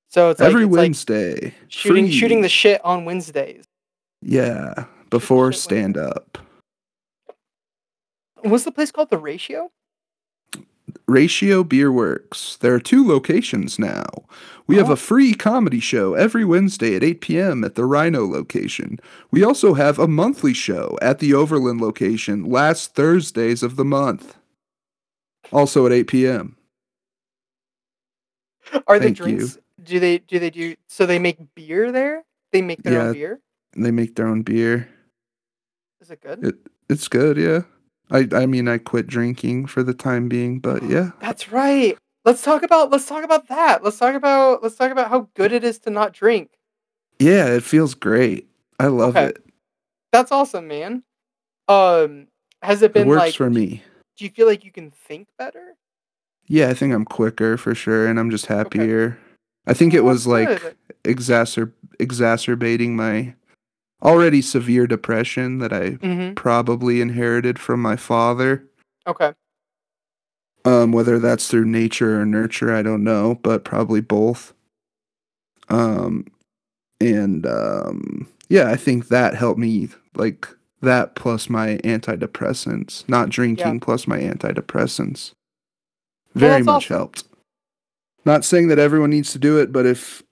So 0.10 0.30
it's 0.30 0.40
like, 0.40 0.48
Every 0.48 0.64
it's 0.64 0.72
like 0.72 0.78
Wednesday. 0.78 1.54
shooting 1.68 2.06
free. 2.06 2.14
shooting 2.14 2.42
the 2.42 2.48
shit 2.48 2.80
on 2.86 3.04
Wednesdays. 3.04 3.66
Yeah. 4.22 4.86
Before 5.10 5.52
stand 5.52 5.98
up. 5.98 6.38
What's 8.44 8.64
the 8.66 8.72
place 8.72 8.92
called? 8.92 9.10
The 9.10 9.18
Ratio? 9.18 9.72
Ratio 11.08 11.64
Beer 11.64 11.92
Works. 11.92 12.58
There 12.58 12.74
are 12.74 12.80
two 12.80 13.06
locations 13.08 13.80
now. 13.80 14.06
We 14.68 14.76
have 14.78 14.90
Oh. 14.90 14.94
a 14.94 14.98
free 14.98 15.34
comedy 15.34 15.80
show 15.80 16.14
every 16.14 16.44
Wednesday 16.46 16.96
at 16.96 17.04
8 17.04 17.22
p.m. 17.22 17.64
at 17.64 17.76
the 17.76 17.84
RiNo 17.84 18.30
location. 18.30 19.00
We 19.32 19.44
also 19.44 19.74
have 19.74 19.98
a 20.00 20.08
monthly 20.08 20.54
show 20.54 20.98
at 21.02 21.20
the 21.20 21.34
Overland 21.34 21.82
location 21.82 22.44
last 22.46 22.96
Thursdays 22.96 23.64
of 23.64 23.76
the 23.76 23.86
month. 23.86 24.36
Also 25.52 25.86
at 25.86 25.92
8 25.92 26.08
p.m. 26.08 26.58
Are 28.88 28.98
the 29.00 29.06
Thank 29.06 29.20
you. 29.20 29.26
drinks? 29.26 29.58
Do 29.84 30.00
they 30.00 30.20
do 30.20 30.40
they 30.40 30.50
do? 30.50 30.76
So 30.88 31.06
they 31.06 31.20
make 31.20 31.38
beer 31.56 31.92
there. 31.92 32.24
They 32.52 32.62
make 32.62 32.84
their 32.84 32.94
Yeah. 32.94 33.08
own 33.08 33.14
beer. 33.14 33.40
They 33.76 33.92
make 33.92 34.16
their 34.16 34.28
own 34.28 34.42
beer. 34.44 34.88
Is 36.02 36.10
it 36.12 36.22
good? 36.22 36.44
It 36.46 36.56
it's 36.90 37.08
good, 37.08 37.38
yeah. 37.38 37.64
I 38.12 38.28
I 38.34 38.46
mean 38.46 38.68
I 38.68 38.78
quit 38.78 39.08
drinking 39.08 39.68
for 39.68 39.84
the 39.84 39.94
time 39.94 40.28
being, 40.30 40.60
but 40.60 40.84
yeah. 40.84 41.12
That's 41.20 41.52
right. 41.52 41.98
Let's 42.26 42.42
talk 42.44 42.64
about 42.64 42.92
let's 42.92 43.06
talk 43.06 43.24
about 43.24 43.48
that. 43.50 43.84
Let's 43.84 43.98
talk 43.98 44.16
about 44.16 44.64
let's 44.64 44.76
talk 44.76 44.92
about 44.92 45.10
how 45.10 45.30
good 45.36 45.52
it 45.52 45.64
is 45.64 45.80
to 45.80 45.90
not 45.90 46.14
drink. 46.14 46.52
Yeah, 47.20 47.48
it 47.48 47.64
feels 47.64 47.94
great. 47.94 48.48
I 48.80 48.88
love 48.88 49.16
Okay. 49.16 49.28
it. 49.28 49.46
That's 50.12 50.32
awesome, 50.32 50.68
man. 50.68 51.04
Um, 51.68 52.28
has 52.62 52.82
it 52.82 52.92
It 52.92 52.94
been 52.94 53.08
works 53.08 53.20
like? 53.22 53.34
for 53.36 53.50
me. 53.50 53.84
Do 54.18 54.26
you 54.26 54.30
feel 54.32 54.48
like 54.48 54.64
you 54.64 54.72
can 54.72 54.92
think 54.92 55.28
better? 55.38 55.76
Yeah, 56.46 56.70
I 56.70 56.74
think 56.74 56.94
I'm 56.94 57.06
quicker 57.06 57.58
for 57.58 57.74
sure 57.74 58.06
and 58.08 58.20
I'm 58.20 58.30
just 58.30 58.46
happier. 58.48 59.18
I 59.66 59.74
think 59.74 59.94
it 59.94 60.02
Oh, 60.02 60.04
was 60.04 60.28
like 60.28 60.62
good. 60.62 60.76
exacer- 61.04 61.72
exacerbating 62.00 62.96
my 62.96 63.34
already 64.04 64.42
severe 64.42 64.86
depression 64.86 65.60
that 65.60 65.72
I 65.74 65.92
Mhm. 65.92 66.36
probably 66.36 67.02
inherited 67.02 67.58
from 67.58 67.82
my 67.82 67.96
father. 67.96 68.64
Okay. 69.08 69.34
Um, 70.66 70.92
whether 70.92 71.20
that's 71.20 71.48
through 71.48 71.66
nature 71.66 72.20
or 72.22 72.26
nurture, 72.26 72.74
I 72.74 72.82
don't 72.82 73.04
know, 73.04 73.40
but 73.44 73.64
probably 73.66 74.02
both. 74.02 74.54
Um, 75.70 76.26
and 77.02 77.46
um, 77.46 78.28
yeah, 78.50 78.70
I 78.70 78.76
think 78.76 79.08
that 79.10 79.36
helped 79.36 79.60
me. 79.60 79.90
Like 80.16 80.48
that 80.82 81.16
plus 81.16 81.50
my 81.50 81.78
antidepressants, 81.84 83.08
not 83.10 83.30
drinking 83.30 83.80
plus 83.80 84.08
my 84.08 84.20
antidepressants, 84.20 85.32
very 86.36 86.56
that's 86.56 86.66
much 86.66 86.84
awesome. 86.86 86.98
helped. 86.98 87.24
Not 88.26 88.46
saying 88.46 88.68
that 88.70 88.80
everyone 88.80 89.10
needs 89.10 89.32
to 89.34 89.40
do 89.40 89.58
it, 89.60 89.72
but 89.72 89.86
if 89.86 90.24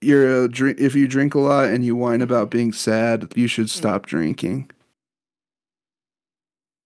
you're 0.00 0.44
a 0.44 0.48
drink, 0.48 0.78
if 0.80 0.94
you 0.94 1.08
drink 1.08 1.34
a 1.34 1.38
lot 1.40 1.66
and 1.68 1.84
you 1.84 1.96
whine 1.96 2.22
about 2.22 2.50
being 2.50 2.72
sad, 2.72 3.32
you 3.36 3.46
should 3.48 3.66
Mm-hmm. 3.66 3.78
stop 3.78 4.06
drinking. 4.06 4.70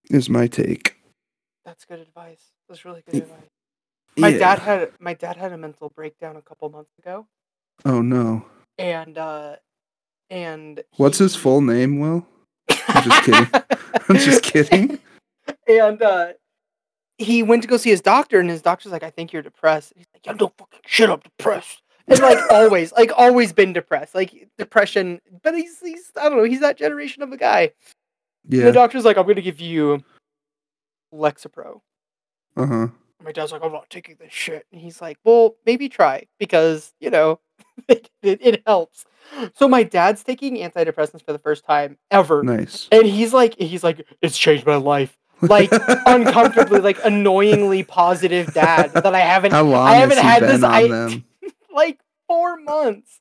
Is 0.09 0.29
my 0.29 0.47
take. 0.47 0.97
That's 1.65 1.85
good 1.85 1.99
advice. 1.99 2.51
That's 2.67 2.83
really 2.85 3.03
good 3.09 3.23
advice. 3.23 3.39
My 4.17 4.27
Yeah. 4.29 4.37
dad 4.39 4.59
had 4.59 4.91
my 4.99 5.13
dad 5.13 5.37
had 5.37 5.53
a 5.53 5.57
mental 5.57 5.89
breakdown 5.89 6.35
a 6.35 6.41
couple 6.41 6.69
months 6.69 6.91
ago, 6.99 7.25
Oh 7.85 8.01
no. 8.01 8.45
and 8.77 9.17
uh, 9.17 9.55
and 10.29 10.83
What's 10.97 11.17
his 11.19 11.35
full 11.35 11.61
name, 11.61 11.99
Will? 11.99 12.27
I'm 12.87 13.03
just 13.03 13.23
kidding. 13.25 13.47
I'm 14.09 14.15
just 14.17 14.43
kidding. 14.43 14.99
and 15.67 16.01
uh, 16.01 16.33
he 17.17 17.43
went 17.43 17.61
to 17.63 17.67
go 17.67 17.77
see 17.77 17.89
his 17.89 18.01
doctor, 18.01 18.39
and 18.39 18.49
his 18.49 18.61
doctor's 18.61 18.91
like, 18.91 19.03
"I 19.03 19.09
think 19.09 19.31
you're 19.33 19.41
depressed." 19.41 19.93
He's 19.95 20.05
like, 20.13 20.25
"Yeah, 20.25 20.33
no 20.33 20.51
fucking 20.57 20.81
shit, 20.85 21.09
I'm 21.09 21.19
depressed." 21.19 21.81
And 22.07 22.19
like 22.19 22.39
always, 22.51 22.91
like 22.93 23.11
always 23.15 23.53
been 23.53 23.73
depressed, 23.73 24.13
like 24.15 24.49
depression. 24.57 25.19
But 25.41 25.55
he's 25.55 25.79
he's 25.79 26.11
I 26.19 26.29
don't 26.29 26.37
know, 26.37 26.43
he's 26.43 26.59
that 26.61 26.77
generation 26.77 27.23
of 27.23 27.31
a 27.31 27.37
guy. 27.37 27.71
And 28.45 28.53
Yeah. 28.59 28.65
the 28.65 28.71
doctor's 28.71 29.05
like, 29.05 29.17
I'm 29.17 29.25
gonna 29.27 29.41
give 29.41 29.59
you 29.61 30.03
Lexapro. 31.13 31.81
Uh 32.55 32.65
huh. 32.65 32.87
My 33.23 33.31
dad's 33.31 33.51
like, 33.53 33.63
I'm 33.63 33.71
not 33.71 33.89
taking 33.89 34.17
this 34.19 34.33
shit. 34.33 34.65
And 34.71 34.81
he's 34.81 35.01
like, 35.01 35.17
Well, 35.23 35.55
maybe 35.65 35.87
try 35.89 36.27
because, 36.39 36.93
you 36.99 37.09
know, 37.09 37.39
it, 37.87 38.09
it, 38.21 38.39
it 38.41 38.63
helps. 38.67 39.05
So 39.55 39.69
my 39.69 39.83
dad's 39.83 40.23
taking 40.23 40.57
antidepressants 40.57 41.25
for 41.25 41.31
the 41.31 41.39
first 41.39 41.63
time 41.65 41.97
ever. 42.11 42.43
Nice. 42.43 42.89
And 42.91 43.05
he's 43.05 43.33
like, 43.33 43.55
he's 43.57 43.83
like, 43.83 44.05
it's 44.21 44.37
changed 44.37 44.65
my 44.65 44.75
life. 44.75 45.17
Like 45.41 45.69
uncomfortably, 46.05 46.79
like 46.81 46.99
annoyingly 47.05 47.83
positive 47.83 48.53
dad 48.53 48.93
that 48.93 49.15
I 49.15 49.19
haven't 49.21 49.53
I 49.53 49.95
haven't 49.95 50.17
had 50.17 50.43
this 50.43 50.63
I- 50.63 50.87
them? 50.89 51.25
Like 51.73 51.99
four 52.27 52.57
months. 52.57 53.19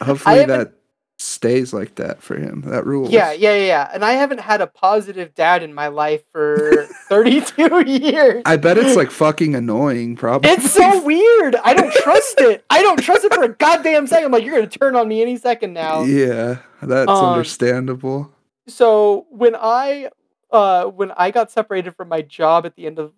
Hopefully 0.00 0.44
that 0.46 0.72
stays 1.18 1.72
like 1.72 1.94
that 1.94 2.22
for 2.22 2.36
him. 2.36 2.62
That 2.66 2.84
rules. 2.84 3.10
Yeah, 3.10 3.32
yeah, 3.32 3.54
yeah, 3.54 3.64
yeah. 3.66 3.90
And 3.94 4.04
I 4.04 4.12
haven't 4.12 4.40
had 4.40 4.60
a 4.60 4.66
positive 4.66 5.34
dad 5.34 5.62
in 5.62 5.72
my 5.72 5.88
life 5.88 6.22
for 6.32 6.86
32 7.08 7.84
years. 7.90 8.42
I 8.44 8.56
bet 8.56 8.76
it's 8.78 8.96
like 8.96 9.10
fucking 9.10 9.54
annoying. 9.54 10.16
Probably. 10.16 10.50
It's 10.50 10.70
so 10.72 11.02
weird. 11.02 11.56
I 11.56 11.72
don't 11.74 11.92
trust 11.94 12.40
it. 12.40 12.64
I 12.68 12.82
don't 12.82 13.00
trust 13.02 13.24
it 13.24 13.32
for 13.32 13.44
a 13.44 13.48
goddamn 13.48 14.06
second. 14.06 14.26
I'm 14.26 14.32
like, 14.32 14.44
you're 14.44 14.54
gonna 14.56 14.66
turn 14.66 14.94
on 14.96 15.08
me 15.08 15.22
any 15.22 15.36
second 15.36 15.72
now. 15.72 16.02
yeah, 16.02 16.58
that's 16.82 17.08
Um, 17.10 17.32
understandable. 17.32 18.30
So 18.68 19.26
when 19.30 19.54
I 19.56 20.10
uh 20.50 20.84
when 20.86 21.12
I 21.12 21.30
got 21.30 21.50
separated 21.50 21.94
from 21.96 22.08
my 22.08 22.22
job 22.22 22.66
at 22.66 22.76
the 22.76 22.86
end 22.86 22.98
of 22.98 23.12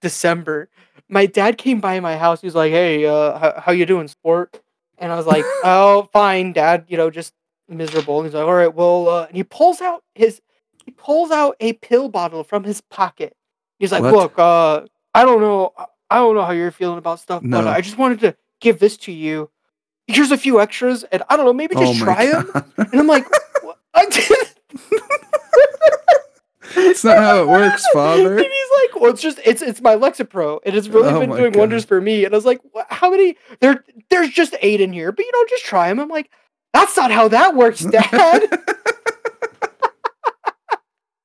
December, 0.00 0.68
my 1.08 1.26
dad 1.26 1.58
came 1.58 1.80
by 1.80 2.00
my 2.00 2.16
house. 2.16 2.40
He 2.40 2.46
was 2.46 2.54
like, 2.54 2.72
"Hey, 2.72 3.04
uh, 3.06 3.38
how, 3.38 3.60
how 3.60 3.72
you 3.72 3.86
doing, 3.86 4.08
sport?" 4.08 4.60
And 4.98 5.12
I 5.12 5.16
was 5.16 5.26
like, 5.26 5.44
"Oh, 5.64 6.08
fine, 6.12 6.52
dad. 6.52 6.84
You 6.88 6.96
know, 6.96 7.10
just 7.10 7.34
miserable." 7.68 8.18
And 8.18 8.26
he's 8.26 8.34
like, 8.34 8.44
"All 8.44 8.54
right, 8.54 8.74
well," 8.74 9.08
uh, 9.08 9.24
and 9.26 9.36
he 9.36 9.44
pulls 9.44 9.80
out 9.80 10.02
his 10.14 10.40
he 10.84 10.90
pulls 10.92 11.30
out 11.30 11.56
a 11.60 11.74
pill 11.74 12.08
bottle 12.08 12.44
from 12.44 12.64
his 12.64 12.80
pocket. 12.80 13.36
He's 13.78 13.92
like, 13.92 14.02
What? 14.02 14.14
"Look, 14.14 14.38
uh, 14.38 14.82
I 15.14 15.24
don't 15.24 15.40
know, 15.40 15.72
I 16.10 16.16
don't 16.16 16.34
know 16.34 16.44
how 16.44 16.52
you're 16.52 16.70
feeling 16.70 16.98
about 16.98 17.20
stuff, 17.20 17.42
but 17.42 17.64
No. 17.64 17.68
I 17.68 17.80
just 17.80 17.98
wanted 17.98 18.20
to 18.20 18.36
give 18.60 18.78
this 18.78 18.96
to 18.98 19.12
you. 19.12 19.50
Here's 20.06 20.30
a 20.32 20.38
few 20.38 20.60
extras, 20.60 21.04
and 21.04 21.22
I 21.28 21.36
don't 21.36 21.46
know, 21.46 21.52
maybe 21.52 21.74
just 21.74 22.00
oh 22.00 22.04
try 22.04 22.26
my 22.26 22.32
them." 22.32 22.72
And 22.76 23.00
I'm 23.00 23.06
like, 23.06 23.26
"What?" 23.62 23.78
I 23.94 24.06
did. 24.06 24.48
That's 26.74 27.04
not 27.04 27.18
how 27.18 27.42
it 27.42 27.48
works, 27.48 27.86
father. 27.92 28.38
And 28.38 28.46
he's 28.46 28.68
like, 28.82 29.00
"Well, 29.00 29.10
it's 29.10 29.22
just 29.22 29.38
it's 29.44 29.62
it's 29.62 29.80
my 29.80 29.94
Lexapro, 29.96 30.60
and 30.64 30.74
it's 30.76 30.88
really 30.88 31.12
Oh 31.12 31.20
been 31.20 31.30
doing 31.30 31.52
God. 31.52 31.58
wonders 31.58 31.84
for 31.84 32.00
me." 32.00 32.24
And 32.24 32.34
I 32.34 32.36
was 32.36 32.44
like, 32.44 32.60
"How 32.88 33.10
many? 33.10 33.36
There, 33.60 33.84
there's 34.10 34.30
just 34.30 34.54
eight 34.60 34.80
in 34.80 34.92
here, 34.92 35.12
but 35.12 35.24
you 35.24 35.32
know, 35.32 35.44
just 35.48 35.64
try 35.64 35.88
them." 35.88 36.00
I'm 36.00 36.08
like, 36.08 36.30
"That's 36.72 36.96
not 36.96 37.10
how 37.10 37.28
that 37.28 37.54
works, 37.56 37.80
Dad." 37.90 38.04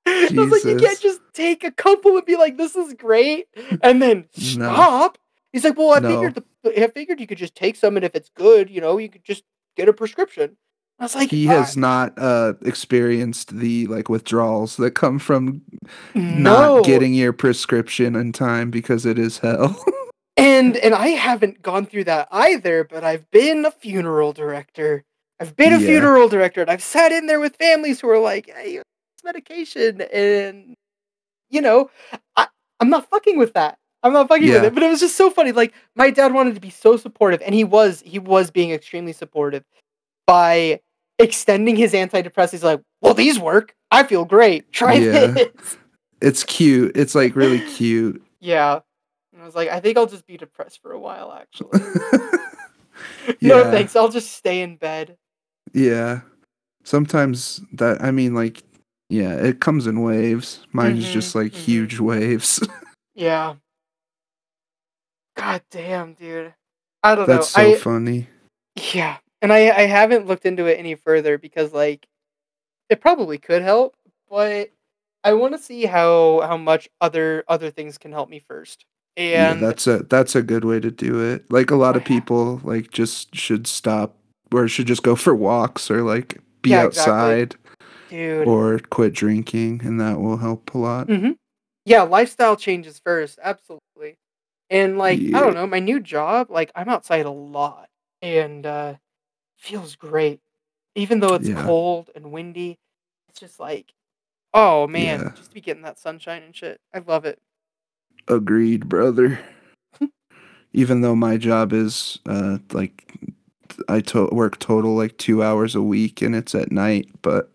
I 0.07 0.31
was 0.35 0.51
like, 0.51 0.63
"You 0.65 0.77
can't 0.77 0.99
just 1.01 1.21
take 1.33 1.63
a 1.63 1.71
couple 1.71 2.15
and 2.17 2.25
be 2.25 2.35
like, 2.37 2.57
this 2.57 2.75
is 2.75 2.93
great,' 2.93 3.47
and 3.81 4.01
then 4.01 4.25
No. 4.37 4.71
stop." 4.73 5.17
He's 5.51 5.63
like, 5.63 5.77
"Well, 5.77 5.91
I 5.91 5.99
No. 5.99 6.09
figured 6.09 6.43
the, 6.63 6.83
I 6.83 6.87
figured 6.87 7.19
you 7.19 7.27
could 7.27 7.37
just 7.37 7.55
take 7.55 7.75
some, 7.75 7.95
and 7.95 8.05
if 8.05 8.15
it's 8.15 8.29
good, 8.35 8.69
you 8.69 8.81
know, 8.81 8.97
you 8.97 9.09
could 9.09 9.23
just 9.23 9.43
get 9.77 9.89
a 9.89 9.93
prescription." 9.93 10.57
I 10.99 11.03
was 11.03 11.15
like, 11.15 11.29
he 11.29 11.47
"Uh, 11.47 11.51
has 11.51 11.75
not 11.77 12.13
uh 12.17 12.53
experienced 12.63 13.55
the 13.57 13.87
like 13.87 14.07
withdrawals 14.09 14.77
that 14.77 14.91
come 14.91 15.19
from 15.19 15.61
no. 16.13 16.77
not 16.77 16.85
getting 16.85 17.13
your 17.13 17.33
prescription 17.33 18.15
in 18.15 18.31
time 18.31 18.71
because 18.71 19.05
it 19.05 19.19
is 19.19 19.39
hell. 19.39 19.81
And 20.37 20.75
and 20.77 20.93
I 20.93 21.09
haven't 21.09 21.61
gone 21.61 21.85
through 21.85 22.03
that 22.05 22.27
either, 22.29 22.83
but 22.83 23.05
I've 23.05 23.29
been 23.31 23.63
a 23.65 23.71
funeral 23.71 24.33
director. 24.33 25.01
I've 25.39 25.55
been 25.55 25.71
a 25.71 25.79
Yeah. 25.79 25.87
funeral 25.87 26.27
director 26.27 26.59
and 26.61 26.69
I've 26.69 26.83
sat 26.83 27.13
in 27.13 27.27
there 27.27 27.39
with 27.39 27.55
families 27.55 28.01
who 28.01 28.09
are 28.09 28.19
like, 28.19 28.47
hey, 28.53 28.75
it's 28.75 29.23
medication 29.23 30.01
and 30.01 30.75
you 31.49 31.61
know, 31.61 31.89
I, 32.35 32.47
I'm 32.81 32.89
not 32.89 33.09
fucking 33.09 33.37
with 33.37 33.53
that. 33.53 33.77
I'm 34.03 34.11
not 34.11 34.27
fucking 34.27 34.45
with 34.55 34.65
it. 34.65 34.73
But 34.73 34.83
it 34.83 34.89
was 34.89 34.99
just 34.99 35.15
so 35.15 35.29
funny. 35.29 35.53
Like 35.53 35.73
my 35.95 36.09
dad 36.09 36.33
wanted 36.33 36.55
to 36.55 36.61
be 36.61 36.69
so 36.69 36.97
supportive, 36.97 37.41
and 37.41 37.55
he 37.55 37.63
was 37.63 38.01
he 38.05 38.19
was 38.19 38.51
being 38.51 38.71
extremely 38.71 39.13
supportive 39.13 39.63
by 40.27 40.81
extending 41.19 41.75
his 41.75 41.93
antidepressants. 41.93 42.63
Like, 42.63 42.81
well, 43.01 43.13
these 43.13 43.39
work. 43.39 43.73
I 43.91 44.03
feel 44.03 44.25
great. 44.25 44.71
Try 44.71 44.93
Yeah. 44.95 45.27
this. 45.27 45.77
it's 46.21 46.43
cute. 46.43 46.95
It's 46.97 47.15
like 47.15 47.35
really 47.35 47.59
cute. 47.61 48.21
Yeah. 48.41 48.81
And 49.33 49.41
I 49.41 49.45
was 49.45 49.55
like, 49.55 49.69
I 49.69 49.79
think 49.79 49.97
I'll 49.97 50.05
just 50.05 50.27
be 50.27 50.37
depressed 50.37 50.79
for 50.83 50.91
a 50.91 50.99
while, 50.99 51.31
actually. 51.33 51.79
yeah. 53.39 53.49
No 53.49 53.71
thanks. 53.71 53.95
I'll 53.95 54.09
just 54.09 54.33
stay 54.33 54.61
in 54.61 54.75
bed. 54.75 55.17
Yeah. 55.73 56.21
Sometimes 56.83 57.59
that 57.73 58.03
I 58.03 58.11
mean 58.11 58.35
like 58.35 58.61
yeah, 59.09 59.33
it 59.33 59.59
comes 59.61 59.87
in 59.87 60.01
waves. 60.03 60.59
Mine's 60.73 61.05
Mhm, 61.05 61.11
just 61.11 61.33
like 61.33 61.53
mhm. 61.53 61.55
huge 61.55 61.99
waves. 61.99 62.59
Yeah. 63.15 63.55
God 65.35 65.61
damn, 65.71 66.13
dude. 66.13 66.53
I 67.01 67.15
don't 67.15 67.27
That's 67.27 67.55
know. 67.57 67.63
That's 67.63 67.81
so 67.81 67.91
I 67.91 67.93
funny. 67.93 68.27
yeah, 68.93 69.17
and 69.41 69.51
I 69.53 69.69
I 69.69 69.81
haven't 69.83 70.27
looked 70.27 70.45
into 70.45 70.65
it 70.67 70.79
any 70.79 70.95
further 70.95 71.37
because 71.37 71.73
like 71.73 72.07
it 72.89 73.01
probably 73.01 73.37
could 73.37 73.61
help, 73.61 73.95
but 74.29 74.71
I 75.23 75.33
want 75.33 75.53
to 75.53 75.59
see 75.59 75.85
how 75.85 76.41
how 76.41 76.57
much 76.57 76.89
other 77.01 77.43
other 77.47 77.71
things 77.71 77.97
can 77.97 78.11
help 78.11 78.29
me 78.29 78.39
first. 78.39 78.85
Yeah, 79.17 79.53
that's 79.53 79.87
a 79.87 79.99
that's 80.03 80.35
a 80.35 80.41
good 80.43 80.65
way 80.65 80.79
to 80.79 80.91
do 80.91 81.21
it. 81.21 81.49
Like 81.51 81.71
a 81.71 81.75
lot 81.75 81.95
of 81.95 82.03
people 82.03 82.61
like 82.63 82.91
just 82.91 83.35
should 83.35 83.67
stop 83.67 84.17
or 84.53 84.67
should 84.67 84.87
just 84.87 85.03
go 85.03 85.15
for 85.15 85.35
walks 85.35 85.89
or 85.89 86.03
like 86.03 86.39
be 86.61 86.71
Yeah, 86.71 86.83
exactly. 86.85 87.41
outside 87.41 87.55
dude, 88.09 88.47
or 88.47 88.79
quit 88.89 89.13
drinking 89.13 89.81
and 89.83 89.99
that 89.99 90.19
will 90.19 90.37
help 90.37 90.73
a 90.75 90.77
lot. 90.77 91.07
hmm 91.07 91.31
Yeah, 91.85 92.03
lifestyle 92.03 92.55
changes 92.55 92.99
first, 92.99 93.39
absolutely. 93.41 94.17
And 94.69 94.97
like, 94.97 95.19
I 95.33 95.41
don't 95.41 95.53
know, 95.53 95.67
my 95.67 95.79
new 95.79 95.99
job, 95.99 96.49
like 96.51 96.71
I'm 96.75 96.89
outside 96.89 97.25
a 97.25 97.31
lot 97.31 97.89
and 98.21 98.65
uh 98.65 98.95
feels 99.65 99.95
great. 99.95 100.39
Even 100.95 101.19
though 101.19 101.33
it's 101.33 101.47
Yeah. 101.49 101.63
cold 101.65 102.09
and 102.15 102.31
windy, 102.31 102.77
it's 103.29 103.39
just 103.39 103.59
like 103.59 103.93
oh 104.53 104.87
man, 104.87 105.19
Yeah. 105.21 105.29
just 105.35 105.49
to 105.49 105.53
be 105.55 105.61
getting 105.61 105.83
that 105.83 105.99
sunshine 105.99 106.43
and 106.43 106.55
shit. 106.55 106.79
I 106.93 106.99
love 106.99 107.25
it. 107.25 107.39
Agreed, 108.27 108.87
brother. 108.87 109.39
Even 110.73 111.01
though 111.01 111.15
my 111.15 111.37
job 111.37 111.73
is 111.73 112.19
uh 112.27 112.59
like 112.71 113.13
I 113.89 113.99
to- 114.01 114.29
work 114.31 114.57
total 114.59 114.95
like 114.95 115.17
2 115.17 115.43
hours 115.43 115.75
a 115.75 115.81
week 115.81 116.21
and 116.21 116.33
it's 116.35 116.55
at 116.55 116.71
night, 116.71 117.09
but 117.21 117.51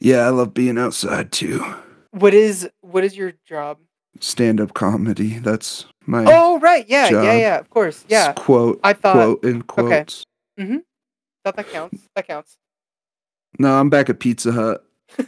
yeah, 0.00 0.26
I 0.26 0.28
love 0.28 0.52
being 0.52 0.76
outside 0.78 1.32
too. 1.32 1.64
What 2.10 2.34
is 2.34 2.68
what 2.82 3.04
is 3.04 3.16
your 3.16 3.32
job? 3.46 3.78
Stand-up 4.20 4.74
comedy. 4.74 5.38
That's 5.38 5.86
my 6.06 6.24
Oh 6.26 6.58
right, 6.60 6.84
yeah, 6.88 7.04
yeah, 7.04 7.10
job. 7.10 7.24
yeah, 7.24 7.58
of 7.58 7.70
course. 7.70 8.04
Yeah. 8.08 8.32
quote 8.34 8.80
I 8.84 8.92
thought 8.92 9.14
quote 9.14 9.44
in 9.44 9.62
quotes. 9.62 10.24
thought 10.58 10.82
that 11.56 11.70
counts. 11.70 12.02
That 12.14 12.26
counts. 12.26 12.58
No, 13.58 13.78
I'm 13.78 13.90
back 13.90 14.08
at 14.10 14.20
Pizza 14.20 14.52
Hut. 14.52 14.84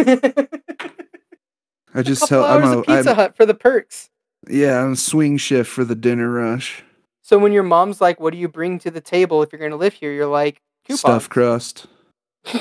I 1.95 2.03
just 2.03 2.27
tell 2.29 2.45
I'm 2.45 2.63
a 2.79 2.83
Pizza 2.83 3.11
I'm, 3.11 3.17
Hut 3.17 3.37
for 3.37 3.47
the 3.47 3.55
perks. 3.55 4.11
yeah, 4.49 4.83
I'm 4.83 4.95
swing 4.95 5.37
shift 5.37 5.71
for 5.71 5.85
the 5.85 5.95
dinner 5.95 6.31
rush. 6.31 6.85
So 7.23 7.39
when 7.39 7.53
your 7.53 7.63
mom's 7.63 8.01
like, 8.01 8.21
"What 8.21 8.33
do 8.33 8.39
you 8.39 8.49
bring 8.49 8.79
to 8.81 8.91
the 8.91 9.01
table 9.01 9.43
if 9.43 9.53
you're 9.53 9.59
going 9.59 9.71
to 9.71 9.77
live 9.77 9.95
here?" 9.95 10.13
You're 10.13 10.27
like, 10.27 10.61
"Coupons." 10.85 11.01
Stuffed 11.01 11.31
crust 11.31 11.87
and 12.53 12.61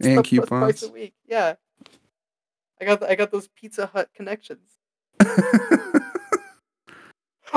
Stuff 0.00 0.24
coupons. 0.26 0.80
twice 0.80 0.82
a 0.84 0.92
week. 0.92 1.14
Yeah, 1.26 1.54
I 2.80 2.84
got 2.84 3.02
I 3.02 3.14
got 3.14 3.30
those 3.30 3.48
Pizza 3.48 3.86
Hut 3.86 4.10
connections. 4.14 4.78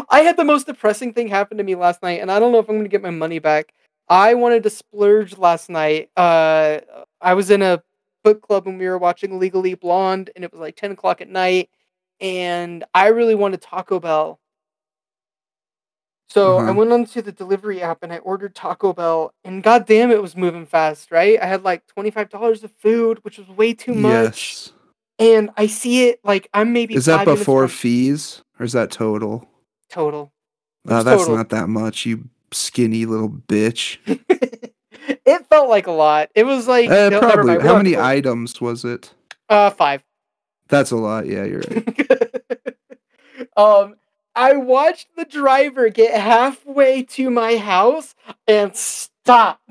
I 0.09 0.21
had 0.21 0.37
the 0.37 0.43
most 0.43 0.67
depressing 0.67 1.13
thing 1.13 1.27
happen 1.27 1.57
to 1.57 1.63
me 1.63 1.75
last 1.75 2.01
night, 2.01 2.21
and 2.21 2.31
I 2.31 2.39
don't 2.39 2.51
know 2.51 2.59
if 2.59 2.69
I'm 2.69 2.75
going 2.75 2.85
to 2.85 2.89
get 2.89 3.01
my 3.01 3.09
money 3.09 3.39
back. 3.39 3.73
I 4.10 4.34
wanted 4.34 4.64
to 4.64 4.70
splurge 4.70 5.38
last 5.38 5.70
night. 5.70 6.10
Uh, 6.18 6.80
I 7.22 7.34
was 7.36 7.49
in 7.51 7.62
a 7.62 7.84
book 8.24 8.41
club 8.41 8.68
and 8.68 8.80
we 8.80 8.88
were 8.88 8.97
watching 8.97 9.39
Legally 9.39 9.76
Blonde, 9.76 10.30
and 10.36 10.43
it 10.43 10.51
was 10.51 10.60
like 10.60 10.76
10 10.76 10.91
o'clock 10.91 11.22
at 11.22 11.30
night, 11.30 11.70
and 12.20 12.84
I 12.93 13.07
really 13.07 13.36
wanted 13.36 13.62
Taco 13.62 13.99
Bell. 13.99 14.39
So 16.30 16.57
I 16.57 16.62
Uh-huh. 16.62 16.74
went 16.74 16.91
onto 16.91 17.22
the 17.24 17.32
delivery 17.32 17.82
app 17.82 18.03
and 18.03 18.14
I 18.14 18.20
ordered 18.20 18.53
Taco 18.55 18.93
Bell, 18.93 19.34
and 19.43 19.64
goddamn, 19.64 20.12
it 20.12 20.22
was 20.22 20.36
moving 20.36 20.66
fast, 20.66 21.12
right? 21.12 21.41
I 21.41 21.45
had 21.45 21.64
like 21.64 21.86
$25 21.88 22.64
of 22.64 22.72
food, 22.78 23.20
which 23.24 23.38
was 23.38 23.47
way 23.49 23.74
too 23.74 23.93
much. 23.93 24.24
yes. 24.26 24.74
And 25.18 25.49
I 25.57 25.68
see 25.68 26.07
it 26.07 26.20
like 26.24 26.49
I'm 26.53 26.72
maybe 26.72 26.95
Is 26.95 27.05
that 27.05 27.26
before 27.26 27.68
fees 27.68 28.41
or 28.60 28.66
is 28.66 28.72
that 28.74 28.89
total? 28.91 29.47
total. 29.89 30.32
Uh, 30.88 31.03
that's 31.03 31.22
total. 31.24 31.36
not 31.36 31.49
that 31.49 31.68
much, 31.68 32.05
you 32.05 32.30
skinny 32.51 33.05
little 33.05 33.29
bitch. 33.29 33.97
it 34.07 35.45
felt 35.47 35.69
like 35.69 35.87
a 35.87 35.91
lot. 35.91 36.29
It 36.35 36.45
was 36.45 36.67
like 36.67 36.89
Uh, 36.89 37.09
no, 37.09 37.19
probably. 37.19 37.59
How 37.59 37.77
many 37.77 37.97
items 37.97 38.59
was 38.61 38.83
it? 38.85 39.13
Uh, 39.49 39.69
five. 39.69 40.03
That's 40.67 40.91
a 40.91 40.95
lot. 40.97 41.25
Yeah, 41.25 41.43
you're 41.45 41.61
right. 41.61 42.41
um, 43.57 43.95
I 44.35 44.53
watched 44.57 45.07
the 45.17 45.25
driver 45.25 45.89
get 45.89 46.19
halfway 46.19 47.03
to 47.03 47.29
my 47.29 47.57
house 47.57 48.15
and 48.47 48.75
stop. 48.75 49.61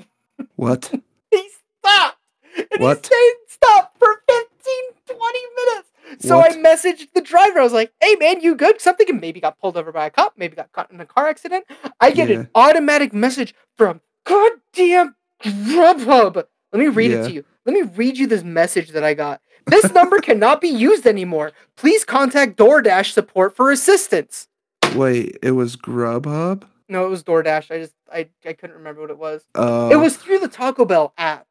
What? 0.55 0.91
He 1.31 1.47
stopped. 1.81 2.17
And 2.57 2.81
What? 2.81 2.97
he 2.97 3.03
stayed 3.05 3.33
stop 3.47 3.95
for 3.99 4.21
15, 4.27 4.73
20 5.05 5.39
minutes. 5.55 5.88
So 6.19 6.37
What? 6.37 6.51
I 6.51 6.55
messaged 6.57 7.07
the 7.13 7.21
driver. 7.21 7.59
I 7.59 7.63
was 7.63 7.73
like, 7.73 7.91
hey 8.01 8.15
man, 8.15 8.41
you 8.41 8.55
good? 8.55 8.81
Something 8.81 9.19
maybe 9.19 9.39
got 9.39 9.59
pulled 9.59 9.77
over 9.77 9.91
by 9.91 10.07
a 10.07 10.09
cop, 10.09 10.33
maybe 10.37 10.55
got 10.55 10.71
caught 10.71 10.91
in 10.91 10.99
a 10.99 11.05
car 11.05 11.27
accident. 11.27 11.65
I 11.99 12.11
get 12.11 12.29
Yeah. 12.29 12.39
an 12.39 12.49
automatic 12.55 13.13
message 13.13 13.53
from 13.77 14.01
goddamn 14.25 15.15
Grubhub. 15.43 16.35
Let 16.35 16.79
me 16.79 16.87
read 16.87 17.11
it 17.11 17.23
to 17.25 17.31
you. 17.31 17.45
Let 17.65 17.73
me 17.73 17.81
read 17.95 18.17
you 18.17 18.27
this 18.27 18.43
message 18.43 18.89
that 18.89 19.03
I 19.03 19.13
got. 19.13 19.41
This 19.67 19.91
number 19.93 20.19
cannot 20.19 20.61
be 20.61 20.67
used 20.69 21.05
anymore. 21.05 21.51
Please 21.75 22.03
contact 22.03 22.57
DoorDash 22.57 23.11
support 23.11 23.55
for 23.55 23.71
assistance. 23.71 24.47
Wait, 24.95 25.37
it 25.43 25.51
was 25.51 25.75
Grubhub? 25.75 26.63
No, 26.87 27.05
it 27.05 27.09
was 27.09 27.23
DoorDash. 27.23 27.69
I 27.71 27.77
just 27.79 27.93
I, 28.11 28.29
I 28.45 28.53
couldn't 28.53 28.75
remember 28.77 29.01
what 29.01 29.11
it 29.11 29.17
was. 29.19 29.45
Uh, 29.53 29.89
it 29.91 29.97
was 29.97 30.17
through 30.17 30.39
the 30.39 30.47
Taco 30.47 30.85
Bell 30.85 31.13
app, 31.17 31.45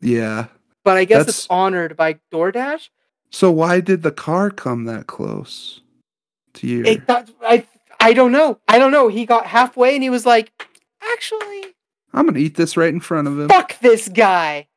Yeah. 0.00 0.46
but 0.82 0.96
I 0.96 1.04
guess 1.04 1.18
That's- 1.18 1.38
it's 1.40 1.46
honored 1.50 1.96
by 1.96 2.18
DoorDash. 2.32 2.88
So 3.34 3.50
why 3.50 3.80
did 3.80 4.04
the 4.04 4.12
car 4.12 4.48
come 4.48 4.84
that 4.84 5.08
close 5.08 5.80
to 6.52 6.68
you? 6.68 6.84
It, 6.84 7.02
I 7.42 7.66
I 7.98 8.12
don't 8.12 8.30
know. 8.30 8.60
I 8.68 8.78
don't 8.78 8.92
know. 8.92 9.08
He 9.08 9.26
got 9.26 9.46
halfway 9.46 9.94
and 9.94 10.04
he 10.04 10.08
was 10.08 10.24
like, 10.24 10.52
actually, 11.02 11.64
I'm 12.12 12.26
gonna 12.26 12.38
eat 12.38 12.54
this 12.54 12.76
right 12.76 12.94
in 12.94 13.00
front 13.00 13.26
of 13.26 13.36
him. 13.36 13.48
fuck 13.48 13.76
this 13.80 14.08
guy 14.08 14.68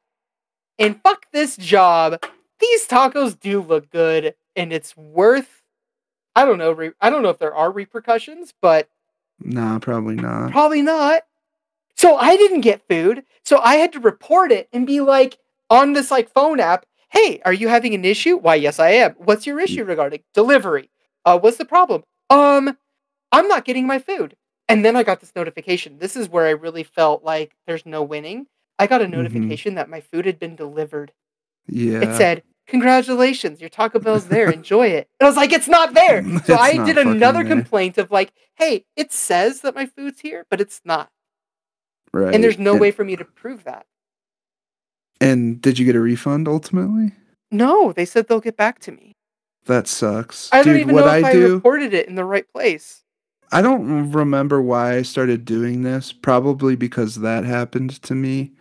and 0.80 1.00
fuck 1.04 1.28
this 1.32 1.56
job. 1.56 2.20
These 2.60 2.88
tacos 2.88 3.40
do 3.40 3.62
look 3.62 3.92
good, 3.92 4.34
and 4.56 4.74
it's 4.74 4.98
worth. 4.98 5.62
I 6.36 6.44
don't 6.44 6.58
know. 6.58 6.72
Re- 6.72 6.94
I 7.00 7.12
don't 7.12 7.22
know 7.22 7.30
if 7.30 7.38
there 7.38 7.54
are 7.54 7.72
repercussions, 7.72 8.56
but 8.60 8.90
Nah, 9.40 9.78
probably 9.78 10.16
not. 10.16 10.50
Probably 10.50 10.82
not. 10.82 11.22
So 11.96 12.18
I 12.18 12.36
didn't 12.36 12.62
get 12.62 12.88
food. 12.90 13.24
So 13.46 13.60
I 13.60 13.76
had 13.76 13.94
to 13.94 14.00
report 14.00 14.52
it 14.52 14.68
and 14.74 14.88
be 14.88 15.00
like 15.00 15.38
on 15.70 15.94
this 15.94 16.10
like 16.10 16.34
phone 16.34 16.60
app, 16.60 16.88
"Hey, 17.10 17.42
are 17.46 17.54
you 17.54 17.68
having 17.68 17.94
an 17.94 18.06
issue?" 18.06 18.38
"Why, 18.38 18.56
yes, 18.56 18.80
I 18.80 18.90
am." 18.92 19.14
"What's 19.18 19.46
your 19.48 19.60
issue 19.60 19.84
regarding 19.84 20.22
delivery?" 20.34 20.90
"Uh, 21.26 21.40
what's 21.40 21.58
the 21.58 21.66
problem?" 21.66 22.04
"Um, 22.30 22.78
I'm 23.32 23.48
not 23.48 23.66
getting 23.66 23.88
my 23.88 24.00
food." 24.00 24.36
And 24.70 24.84
then 24.84 24.96
I 24.98 25.04
got 25.04 25.22
this 25.22 25.34
notification. 25.36 26.00
This 26.00 26.16
is 26.18 26.28
where 26.30 26.46
I 26.46 26.50
really 26.52 26.84
felt 26.84 27.24
like 27.24 27.54
there's 27.66 27.86
no 27.86 28.04
winning. 28.04 28.48
I 28.78 28.86
got 28.88 29.02
a 29.02 29.06
Mhm. 29.06 29.12
notification 29.12 29.76
that 29.76 29.90
my 29.90 30.02
food 30.02 30.26
had 30.26 30.40
been 30.40 30.56
delivered. 30.56 31.14
Yeah. 31.68 32.02
It 32.02 32.16
said, 32.18 32.44
"Congratulations, 32.68 33.62
your 33.62 33.70
Taco 33.70 34.00
Bell's 34.00 34.28
there. 34.28 34.50
Enjoy 34.52 34.88
it." 34.88 35.08
And 35.20 35.26
I 35.26 35.30
was 35.30 35.38
like, 35.38 35.52
"It's 35.54 35.68
not 35.68 35.94
there." 35.94 36.22
So 36.46 36.56
I 36.56 36.84
did 36.86 36.98
another 36.98 37.44
there. 37.44 37.56
complaint 37.56 37.98
of 37.98 38.12
like, 38.12 38.34
"Hey, 38.56 38.86
it 38.96 39.12
says 39.14 39.62
that 39.62 39.74
my 39.76 39.86
food's 39.86 40.20
here, 40.22 40.46
but 40.50 40.60
it's 40.62 40.82
not." 40.86 41.10
right. 42.14 42.34
and 42.34 42.44
there's 42.44 42.58
no 42.60 42.72
and, 42.72 42.82
way 42.82 42.92
for 42.92 43.04
me 43.04 43.16
to 43.16 43.26
prove 43.26 43.64
that. 43.66 43.86
And 45.20 45.62
did 45.62 45.80
you 45.80 45.86
get 45.86 45.96
a 45.96 46.00
refund 46.00 46.48
ultimately? 46.48 47.14
No, 47.52 47.92
they 47.94 48.06
said 48.06 48.28
they'll 48.28 48.40
get 48.40 48.58
back 48.58 48.80
to 48.80 48.92
me. 48.92 49.16
That 49.66 49.88
sucks. 49.88 50.50
I 50.52 50.64
don't 50.64 50.78
even 50.78 50.96
what 50.96 51.06
know 51.06 51.12
I 51.12 51.18
if 51.20 51.26
I, 51.26 51.32
do, 51.34 51.56
reported 51.56 51.94
it 51.94 52.08
in 52.08 52.16
the 52.16 52.24
right 52.24 52.50
place. 52.52 53.04
I 53.52 53.62
don't 53.62 54.12
remember 54.12 54.62
why 54.62 54.96
I 54.96 55.02
started 55.02 55.46
doing 55.46 55.84
this. 55.84 56.12
Probably 56.12 56.76
because 56.76 57.16
that 57.16 57.44
happened 57.44 58.02
to 58.04 58.16
me. 58.16 58.54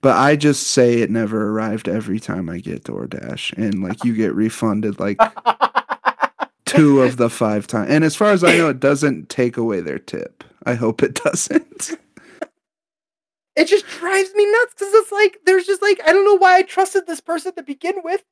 But 0.00 0.16
I 0.16 0.36
just 0.36 0.66
say 0.66 1.00
it 1.00 1.10
never 1.10 1.50
arrived 1.50 1.88
every 1.88 2.20
time 2.20 2.50
I 2.50 2.58
get 2.58 2.84
DoorDash, 2.84 3.56
and 3.56 3.82
like 3.82 4.04
you 4.04 4.14
get 4.14 4.34
refunded 4.34 5.00
like 5.00 5.18
two 6.66 7.00
of 7.00 7.16
the 7.16 7.30
five 7.30 7.66
times. 7.66 7.90
And 7.90 8.04
as 8.04 8.14
far 8.14 8.30
as 8.30 8.44
I 8.44 8.56
know, 8.58 8.68
it 8.68 8.80
doesn't 8.80 9.30
take 9.30 9.56
away 9.56 9.80
their 9.80 9.98
tip. 9.98 10.44
I 10.66 10.74
hope 10.74 11.02
it 11.02 11.14
doesn't. 11.24 11.92
it 13.56 13.66
just 13.66 13.86
drives 13.86 14.32
me 14.34 14.50
nuts 14.50 14.74
because 14.78 14.92
it's 14.94 15.12
like 15.12 15.38
there's 15.46 15.66
just 15.66 15.82
like 15.82 16.00
I 16.06 16.12
don't 16.12 16.24
know 16.24 16.38
why 16.38 16.56
I 16.56 16.62
trusted 16.62 17.06
this 17.06 17.20
person 17.20 17.54
to 17.54 17.62
begin 17.62 17.96
with. 18.02 18.24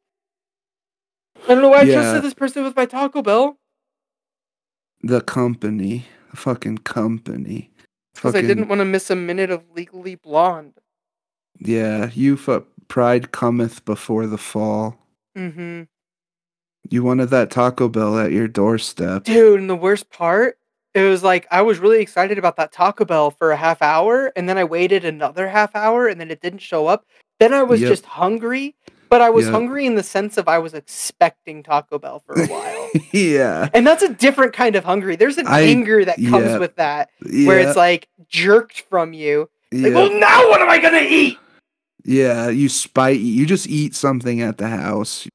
I 1.48 1.54
don't 1.54 1.62
know 1.62 1.70
why 1.70 1.80
I 1.80 1.84
trusted 1.84 2.22
this 2.22 2.34
person 2.34 2.64
with 2.64 2.76
my 2.76 2.86
Taco 2.86 3.22
Bell 3.22 3.58
the 5.02 5.20
company, 5.20 6.06
the 6.30 6.36
fucking 6.36 6.78
company, 6.78 7.70
because 8.14 8.34
I 8.34 8.42
didn't 8.42 8.68
want 8.68 8.80
to 8.80 8.84
miss 8.84 9.10
a 9.10 9.16
minute 9.16 9.50
of 9.50 9.64
Legally 9.74 10.14
Blonde. 10.14 10.74
Yeah, 11.58 12.10
you 12.14 12.36
fu- 12.36 12.64
pride 12.88 13.32
cometh 13.32 13.84
before 13.84 14.26
the 14.26 14.38
fall. 14.38 14.98
Mm-hmm. 15.36 15.82
You 16.90 17.02
wanted 17.02 17.30
that 17.30 17.50
Taco 17.50 17.88
Bell 17.88 18.18
at 18.18 18.32
your 18.32 18.48
doorstep. 18.48 19.24
Dude, 19.24 19.60
and 19.60 19.70
the 19.70 19.76
worst 19.76 20.10
part, 20.10 20.58
it 20.94 21.02
was 21.02 21.22
like 21.22 21.46
I 21.50 21.62
was 21.62 21.78
really 21.78 22.00
excited 22.00 22.38
about 22.38 22.56
that 22.56 22.72
Taco 22.72 23.04
Bell 23.04 23.30
for 23.30 23.50
a 23.52 23.56
half 23.56 23.80
hour, 23.82 24.32
and 24.36 24.48
then 24.48 24.58
I 24.58 24.64
waited 24.64 25.04
another 25.04 25.48
half 25.48 25.74
hour, 25.74 26.06
and 26.06 26.20
then 26.20 26.30
it 26.30 26.40
didn't 26.40 26.60
show 26.60 26.86
up. 26.86 27.06
Then 27.40 27.52
I 27.54 27.62
was 27.62 27.80
Yep. 27.80 27.88
just 27.90 28.04
hungry, 28.04 28.74
but 29.08 29.20
I 29.20 29.30
was 29.30 29.46
Yep. 29.46 29.54
hungry 29.54 29.86
in 29.86 29.94
the 29.94 30.02
sense 30.02 30.36
of 30.38 30.48
I 30.48 30.58
was 30.58 30.74
expecting 30.74 31.62
Taco 31.62 31.98
Bell 31.98 32.22
for 32.26 32.34
a 32.40 32.46
while. 32.46 32.90
yeah, 33.12 33.68
and 33.74 33.86
that's 33.86 34.02
a 34.02 34.12
different 34.12 34.52
kind 34.52 34.76
of 34.76 34.84
hungry. 34.84 35.16
There's 35.16 35.38
an 35.38 35.46
I- 35.46 35.62
anger 35.62 36.04
that 36.04 36.16
comes 36.16 36.46
yeah. 36.46 36.58
with 36.58 36.76
that, 36.76 37.10
yeah, 37.24 37.46
where 37.48 37.58
it's 37.58 37.76
like 37.76 38.08
jerked 38.28 38.82
from 38.90 39.12
you. 39.12 39.48
yeah. 39.72 39.88
Like, 39.88 39.94
well, 39.94 40.18
now 40.20 40.48
what 40.50 40.60
am 40.60 40.68
I 40.68 40.78
gonna 40.78 41.06
eat? 41.08 41.38
yeah. 42.04 42.48
You 42.48 42.68
spite. 42.68 43.20
You 43.20 43.46
just 43.46 43.66
eat 43.68 43.94
something 43.94 44.40
at 44.42 44.58
the 44.58 44.68
house, 44.68 45.26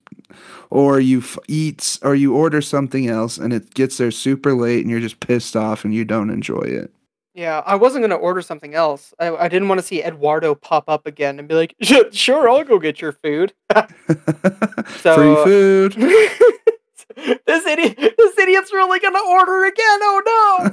or 0.70 1.00
you 1.00 1.20
f- 1.20 1.38
eat, 1.48 2.00
or 2.04 2.16
you 2.16 2.36
order 2.36 2.62
something 2.62 3.08
else, 3.08 3.38
and 3.38 3.54
it 3.54 3.74
gets 3.74 3.98
there 3.98 4.12
super 4.12 4.54
late, 4.54 4.82
and 4.82 4.90
you're 4.92 5.00
just 5.00 5.20
pissed 5.20 5.56
off, 5.56 5.84
and 5.86 5.94
you 5.94 6.04
don't 6.06 6.30
enjoy 6.30 6.62
it. 6.62 6.92
Yeah, 7.34 7.62
I 7.68 7.76
wasn't 7.76 8.04
gonna 8.04 8.16
order 8.16 8.42
something 8.42 8.74
else. 8.74 9.14
I, 9.20 9.30
I 9.36 9.48
didn't 9.48 9.68
want 9.68 9.80
to 9.80 9.86
see 9.86 10.02
Eduardo 10.04 10.56
pop 10.56 10.86
up 10.90 11.06
again 11.06 11.38
and 11.38 11.48
be 11.48 11.54
like, 11.54 11.76
"Sure, 12.12 12.50
I'll 12.50 12.64
go 12.64 12.80
get 12.80 13.00
your 13.00 13.12
food." 13.12 13.54
Free 13.76 15.00
So- 15.00 15.44
food. 15.46 15.94
this 15.94 17.66
idiot, 17.66 17.96
this 18.18 18.38
idiot's 18.40 18.74
really 18.74 19.00
gonna 19.00 19.20
order 19.30 19.66
again. 19.66 20.00
Oh 20.02 20.68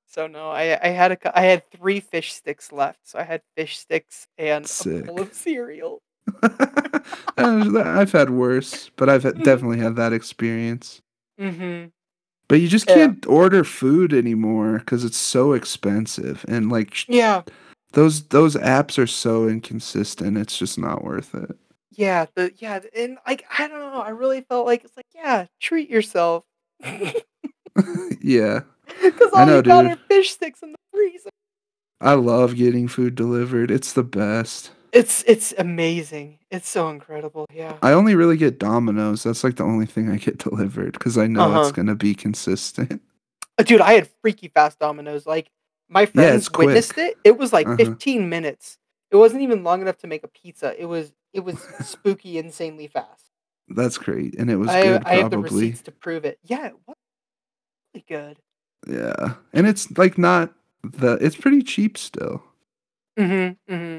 So 0.07 0.27
no, 0.27 0.49
I 0.51 0.79
I 0.83 0.89
had 0.89 1.13
a 1.13 1.39
I 1.39 1.43
had 1.43 1.71
three 1.71 2.01
fish 2.01 2.33
sticks 2.33 2.73
left. 2.73 3.01
So 3.05 3.19
I 3.19 3.23
had 3.25 3.43
fish 3.57 3.79
sticks 3.79 4.27
and 4.39 4.65
a 4.87 5.03
bowl 5.03 5.21
of 5.21 5.35
cereal. 5.35 6.01
I've 7.39 8.13
had 8.13 8.31
worse, 8.31 8.91
but 8.97 9.09
I've 9.09 9.23
definitely 9.43 9.79
had 9.79 9.97
that 9.97 10.13
experience. 10.13 11.01
Mm-hmm. 11.41 11.89
But 12.49 12.61
you 12.61 12.69
just 12.69 12.87
can't 12.87 13.25
order 13.27 13.63
food 13.65 14.13
anymore 14.15 14.79
because 14.79 15.05
it's 15.05 15.19
so 15.19 15.53
expensive, 15.53 16.45
and 16.49 16.71
like 16.73 16.95
Yeah, 17.09 17.43
those 17.93 18.25
those 18.29 18.57
apps 18.57 18.99
are 18.99 19.07
so 19.07 19.49
inconsistent. 19.49 20.39
It's 20.39 20.59
just 20.59 20.79
not 20.79 21.05
worth 21.05 21.35
it. 21.35 21.57
yeah, 21.93 22.27
the 22.35 22.53
yeah, 22.57 22.81
and 22.97 23.19
like 23.27 23.45
I 23.59 23.69
don't 23.69 23.79
know. 23.81 24.01
I 24.01 24.11
really 24.11 24.41
felt 24.41 24.67
like 24.67 24.85
it's 24.85 24.97
like 24.97 25.07
yeah, 25.15 25.47
treat 25.61 25.91
yourself. 25.91 26.45
yeah, 28.21 28.61
Because 29.03 29.31
I 29.35 29.41
all 29.41 29.47
know, 29.47 29.57
you 29.57 29.63
got 29.63 29.83
dude. 29.83 29.93
are 29.93 29.97
fish 30.09 30.31
sticks 30.33 30.63
in 30.63 30.73
the 30.73 30.79
freezer. 30.93 31.29
I 32.01 32.15
love 32.15 32.57
getting 32.57 32.89
food 32.89 33.15
delivered. 33.15 33.71
It's 33.71 33.93
the 33.93 34.05
best. 34.05 34.71
It's 34.93 35.23
it's 35.27 35.53
amazing. 35.59 36.39
It's 36.51 36.69
so 36.69 36.89
incredible. 36.89 37.47
Yeah. 37.53 37.77
I 37.83 37.93
only 37.93 38.15
really 38.15 38.37
get 38.37 38.59
Domino's. 38.59 39.23
That's 39.23 39.45
like 39.45 39.57
the 39.57 39.65
only 39.65 39.87
thing 39.87 40.11
I 40.11 40.17
get 40.17 40.39
delivered 40.49 40.93
because 40.93 41.19
I 41.19 41.27
know 41.27 41.43
Uh-huh. 41.43 41.61
it's 41.63 41.73
gonna 41.73 41.95
be 41.95 42.15
consistent. 42.15 43.03
Uh, 43.61 43.65
Dude, 43.65 43.81
I 43.81 43.95
had 43.95 44.09
freaky 44.23 44.47
fast 44.47 44.79
dominoes. 44.79 45.27
Like 45.27 45.51
my 45.89 46.03
Yeah, 46.03 46.07
friends 46.07 46.49
quick. 46.49 46.67
witnessed 46.67 46.97
it. 46.97 47.17
It 47.25 47.39
was 47.39 47.53
like 47.53 47.67
Uh-huh. 47.67 47.77
15 47.77 48.29
minutes. 48.29 48.79
It 49.11 49.17
wasn't 49.17 49.43
even 49.43 49.65
long 49.65 49.81
enough 49.83 49.97
to 49.99 50.07
make 50.07 50.23
a 50.23 50.29
pizza. 50.29 50.81
It 50.81 50.85
was 50.85 51.13
it 51.33 51.41
was 51.41 51.59
spooky, 51.85 52.39
insanely 52.39 52.87
fast. 52.87 53.31
That's 53.69 53.99
great, 53.99 54.37
and 54.39 54.49
it 54.49 54.57
was 54.57 54.69
I, 54.69 54.83
good. 54.85 55.03
I 55.05 55.15
have 55.17 55.31
the 55.33 55.39
receipts 55.39 55.83
to 55.83 55.91
prove 55.91 56.25
it. 56.25 56.39
Yeah, 56.45 56.67
it 56.67 56.75
was 56.87 56.95
really 57.95 58.05
good. 58.09 58.39
yeah, 58.87 59.35
and 59.53 59.67
it's 59.67 59.91
like 59.99 60.17
not 60.19 60.55
the. 60.85 61.15
It's 61.21 61.37
pretty 61.37 61.63
cheap 61.63 61.99
still. 61.99 62.45
Mm-hmm. 63.19 63.75
Mm-hmm. 63.75 63.99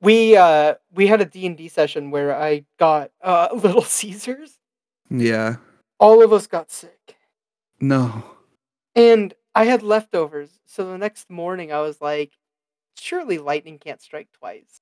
We 0.00 0.36
uh 0.36 0.74
we 0.94 1.06
had 1.06 1.20
a 1.20 1.24
D 1.24 1.46
and 1.46 1.56
D 1.56 1.68
session 1.68 2.10
where 2.10 2.34
I 2.34 2.64
got 2.78 3.10
uh 3.22 3.48
Little 3.54 3.82
Caesars. 3.82 4.58
Yeah. 5.10 5.56
All 5.98 6.22
of 6.22 6.32
us 6.32 6.46
got 6.46 6.70
sick. 6.70 7.16
No. 7.80 8.24
And 8.94 9.34
I 9.54 9.64
had 9.64 9.82
leftovers. 9.82 10.50
So 10.66 10.90
the 10.90 10.98
next 10.98 11.28
morning 11.30 11.72
I 11.72 11.80
was 11.80 12.00
like, 12.00 12.32
surely 12.98 13.38
lightning 13.38 13.78
can't 13.78 14.00
strike 14.00 14.28
twice. 14.32 14.80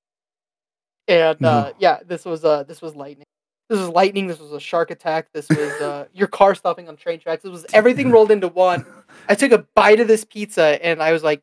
And 1.09 1.45
uh 1.45 1.73
yeah, 1.79 2.01
this 2.07 2.25
was 2.25 2.45
uh 2.45 2.63
this 2.65 2.81
was 2.81 2.95
lightning. 2.95 3.25
This 3.69 3.81
was 3.81 3.89
lightning, 3.91 4.29
this 4.29 4.39
was 4.39 4.53
a 4.53 4.61
shark 4.61 4.91
attack, 4.91 5.29
this 5.33 5.49
was 5.49 5.73
uh 5.81 6.07
your 6.13 6.29
car 6.29 6.55
stopping 6.55 6.89
on 6.89 6.97
train 6.97 7.19
tracks. 7.19 7.43
This 7.43 7.53
was 7.53 7.67
everything 7.73 8.11
rolled 8.13 8.31
into 8.31 8.49
one. 8.49 8.87
I 9.29 9.35
took 9.35 9.53
a 9.53 9.67
bite 9.75 10.01
of 10.01 10.07
this 10.09 10.25
pizza 10.25 10.79
and 10.85 11.03
I 11.03 11.13
was 11.13 11.25
like 11.25 11.43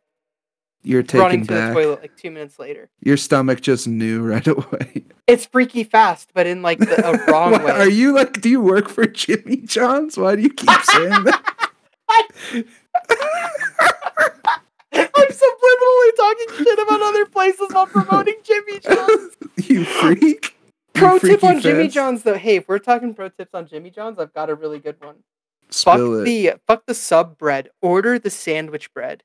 You're 0.85 1.03
running 1.13 1.41
to 1.47 1.53
back. 1.53 1.73
the 1.73 1.81
toilet 1.81 2.01
like 2.01 2.15
two 2.15 2.31
minutes 2.31 2.59
later. 2.59 2.89
Your 3.01 3.17
stomach 3.17 3.61
just 3.61 3.87
knew 3.87 4.21
right 4.21 4.45
away. 4.55 5.05
It's 5.27 5.45
freaky 5.45 5.83
fast, 5.83 6.29
but 6.33 6.45
in 6.47 6.61
like 6.61 6.79
the 6.79 7.05
a 7.07 7.25
wrong 7.31 7.51
Why- 7.53 7.63
way. 7.65 7.71
Are 7.71 7.89
you 7.89 8.13
like? 8.13 8.39
Do 8.41 8.49
you 8.49 8.61
work 8.61 8.87
for 8.89 9.05
Jimmy 9.05 9.57
John's? 9.57 10.17
Why 10.17 10.35
do 10.35 10.41
you 10.43 10.49
keep 10.51 10.69
saying 10.83 11.09
that? 11.23 11.69
I'm 14.93 15.27
subliminally 15.27 16.15
talking 16.15 16.47
shit 16.65 16.79
about 16.79 17.01
other 17.01 17.25
places 17.25 17.67
while 17.71 17.87
promoting 17.87 18.35
Jimmy 18.43 18.79
John's. 18.79 19.35
you 19.67 19.83
freak. 19.85 20.55
You 20.95 21.01
Pro 21.01 21.19
tip 21.19 21.43
on 21.43 21.59
Jimmy. 21.59 21.87
John's 21.89 22.23
though. 22.23 22.35
Hey, 22.37 22.55
if 22.57 22.67
we're 22.69 22.79
talking 22.79 23.13
pro 23.13 23.27
tips 23.29 23.53
on 23.53 23.67
Jimmy 23.67 23.89
John's, 23.89 24.17
I've 24.19 24.33
got 24.33 24.49
a 24.49 24.55
really 24.55 24.79
good 24.79 24.95
one. 25.03 25.15
Spill 25.69 26.13
fuck 26.19 26.21
it. 26.21 26.25
the 26.25 26.53
fuck 26.67 26.85
the 26.85 26.93
sub 26.93 27.37
bread. 27.37 27.69
Order 27.81 28.17
the 28.19 28.29
sandwich 28.29 28.93
bread. 28.93 29.23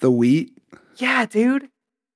The 0.00 0.10
wheat. 0.10 0.56
Yeah, 1.00 1.26
dude. 1.26 1.68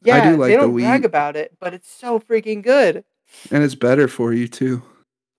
Yeah, 0.03 0.31
do 0.33 0.37
like 0.37 0.49
they 0.49 0.57
don't 0.57 0.75
brag 0.75 1.01
wheat. 1.01 1.07
about 1.07 1.37
it, 1.37 1.57
but 1.59 1.73
it's 1.73 1.91
so 1.91 2.21
freaking 2.21 2.63
good. 2.63 3.05
And 3.51 3.65
it's 3.65 3.75
better 3.75 4.07
for 4.07 4.33
you 4.35 4.47
too. 4.49 4.83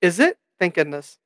Is 0.02 0.20
it? 0.20 0.38
Thank 0.60 0.74
goodness. 0.74 1.18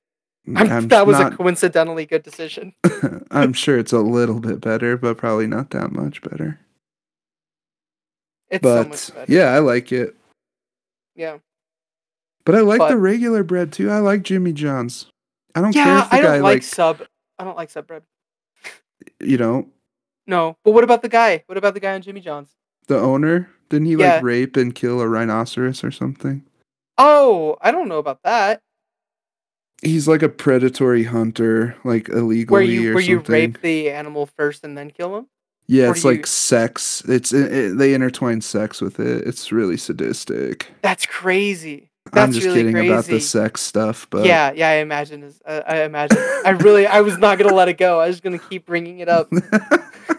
Mm, 0.48 0.58
I'm, 0.60 0.72
I'm 0.72 0.88
that 0.90 1.08
was 1.08 1.18
not, 1.20 1.34
a 1.34 1.36
coincidentally 1.38 2.06
good 2.06 2.24
decision. 2.24 2.74
I'm 3.32 3.54
sure 3.54 3.78
it's 3.78 3.94
a 3.94 4.00
little 4.00 4.40
bit 4.40 4.60
better, 4.60 4.98
but 4.98 5.18
probably 5.18 5.48
not 5.48 5.70
that 5.72 5.92
much 5.92 6.22
better. 6.22 6.60
It's 8.50 8.64
so 8.64 8.84
But 8.84 8.90
much 8.90 9.14
better. 9.14 9.32
yeah, 9.32 9.54
I 9.54 9.60
like 9.60 9.92
it. 9.92 10.16
Yeah. 11.16 11.38
But 12.46 12.56
I 12.56 12.62
like 12.62 12.80
But- 12.80 12.90
the 12.90 12.98
regular 12.98 13.44
bread 13.44 13.72
too. 13.72 13.90
I 13.90 14.00
like 14.00 14.24
Jimmy 14.24 14.54
John's. 14.54 15.06
I 15.56 15.62
don't 15.62 15.74
care 15.74 15.98
if 16.00 16.10
the 16.10 16.16
I 16.16 16.22
guy 16.22 16.24
don't 16.34 16.42
like 16.44 16.54
like 16.56 16.64
sub. 16.64 17.02
I 17.38 17.44
don't 17.44 17.58
like 17.58 17.70
sub 17.70 17.88
bread. 17.88 18.04
you 19.20 19.38
know 19.38 19.68
No, 20.30 20.56
but 20.64 20.72
what 20.72 20.84
about 20.84 21.02
the 21.02 21.10
guy? 21.10 21.44
What 21.48 21.58
about 21.58 21.74
the 21.74 21.80
guy 21.80 21.94
on 21.96 22.02
Jimmy 22.04 22.22
John's? 22.22 22.56
the 22.88 22.98
owner. 23.00 23.50
Didn't 23.70 23.86
he 23.88 23.94
Yeah. 23.96 24.16
like 24.16 24.24
rape 24.24 24.58
and 24.58 24.74
kill 24.74 25.00
a 25.02 25.08
rhinoceros 25.08 25.84
or 25.84 25.92
something? 25.92 26.44
Oh, 26.98 27.56
I 27.62 27.70
don't 27.72 27.88
know 27.88 27.98
about 28.00 28.24
that. 28.24 28.62
He's 29.84 30.08
like 30.08 30.22
a 30.24 30.30
predatory 30.30 31.04
hunter, 31.04 31.76
like 31.84 32.10
illegally 32.10 32.46
Where 32.46 32.62
you 32.64 32.92
or 32.92 32.96
where 32.96 33.04
you 33.04 33.20
rape 33.20 33.62
the 33.62 33.90
animal 33.92 34.26
first 34.26 34.64
and 34.64 34.78
then 34.78 34.90
kill 34.92 35.16
him? 35.18 35.28
yeah, 35.68 35.88
or 35.88 35.92
it's 35.92 36.04
you- 36.04 36.10
like 36.10 36.26
sex. 36.28 37.04
It's 37.08 37.32
it, 37.32 37.52
it- 37.54 37.78
they 37.78 37.94
intertwine 37.94 38.42
sex 38.42 38.82
with 38.82 39.00
it. 39.00 39.26
It's 39.28 39.52
really 39.52 39.78
sadistic. 39.78 40.72
That's 40.82 41.06
crazy. 41.06 41.90
I'm 42.12 42.32
just 42.32 42.44
really 42.46 42.60
kidding 42.62 42.74
crazy. 42.74 42.88
about 42.90 43.06
the 43.06 43.20
sex 43.22 43.62
stuff, 43.62 44.08
but 44.10 44.26
yeah, 44.26 44.52
yeah, 44.52 44.70
I 44.70 44.74
imagine. 44.78 45.22
Is 45.22 45.40
I, 45.48 45.60
I 45.60 45.84
imagine. 45.84 46.18
I 46.44 46.50
really, 46.52 46.88
I 46.88 47.02
was 47.02 47.20
not 47.20 47.38
gonna 47.38 47.54
let 47.54 47.70
it 47.70 47.78
go. 47.78 48.00
I 48.00 48.08
was 48.08 48.20
gonna 48.20 48.40
keep 48.40 48.66
bringing 48.66 48.98
it 49.00 49.08
up. 49.10 49.32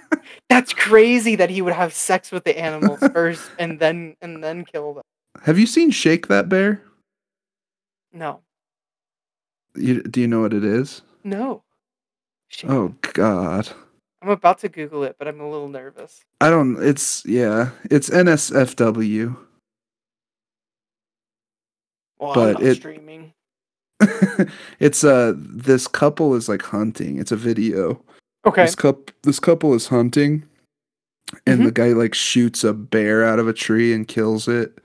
That's 0.50 0.74
crazy 0.74 1.36
that 1.36 1.48
he 1.48 1.62
would 1.62 1.72
have 1.72 1.94
sex 1.94 2.30
with 2.30 2.44
the 2.44 2.58
animals 2.58 2.98
first 3.14 3.50
and 3.58 3.78
then 3.78 4.16
and 4.20 4.42
then 4.44 4.64
kill 4.66 4.92
them. 4.94 5.04
Have 5.44 5.58
you 5.58 5.66
seen 5.66 5.90
Shake 5.90 6.26
That 6.26 6.48
Bear? 6.50 6.82
No, 8.12 8.40
You, 9.76 10.02
do 10.02 10.20
you 10.20 10.26
know 10.28 10.40
what 10.40 10.52
it 10.52 10.64
is? 10.64 11.02
no. 11.24 11.62
Shit. 12.48 12.68
Oh 12.68 12.92
God. 13.14 13.68
I'm 14.22 14.28
about 14.30 14.58
to 14.58 14.68
Google 14.68 15.04
it, 15.04 15.14
but 15.18 15.28
I'm 15.28 15.40
a 15.40 15.48
little 15.48 15.68
nervous. 15.68 16.20
I 16.40 16.50
don't. 16.50 16.82
It's 16.82 17.24
yeah. 17.24 17.70
It's 17.84 18.10
NSFW. 18.10 19.36
Well, 22.18 22.34
But 22.34 22.40
I'm 22.48 22.52
not 22.54 22.62
it- 22.64 22.74
streaming. 22.76 23.32
it's 24.80 25.04
uh 25.04 25.34
this 25.36 25.86
couple 25.86 26.34
is 26.34 26.48
like 26.48 26.62
hunting. 26.62 27.18
It's 27.18 27.30
a 27.32 27.36
video. 27.36 28.02
Okay. 28.46 28.64
This 28.64 28.74
couple 28.74 29.04
this 29.22 29.38
couple 29.40 29.74
is 29.74 29.88
hunting 29.88 30.44
and 31.46 31.60
Mhm. 31.60 31.64
the 31.64 31.72
guy 31.72 31.88
like 31.88 32.14
shoots 32.14 32.64
a 32.64 32.72
bear 32.72 33.24
out 33.24 33.38
of 33.38 33.46
a 33.48 33.52
tree 33.52 33.92
and 33.92 34.06
kills 34.08 34.48
it. 34.48 34.78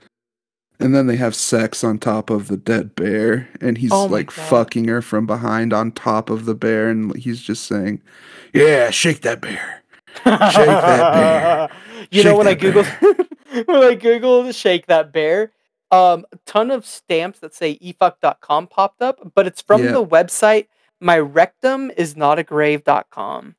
And 0.78 0.94
then 0.94 1.06
they 1.06 1.16
have 1.16 1.34
sex 1.34 1.82
on 1.82 1.98
top 1.98 2.28
of 2.28 2.48
the 2.48 2.58
dead 2.58 2.94
bear 2.94 3.48
and 3.62 3.78
he's 3.78 3.92
Oh 3.92 4.04
like 4.06 4.26
God. 4.26 4.34
fucking 4.46 4.88
her 4.88 5.00
from 5.00 5.26
behind 5.26 5.72
on 5.72 5.90
top 5.92 6.28
of 6.28 6.44
the 6.44 6.54
bear 6.54 6.90
and 6.90 7.16
he's 7.16 7.40
just 7.40 7.64
saying, 7.64 8.02
"Yeah, 8.52 8.90
shake 8.90 9.22
that 9.22 9.40
bear." 9.40 9.82
Shake 10.16 10.66
that 10.66 11.12
bear. 11.14 11.68
You 12.12 12.22
know 12.22 12.36
when 12.36 12.46
I 12.46 12.54
googled 12.54 12.86
when 13.66 13.82
I 13.82 13.96
googled 13.96 14.54
shake 14.54 14.86
that 14.86 15.12
bear, 15.12 15.50
um, 15.90 16.24
a 16.30 16.36
ton 16.46 16.70
of 16.70 16.84
stamps 16.86 17.40
that 17.40 17.52
say 17.54 17.78
efukt.com 17.78 18.66
popped 18.68 19.02
up, 19.02 19.32
but 19.34 19.46
it's 19.46 19.60
from 19.62 19.82
Yeah. 19.82 19.92
the 19.92 20.04
website 20.06 20.66
my 21.00 21.18
rectum 21.18 21.90
is 21.96 22.16
not 22.16 22.38
a 22.38 22.42
grave.com. 22.42 23.56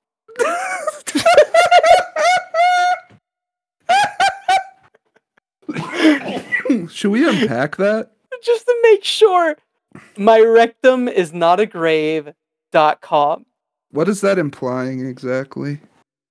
Should 6.90 7.12
we 7.12 7.28
unpack 7.28 7.78
that? 7.78 8.12
Just 8.44 8.66
to 8.66 8.76
make 8.84 9.04
sure 9.04 9.56
my 10.18 10.40
rectum 10.40 11.08
is 11.08 11.34
not 11.34 11.60
a 11.60 11.66
grave.com. 11.66 13.46
What 13.92 14.10
is 14.10 14.22
that 14.22 14.38
implying 14.38 15.06
exactly? 15.06 15.80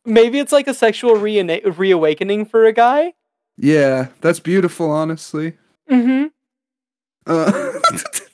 Maybe 0.04 0.38
it's 0.38 0.52
like 0.52 0.68
a 0.68 0.74
sexual 0.74 1.16
reawakening 1.16 2.44
for 2.46 2.64
a 2.64 2.72
guy. 2.72 3.14
Yeah, 3.56 4.08
that's 4.20 4.40
beautiful, 4.40 4.90
honestly. 4.90 5.54
Mm-hmm. 5.90 6.26
Uh, 7.26 7.72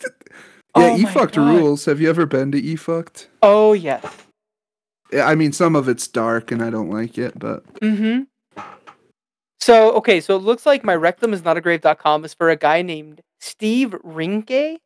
yeah, 0.76 0.90
Oh 0.92 0.96
eFukt 0.96 1.36
rules. 1.36 1.84
Have 1.84 2.00
you 2.00 2.08
ever 2.08 2.26
been 2.26 2.52
to 2.52 2.58
e 2.58 2.76
fucked? 2.76 3.28
Oh 3.42 3.72
yes. 3.72 4.04
I 5.14 5.34
mean, 5.34 5.52
some 5.52 5.76
of 5.76 5.88
it's 5.88 6.08
dark 6.08 6.50
and 6.50 6.62
I 6.62 6.70
don't 6.70 6.90
like 6.90 7.18
it, 7.18 7.38
but 7.38 7.64
Mm-hmm. 7.80 8.22
So 9.60 9.92
okay, 9.92 10.20
so 10.20 10.34
it 10.36 10.42
looks 10.42 10.66
like 10.66 10.84
my 10.84 10.94
rectum 10.94 11.32
is 11.32 11.44
not 11.44 11.56
a 11.56 11.60
grave.com 11.60 12.24
is 12.24 12.34
for 12.34 12.50
a 12.50 12.56
guy 12.56 12.82
named 12.82 13.20
Steve 13.40 13.90
Reinke, 14.04 14.78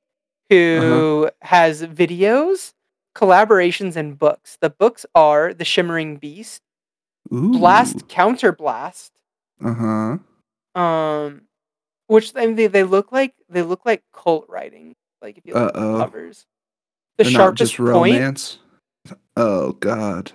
who 0.51 1.30
has 1.43 1.82
videos, 1.82 2.72
collaborations, 3.14 3.97
and 3.97 4.18
books. 4.18 4.59
The 4.61 4.68
books 4.70 5.07
are 5.14 5.55
The 5.55 5.64
Shimmering 5.64 6.16
Beast, 6.16 6.61
ooh, 7.32 7.53
Blast 7.53 8.07
Counterblast, 8.09 9.11
Uh 9.64 10.18
huh. 10.74 10.80
um, 10.80 11.43
which 12.09 12.32
I 12.37 12.45
mean, 12.47 12.57
they, 12.57 12.66
they 12.66 12.84
look 12.84 13.12
like 13.12 13.34
they 13.49 13.62
look 13.62 13.87
like 13.87 14.03
cult 14.12 14.45
writing. 14.49 14.95
Like 15.27 15.39
if 15.39 15.45
you 15.45 15.55
look 15.55 15.68
at 15.70 15.74
the 15.74 15.81
Uh-oh. 15.81 15.99
covers. 15.99 16.47
The 17.18 17.24
They're 17.24 17.33
not 17.33 17.39
sharpest 17.39 17.59
just 17.72 17.77
point 17.79 18.14
romance. 18.14 18.59
Oh 19.37 19.72
God, 19.72 20.31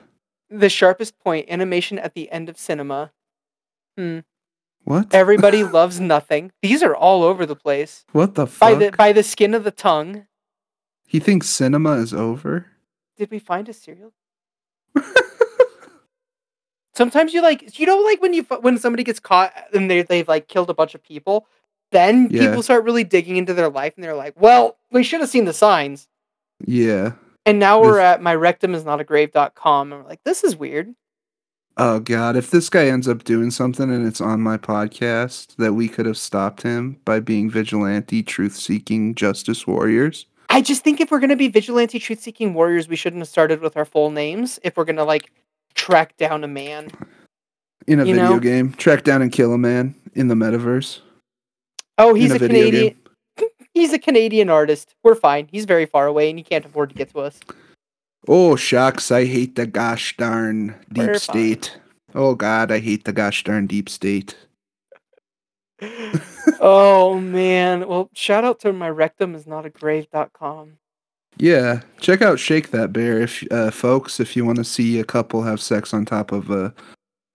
the 0.49 0.67
sharpest 0.69 1.17
point 1.19 1.47
animation 1.49 1.97
at 1.97 2.13
the 2.13 2.29
end 2.29 2.49
of 2.49 2.57
cinema. 2.57 3.13
Hmm. 3.97 4.19
What? 4.83 5.13
Everybody 5.13 5.63
loves 5.79 6.01
nothing. 6.01 6.51
These 6.61 6.83
are 6.83 6.93
all 6.93 7.23
over 7.23 7.45
the 7.45 7.55
place. 7.55 8.03
what 8.11 8.35
the 8.35 8.47
By 8.47 8.73
the 8.75 8.91
by 8.91 9.13
the 9.13 9.23
skin 9.23 9.53
of 9.53 9.63
the 9.63 9.71
tongue. 9.71 10.25
he 11.07 11.19
thinks 11.19 11.47
cinema 11.47 11.93
is 11.93 12.13
over. 12.13 12.65
Did 13.15 13.31
we 13.31 13.39
find 13.39 13.69
a 13.69 13.73
serial? 13.73 14.11
Sometimes 16.93 17.33
you 17.33 17.41
like 17.41 17.79
you 17.79 17.85
know 17.85 17.97
like 17.99 18.21
when 18.21 18.33
you 18.33 18.43
when 18.59 18.77
somebody 18.77 19.03
gets 19.05 19.21
caught 19.21 19.53
and 19.73 19.89
they 19.89 20.01
they've 20.01 20.27
like 20.27 20.49
killed 20.49 20.69
a 20.69 20.73
bunch 20.73 20.95
of 20.95 21.01
people, 21.01 21.47
then 21.91 22.27
Yeah. 22.31 22.47
people 22.47 22.63
start 22.63 22.83
really 22.83 23.03
digging 23.03 23.37
into 23.37 23.53
their 23.53 23.69
life 23.69 23.93
and 23.95 24.03
they're 24.03 24.15
like, 24.15 24.33
"Well, 24.39 24.77
we 24.91 25.03
should 25.03 25.21
have 25.21 25.29
seen 25.29 25.45
the 25.45 25.53
signs." 25.53 26.07
Yeah. 26.65 27.13
And 27.45 27.59
now 27.59 27.81
we're 27.81 27.93
This- 27.95 28.01
at 28.03 28.21
my 28.21 28.35
rectum 28.35 28.73
is 28.75 28.85
not 28.85 28.99
a 29.01 29.03
grave.com 29.03 29.91
and 29.93 30.03
we're 30.03 30.09
like, 30.09 30.23
"This 30.23 30.43
is 30.43 30.55
weird." 30.55 30.93
Oh 31.77 31.99
God, 31.99 32.35
if 32.35 32.51
this 32.51 32.69
guy 32.69 32.85
ends 32.87 33.07
up 33.07 33.23
doing 33.23 33.49
something 33.49 33.89
and 33.89 34.05
it's 34.05 34.19
on 34.21 34.41
my 34.41 34.57
podcast, 34.57 35.55
that 35.55 35.73
we 35.73 35.87
could 35.87 36.05
have 36.05 36.17
stopped 36.17 36.63
him 36.63 36.97
by 37.05 37.19
being 37.21 37.49
vigilante, 37.49 38.21
truth-seeking 38.23 39.15
justice 39.15 39.65
warriors. 39.65 40.25
I 40.49 40.61
just 40.61 40.83
think 40.83 40.99
if 40.99 41.09
we're 41.11 41.19
going 41.21 41.29
to 41.29 41.37
be 41.37 41.47
vigilante 41.47 41.97
truth-seeking 41.97 42.53
warriors, 42.53 42.89
we 42.89 42.97
shouldn't 42.97 43.21
have 43.21 43.29
started 43.29 43.61
with 43.61 43.77
our 43.77 43.85
full 43.85 44.11
names 44.11 44.59
if 44.63 44.75
we're 44.75 44.83
going 44.83 44.97
to 44.97 45.05
like 45.05 45.31
track 45.73 46.17
down 46.17 46.43
a 46.43 46.47
man. 46.47 46.91
In 47.87 47.99
a 48.01 48.05
You 48.05 48.13
video 48.15 48.31
know? 48.33 48.39
game, 48.39 48.73
track 48.73 49.03
down 49.03 49.21
and 49.21 49.31
kill 49.31 49.53
a 49.53 49.57
man 49.57 49.95
in 50.13 50.27
the 50.27 50.35
metaverse. 50.35 50.99
Oh, 52.01 52.13
he's 52.13 52.31
a, 52.31 52.35
a 52.35 52.39
Canadian. 52.39 52.95
He's 53.73 53.93
a 53.93 53.99
Canadian 53.99 54.49
artist. 54.49 54.95
We're 55.01 55.15
fine. 55.15 55.47
He's 55.49 55.63
very 55.63 55.85
far 55.85 56.05
away 56.05 56.29
and 56.29 56.37
he 56.37 56.43
can't 56.43 56.65
afford 56.65 56.89
to 56.89 56.95
get 56.95 57.09
to 57.11 57.21
us. 57.21 57.39
Oh 58.27 58.57
shucks, 58.57 59.11
I 59.11 59.25
hate 59.25 59.55
the 59.55 59.65
gosh 59.65 60.17
darn 60.17 60.75
deep 60.91 61.07
We're 61.07 61.13
state. 61.15 61.79
Oh 62.13 62.35
God, 62.35 62.69
I 62.69 62.79
hate 62.79 63.05
the 63.05 63.13
gosh 63.13 63.45
darn 63.45 63.67
deep 63.67 63.87
state. 63.87 64.35
oh 66.59 67.17
man. 67.19 67.87
Well, 67.87 68.09
shout 68.13 68.43
out 68.43 68.59
to 68.59 68.73
my 68.73 68.89
rectum 68.89 69.35
is 69.35 69.47
not 69.47 69.65
a 69.65 69.69
grave.com. 69.69 70.73
Yeah, 71.37 71.81
check 71.99 72.21
out 72.21 72.39
Shake 72.39 72.71
That 72.71 72.91
Bear, 72.91 73.21
if 73.21 73.43
uh, 73.51 73.71
folks, 73.71 74.19
if 74.19 74.35
you 74.35 74.43
want 74.45 74.57
to 74.57 74.65
see 74.65 74.99
a 74.99 75.05
couple 75.05 75.43
have 75.43 75.61
sex 75.61 75.93
on 75.93 76.05
top 76.05 76.33
of 76.33 76.51
a 76.51 76.73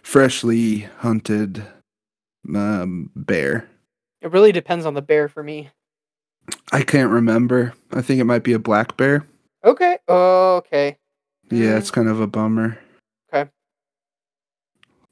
freshly 0.03 0.81
hunted 0.99 1.65
um, 2.55 3.11
bear. 3.17 3.69
It 4.21 4.33
really 4.33 4.53
depends 4.53 4.87
on 4.87 4.95
the 4.95 5.03
bear 5.03 5.29
for 5.29 5.43
me. 5.43 5.71
I 6.73 6.83
can't 6.83 7.11
remember. 7.11 7.75
I 7.93 8.03
think 8.03 8.21
it 8.21 8.25
might 8.25 8.45
be 8.45 8.53
a 8.53 8.59
black 8.59 8.97
bear. 8.97 9.27
Okay. 9.65 9.99
Okay. 10.09 10.99
Yeah, 11.51 11.77
it's 11.77 11.91
kind 11.91 12.09
of 12.09 12.21
a 12.21 12.27
bummer. 12.27 12.79
Okay. 13.33 13.51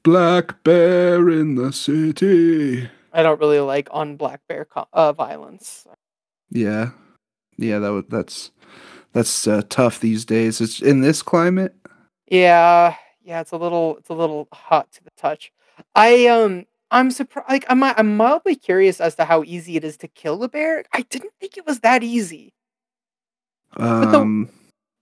Black 0.03 0.63
bear 0.63 1.29
in 1.29 1.55
the 1.55 1.71
city. 1.71 2.89
I 3.13 3.23
don't 3.23 3.39
really 3.39 3.59
like 3.59 3.87
on 3.91 4.17
black 4.17 4.41
bear 4.47 4.65
co- 4.65 4.87
uh, 4.91 5.13
violence. 5.13 5.87
Yeah, 6.49 6.91
yeah, 7.57 7.79
that 7.79 7.91
would 7.91 8.09
that's 8.09 8.51
that's 9.13 9.47
uh, 9.47 9.61
tough 9.69 9.99
these 9.99 10.25
days. 10.25 10.59
It's 10.59 10.81
in 10.81 11.01
this 11.01 11.21
climate. 11.21 11.73
Yeah, 12.27 12.95
yeah, 13.23 13.41
it's 13.41 13.51
a 13.51 13.57
little 13.57 13.97
it's 13.97 14.09
a 14.09 14.13
little 14.13 14.47
hot 14.53 14.91
to 14.93 15.03
the 15.03 15.11
touch. 15.17 15.51
I 15.95 16.27
um 16.27 16.65
I'm 16.95 17.11
surprised 17.11 17.49
like 17.49 17.65
I'm 17.67 17.83
I'm 17.83 18.15
mildly 18.15 18.55
curious 18.55 19.01
as 19.01 19.15
to 19.15 19.25
how 19.25 19.43
easy 19.43 19.75
it 19.75 19.83
is 19.83 19.97
to 19.97 20.07
kill 20.07 20.41
a 20.43 20.47
bear. 20.49 20.85
I 20.93 21.01
didn't 21.01 21.33
think 21.41 21.57
it 21.57 21.65
was 21.65 21.81
that 21.81 22.03
easy. 22.03 22.53
But 23.75 24.11
the- 24.11 24.19
Um, 24.19 24.49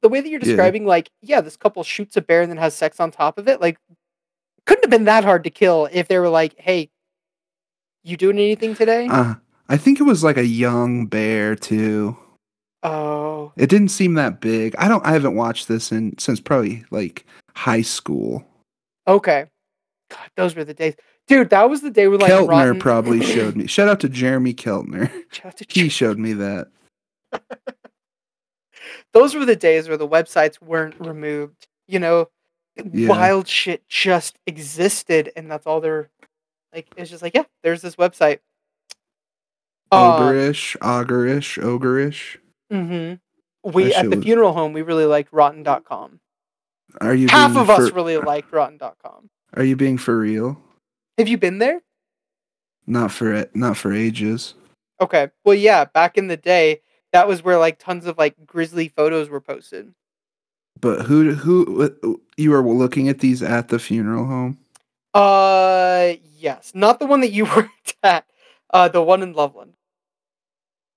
The 0.01 0.09
way 0.09 0.19
that 0.19 0.27
you're 0.27 0.39
Yeah. 0.41 0.45
describing 0.47 0.85
like 0.85 1.09
yeah, 1.21 1.39
this 1.39 1.55
couple 1.55 1.83
shoots 1.83 2.17
a 2.17 2.21
bear 2.21 2.41
and 2.41 2.49
then 2.51 2.57
has 2.57 2.73
sex 2.75 2.99
on 2.99 3.11
top 3.11 3.37
of 3.37 3.47
it, 3.47 3.61
like 3.61 3.77
couldn't 4.65 4.83
have 4.83 4.89
been 4.91 5.05
that 5.05 5.23
hard 5.23 5.43
to 5.43 5.49
kill 5.51 5.87
if 5.91 6.07
they 6.07 6.17
were 6.17 6.29
like, 6.29 6.55
"Hey, 6.59 6.89
you 8.03 8.17
doing 8.17 8.37
anything 8.37 8.73
today?" 8.75 9.07
uh, 9.07 9.35
I 9.69 9.77
think 9.77 9.99
it 9.99 10.03
was 10.03 10.23
like 10.23 10.37
a 10.37 10.45
young 10.45 11.05
bear 11.05 11.55
too. 11.55 12.17
oh. 12.81 13.53
It 13.55 13.69
didn't 13.69 13.89
seem 13.89 14.15
that 14.15 14.41
big. 14.41 14.75
I 14.77 14.87
don't. 14.87 15.05
I 15.05 15.11
haven't 15.11 15.35
watched 15.35 15.67
this 15.67 15.91
in 15.91 16.17
since 16.17 16.39
probably 16.41 16.85
like 16.91 17.25
high 17.55 17.83
school. 17.83 18.43
Okay. 19.07 19.45
God, 20.09 20.29
those 20.35 20.55
were 20.55 20.63
the 20.65 20.73
days. 20.73 20.95
Dude, 21.27 21.49
that 21.51 21.69
was 21.69 21.81
the 21.81 21.89
day 21.89 22.07
where 22.07 22.17
like 22.17 22.31
Keltner 22.31 22.47
Rotten- 22.49 22.79
probably 22.79 23.23
showed 23.23 23.55
me. 23.55 23.67
Shout 23.67 23.87
out 23.87 23.99
to 24.01 24.09
Jeremy 24.09 24.53
Keltner. 24.53 25.09
Shout 25.31 25.45
out 25.47 25.57
to 25.57 25.65
He 25.69 25.89
showed 25.89 26.17
me 26.19 26.33
that. 26.33 26.67
those 29.13 29.35
were 29.35 29.45
the 29.45 29.55
days 29.55 29.87
where 29.87 29.97
the 29.97 30.07
websites 30.07 30.61
weren't 30.61 30.95
removed. 30.99 31.67
You 31.87 31.99
know, 31.99 32.29
Yeah. 32.91 33.09
wild 33.09 33.47
shit 33.47 33.87
just 33.87 34.37
existed, 34.47 35.31
and 35.35 35.49
that's 35.49 35.65
all 35.67 35.79
they're 35.81 36.09
like. 36.73 36.87
It's 36.97 37.09
just 37.09 37.21
like, 37.23 37.35
yeah, 37.35 37.43
there's 37.63 37.81
this 37.81 37.95
website. 37.95 38.39
Um, 39.91 39.99
Ogrish, 39.99 40.75
ogrish, 40.79 41.61
ogrish. 41.61 42.37
mhm. 42.71 43.19
We 43.63 43.93
at 43.93 44.09
the 44.09 44.17
was- 44.17 44.25
funeral 44.25 44.53
home, 44.53 44.73
we 44.73 44.81
really 44.81 45.05
liked 45.05 45.31
Rotten.com. 45.31 46.19
Are 46.99 47.13
you 47.15 47.27
Half 47.29 47.55
of 47.55 47.69
us 47.69 47.89
for- 47.89 47.95
really 47.95 48.17
liked 48.17 48.51
Rotten.com. 48.51 49.29
Are 49.55 49.63
you 49.63 49.75
being 49.75 49.97
for 49.97 50.17
real? 50.17 50.59
Have 51.17 51.27
you 51.27 51.37
been 51.37 51.59
there? 51.59 51.81
Not 52.87 53.11
for 53.11 53.33
it. 53.33 53.55
Not 53.55 53.77
for 53.77 53.93
ages. 53.93 54.55
Okay. 55.01 55.29
Well, 55.45 55.55
yeah, 55.55 55.85
back 55.85 56.17
in 56.17 56.27
the 56.27 56.37
day, 56.37 56.81
that 57.11 57.27
was 57.27 57.43
where 57.43 57.57
like 57.57 57.79
tons 57.79 58.05
of 58.05 58.17
like 58.17 58.35
grisly 58.45 58.87
photos 58.89 59.29
were 59.29 59.41
posted. 59.41 59.93
But 60.79 61.03
who 61.05 61.33
who 61.33 62.19
you 62.35 62.51
were 62.51 62.61
looking 62.61 63.07
at 63.09 63.19
these 63.19 63.41
at 63.43 63.69
the 63.69 63.79
funeral 63.79 64.25
home? 64.25 64.57
Uh, 65.13 66.13
yes, 66.37 66.71
not 66.73 66.99
the 66.99 67.05
one 67.05 67.21
that 67.21 67.31
you 67.31 67.45
worked 67.55 67.95
at. 68.03 68.25
Uh, 68.71 68.87
the 68.87 69.01
one 69.03 69.21
in 69.21 69.33
Loveland. 69.33 69.73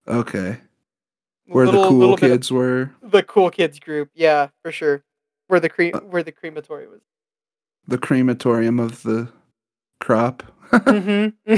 Okay, 0.08 0.56
where 1.46 1.66
Little- 1.66 1.82
the 1.82 1.88
cool 1.88 1.98
little 1.98 2.16
bit 2.16 2.30
of 2.30 2.30
kids 2.30 2.50
were. 2.50 2.90
the 3.02 3.22
cool 3.22 3.50
kids 3.50 3.78
group. 3.78 4.10
Yeah, 4.14 4.48
for 4.62 4.72
sure. 4.72 5.04
Where 5.48 5.60
the 5.60 5.68
cre- 5.68 5.90
Uh, 5.94 6.00
where 6.00 6.22
the 6.22 6.32
crematory 6.32 6.88
was. 6.88 7.02
The 7.86 7.98
crematorium 7.98 8.80
of 8.80 9.02
the 9.02 9.28
crop. 10.00 10.42
mm-hmm. 10.70 11.54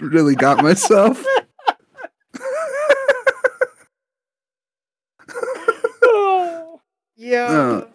really 0.04 0.34
got 0.34 0.62
myself. 0.62 1.24
yeah. 7.16 7.46
Uh. 7.46 7.86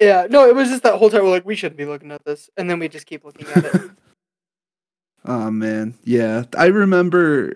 Yeah. 0.00 0.26
No, 0.28 0.48
it 0.48 0.54
was 0.54 0.68
just 0.68 0.82
that 0.82 0.98
whole 0.98 1.10
time 1.10 1.22
we're 1.22 1.30
like, 1.30 1.46
we 1.46 1.54
shouldn't 1.54 1.78
be 1.78 1.86
looking 1.86 2.12
at 2.12 2.24
this, 2.24 2.50
and 2.56 2.68
then 2.68 2.78
we 2.78 2.88
just 2.88 3.06
keep 3.06 3.24
looking 3.24 3.46
at 3.48 3.64
it. 3.64 3.90
oh 5.24 5.50
man, 5.50 5.94
yeah. 6.04 6.44
I 6.56 6.66
remember. 6.66 7.54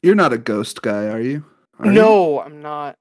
You're 0.00 0.14
not 0.14 0.32
a 0.32 0.38
ghost 0.38 0.80
guy, 0.82 1.06
are 1.06 1.20
you? 1.20 1.44
Are 1.80 1.86
you? 1.86 1.92
no, 1.92 2.40
I'm 2.40 2.62
not. 2.62 2.96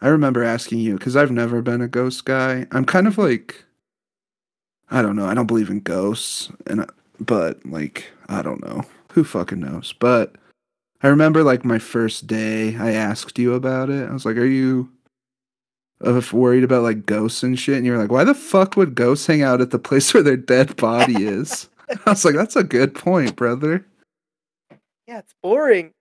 I 0.00 0.08
remember 0.08 0.42
asking 0.42 0.78
you 0.78 0.96
because 0.96 1.14
I've 1.14 1.30
never 1.30 1.60
been 1.60 1.82
a 1.82 1.88
ghost 1.88 2.24
guy. 2.24 2.66
I'm 2.70 2.86
kind 2.86 3.06
of 3.06 3.18
like, 3.18 3.65
I 4.90 5.02
don't 5.02 5.16
know. 5.16 5.26
I 5.26 5.34
don't 5.34 5.46
believe 5.46 5.70
in 5.70 5.80
ghosts, 5.80 6.50
and 6.66 6.82
I- 6.82 6.88
but 7.20 7.64
like 7.66 8.10
I 8.28 8.42
don't 8.42 8.64
know 8.64 8.82
who 9.12 9.24
fucking 9.24 9.60
knows. 9.60 9.92
But 9.98 10.34
I 11.02 11.08
remember 11.08 11.42
like 11.42 11.64
my 11.64 11.78
first 11.78 12.26
day, 12.26 12.76
I 12.76 12.92
asked 12.92 13.38
you 13.38 13.54
about 13.54 13.90
it. 13.90 14.08
I 14.08 14.12
was 14.12 14.24
like, 14.26 14.36
"Are 14.36 14.44
you 14.44 14.90
worried 16.32 16.64
about 16.64 16.82
like 16.82 17.06
ghosts 17.06 17.42
and 17.42 17.58
shit?" 17.58 17.76
And 17.76 17.86
you're 17.86 17.98
like, 17.98 18.10
"Why 18.12 18.24
the 18.24 18.34
fuck 18.34 18.76
would 18.76 18.94
ghosts 18.94 19.26
hang 19.26 19.42
out 19.42 19.60
at 19.60 19.70
the 19.70 19.78
place 19.78 20.12
where 20.14 20.22
their 20.22 20.36
dead 20.36 20.76
body 20.76 21.24
is?" 21.24 21.68
I 22.06 22.10
was 22.10 22.24
like, 22.24 22.34
"That's 22.34 22.56
a 22.56 22.64
good 22.64 22.94
point, 22.94 23.36
brother." 23.36 23.84
Yeah, 25.06 25.18
it's 25.18 25.34
boring. 25.42 25.92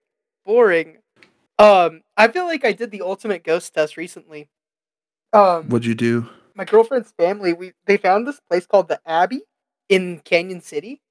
Boring. 0.45 0.97
Um, 1.59 2.01
I 2.17 2.27
feel 2.27 2.45
like 2.45 2.65
I 2.65 2.73
did 2.73 2.91
the 2.91 3.01
ultimate 3.01 3.43
ghost 3.43 3.73
test 3.73 3.97
recently. 3.97 4.49
Um, 5.31 5.69
What'd 5.69 5.85
you 5.85 5.95
do? 5.95 6.27
My 6.55 6.63
girlfriend's 6.65 7.11
family, 7.11 7.53
we 7.53 7.73
they 7.85 7.97
found 7.97 8.25
this 8.27 8.39
place 8.39 8.65
called 8.65 8.87
the 8.87 8.99
Abbey 9.05 9.41
in 9.89 10.21
Cañon 10.21 10.61
City, 10.63 11.01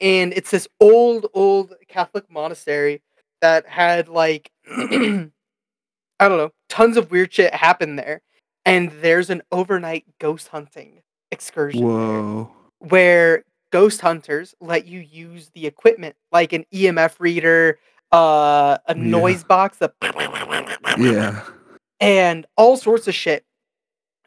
and 0.00 0.32
it's 0.32 0.50
this 0.50 0.66
old, 0.80 1.26
old 1.34 1.74
Catholic 1.88 2.30
monastery 2.30 3.02
that 3.42 3.66
had 3.66 4.08
like 4.08 4.50
I 4.70 5.28
don't 6.28 6.38
know, 6.38 6.52
tons 6.68 6.96
of 6.96 7.10
weird 7.10 7.32
shit 7.32 7.54
happen 7.54 7.96
there. 7.96 8.22
And 8.64 8.90
there's 9.00 9.30
an 9.30 9.42
overnight 9.52 10.04
ghost 10.18 10.48
hunting 10.48 11.02
excursion 11.30 11.80
there 11.86 12.46
where 12.80 13.44
ghost 13.70 14.00
hunters 14.00 14.54
let 14.60 14.86
you 14.86 15.00
use 15.00 15.50
the 15.54 15.66
equipment 15.66 16.16
like 16.32 16.52
an 16.52 16.64
EMF 16.74 17.16
reader, 17.20 17.78
uh, 18.12 18.78
a 18.86 18.94
Yeah. 18.94 19.02
noise 19.02 19.44
box, 19.44 19.78
that 19.78 19.94
Yeah. 20.98 21.44
and 22.00 22.46
all 22.56 22.76
sorts 22.76 23.08
of 23.08 23.14
shit. 23.14 23.44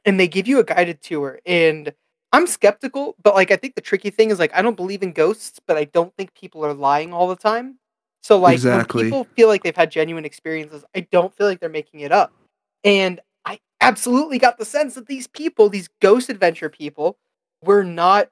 And 0.06 0.20
they 0.20 0.28
give 0.28 0.48
you 0.48 0.60
a 0.60 0.64
guided 0.64 1.02
tour. 1.02 1.40
And 1.46 1.94
I'm 2.34 2.48
skeptical, 2.48 3.16
but 3.22 3.36
like 3.36 3.52
I 3.52 3.56
think 3.56 3.76
the 3.76 3.82
tricky 3.82 4.10
thing 4.10 4.30
is 4.32 4.40
like 4.40 4.56
I 4.56 4.62
don't 4.62 4.78
believe 4.78 5.04
in 5.04 5.12
ghosts, 5.12 5.60
but 5.66 5.78
I 5.78 5.86
don't 5.86 6.16
think 6.16 6.34
people 6.34 6.66
are 6.66 6.74
lying 6.74 7.14
all 7.14 7.28
the 7.28 7.36
time. 7.36 7.78
So 8.24 8.38
like 8.40 8.54
Exactly. 8.54 9.04
when 9.04 9.08
people 9.08 9.24
feel 9.36 9.48
like 9.48 9.64
they've 9.64 9.76
had 9.76 9.92
genuine 9.92 10.26
experiences, 10.26 10.84
I 10.96 11.02
don't 11.12 11.36
feel 11.36 11.48
like 11.48 11.60
they're 11.60 11.70
making 11.70 12.02
it 12.02 12.12
up. 12.12 12.32
And 12.84 13.20
I 13.46 13.60
absolutely 13.82 14.38
got 14.40 14.58
the 14.58 14.66
sense 14.66 14.96
that 14.96 15.08
these 15.08 15.28
people, 15.28 15.70
these 15.70 15.90
ghost 16.02 16.30
adventure 16.30 16.70
people, 16.70 17.18
were 17.64 17.84
not 17.84 18.30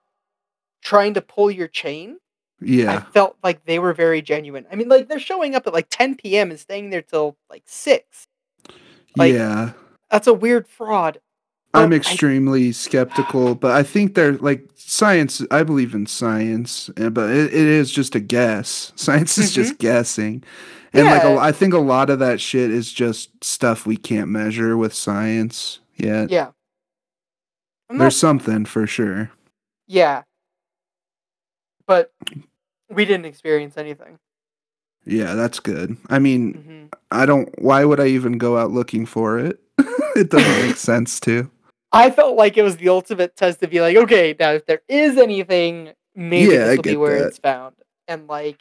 trying 0.82 1.14
to 1.16 1.22
pull 1.22 1.52
your 1.52 1.68
chain. 1.68 2.18
Yeah. 2.62 2.92
I 2.94 3.00
felt 3.12 3.38
like 3.44 3.66
they 3.66 3.80
were 3.80 3.94
very 3.94 4.22
genuine. 4.22 4.66
I 4.72 4.76
mean, 4.76 4.90
like 4.90 5.08
they're 5.08 5.20
showing 5.20 5.56
up 5.56 5.66
at 5.68 5.74
like 5.74 5.88
10 5.90 6.16
p.m. 6.16 6.52
and 6.52 6.60
staying 6.60 6.90
there 6.90 7.02
till 7.02 7.38
like 7.50 7.64
six. 7.66 8.28
like, 9.16 9.34
yeah. 9.34 9.74
That's 10.12 10.28
a 10.28 10.34
weird 10.34 10.68
fraud. 10.68 11.20
I'm 11.74 11.90
Well, 11.90 11.94
I- 11.94 11.98
extremely 11.98 12.72
skeptical, 12.72 13.56
but 13.56 13.72
I 13.72 13.84
think 13.84 14.16
they're 14.16 14.34
like 14.38 14.68
science. 14.76 15.42
I 15.52 15.64
believe 15.64 15.94
in 15.94 16.06
science, 16.08 16.90
eh, 16.98 17.10
but 17.10 17.30
it, 17.30 17.46
it 17.54 17.54
is 17.54 17.92
just 17.92 18.16
a 18.16 18.20
guess. 18.20 18.92
Science 18.96 19.38
is 19.38 19.52
just 19.54 19.78
guessing, 19.78 20.44
and 20.94 21.06
like 21.06 21.24
a, 21.24 21.28
Mm-hmm. 21.28 21.40
I 21.44 21.52
think 21.52 21.74
a 21.76 21.80
lot 21.80 22.10
of 22.10 22.18
that 22.20 22.42
shit 22.42 22.72
is 22.72 22.92
just 22.92 23.44
stuff 23.44 23.86
we 23.86 23.98
can't 23.98 24.30
measure 24.30 24.76
with 24.78 24.94
science 24.96 25.80
yet. 25.96 26.32
Yeah. 26.32 26.52
I'm 27.90 27.98
There's 28.00 28.18
something 28.18 28.66
for 28.66 28.86
sure. 28.88 29.32
yeah. 29.88 30.24
But 31.88 32.12
we 32.90 33.06
didn't 33.06 33.26
experience 33.26 33.78
anything. 33.78 34.20
Yeah, 35.06 35.34
that's 35.36 35.60
good. 35.60 35.98
I 36.10 36.20
mean, 36.20 36.54
hmm 36.54 36.86
I 37.12 37.26
don't. 37.26 37.50
Why 37.60 37.84
would 37.86 38.00
I 38.00 38.08
even 38.08 38.38
go 38.38 38.58
out 38.58 38.72
looking 38.72 39.06
for 39.08 39.40
it? 39.40 39.60
it 40.16 40.30
doesn't 40.30 40.68
make 40.68 40.76
sense 40.92 41.20
to. 41.22 41.50
I 41.92 42.12
felt 42.12 42.36
like 42.38 42.58
it 42.58 42.64
was 42.64 42.78
the 42.78 42.90
ultimate 42.90 43.36
test 43.36 43.60
to 43.62 43.68
be 43.68 43.82
like, 43.82 43.98
okay, 43.98 44.36
now 44.40 44.52
if 44.52 44.66
there 44.66 44.82
is 44.88 45.18
anything, 45.18 45.94
maybe 46.16 46.54
yeah, 46.54 46.66
this 46.66 46.78
will 46.78 46.84
be 46.84 46.98
where 46.98 47.20
that. 47.20 47.28
it's 47.28 47.40
found. 47.40 47.76
And 48.08 48.28
like, 48.28 48.60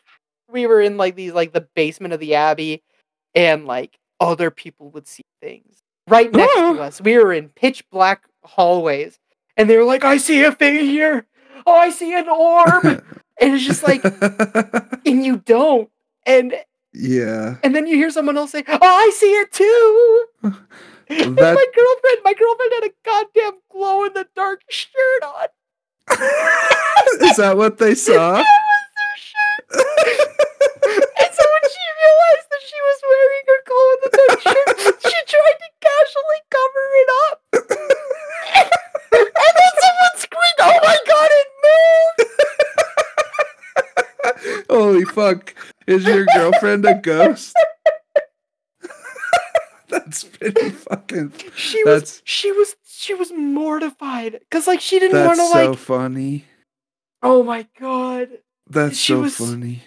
we 0.50 0.66
were 0.66 0.80
in 0.80 0.96
like 0.96 1.14
these 1.14 1.32
like 1.32 1.52
the 1.52 1.68
basement 1.74 2.14
of 2.14 2.20
the 2.20 2.34
abbey, 2.34 2.82
and 3.34 3.66
like 3.66 3.98
other 4.20 4.50
people 4.50 4.90
would 4.90 5.06
see 5.06 5.24
things 5.40 5.82
right 6.08 6.32
next 6.32 6.54
to 6.54 6.80
us. 6.80 7.00
We 7.00 7.18
were 7.18 7.32
in 7.32 7.50
pitch 7.50 7.84
black 7.90 8.24
hallways, 8.44 9.18
and 9.56 9.68
they 9.68 9.76
were 9.76 9.84
like, 9.84 10.04
"I 10.04 10.16
see 10.16 10.42
a 10.44 10.52
thing 10.52 10.84
here. 10.84 11.26
Oh, 11.66 11.76
I 11.76 11.90
see 11.90 12.14
an 12.14 12.28
orb," 12.28 12.84
and 13.40 13.54
it's 13.54 13.64
just 13.64 13.82
like, 13.82 14.02
and 15.06 15.24
you 15.24 15.38
don't, 15.38 15.90
and 16.24 16.54
yeah. 16.92 17.56
and 17.62 17.74
then 17.74 17.86
you 17.86 17.96
hear 17.96 18.10
someone 18.10 18.36
else 18.36 18.50
say, 18.52 18.64
"Oh, 18.68 18.78
I 18.82 19.10
see 19.14 19.32
it 19.32 19.50
too." 19.52 20.26
And 21.10 21.36
That- 21.38 21.54
my 21.54 21.66
girlfriend, 21.74 22.18
my 22.24 22.34
girlfriend 22.34 22.72
had 22.74 22.84
a 22.84 22.92
goddamn 23.04 23.60
glow 23.72 24.04
in 24.04 24.12
the 24.12 24.26
dark 24.36 24.60
shirt 24.68 25.22
on. 25.24 25.48
Is 27.30 27.36
that 27.38 27.56
what 27.56 27.78
they 27.78 27.94
saw? 27.94 28.34
That 28.34 28.44
was 28.44 28.92
her 29.00 29.16
shirt. 29.16 29.64
and 29.72 31.32
so 31.32 31.44
when 31.48 31.64
she 31.64 31.84
realized 32.04 32.48
that 32.52 32.60
she 32.64 32.76
was 32.84 32.98
wearing 33.08 33.44
her 33.48 33.60
glow 33.68 33.86
in 33.92 33.98
the 34.04 34.10
dark 34.16 34.40
shirt, 34.40 35.00
she 35.00 35.16
tried 35.32 35.58
to 35.64 35.68
casually 35.80 36.42
cover 36.52 36.84
it 37.00 37.10
up. 37.24 37.36
and 39.16 39.52
then 39.56 39.72
someone 39.80 40.16
screamed, 40.16 40.60
"Oh 40.60 40.78
my 40.82 40.98
god, 41.08 41.30
it 41.40 41.48
moved!" 41.64 42.20
Holy 44.70 45.04
fuck. 45.06 45.54
Is 45.88 46.04
your 46.04 46.26
girlfriend 46.26 46.84
a 46.84 46.94
ghost? 46.94 47.56
That's 49.88 50.22
pretty 50.24 50.70
fucking. 50.70 51.32
She 51.56 51.82
was 51.84 52.20
she 52.24 52.52
was 52.52 52.76
she 52.86 53.14
was 53.14 53.32
mortified 53.32 54.32
because 54.40 54.66
like 54.66 54.80
she 54.82 54.98
didn't 54.98 55.24
want 55.26 55.38
to 55.38 55.44
like. 55.46 55.52
That's 55.54 55.66
so 55.66 55.74
funny. 55.74 56.44
Oh 57.22 57.42
my 57.42 57.66
god. 57.80 58.28
That's 58.68 58.98
She 58.98 59.12
so 59.14 59.20
was- 59.22 59.36
funny. 59.36 59.82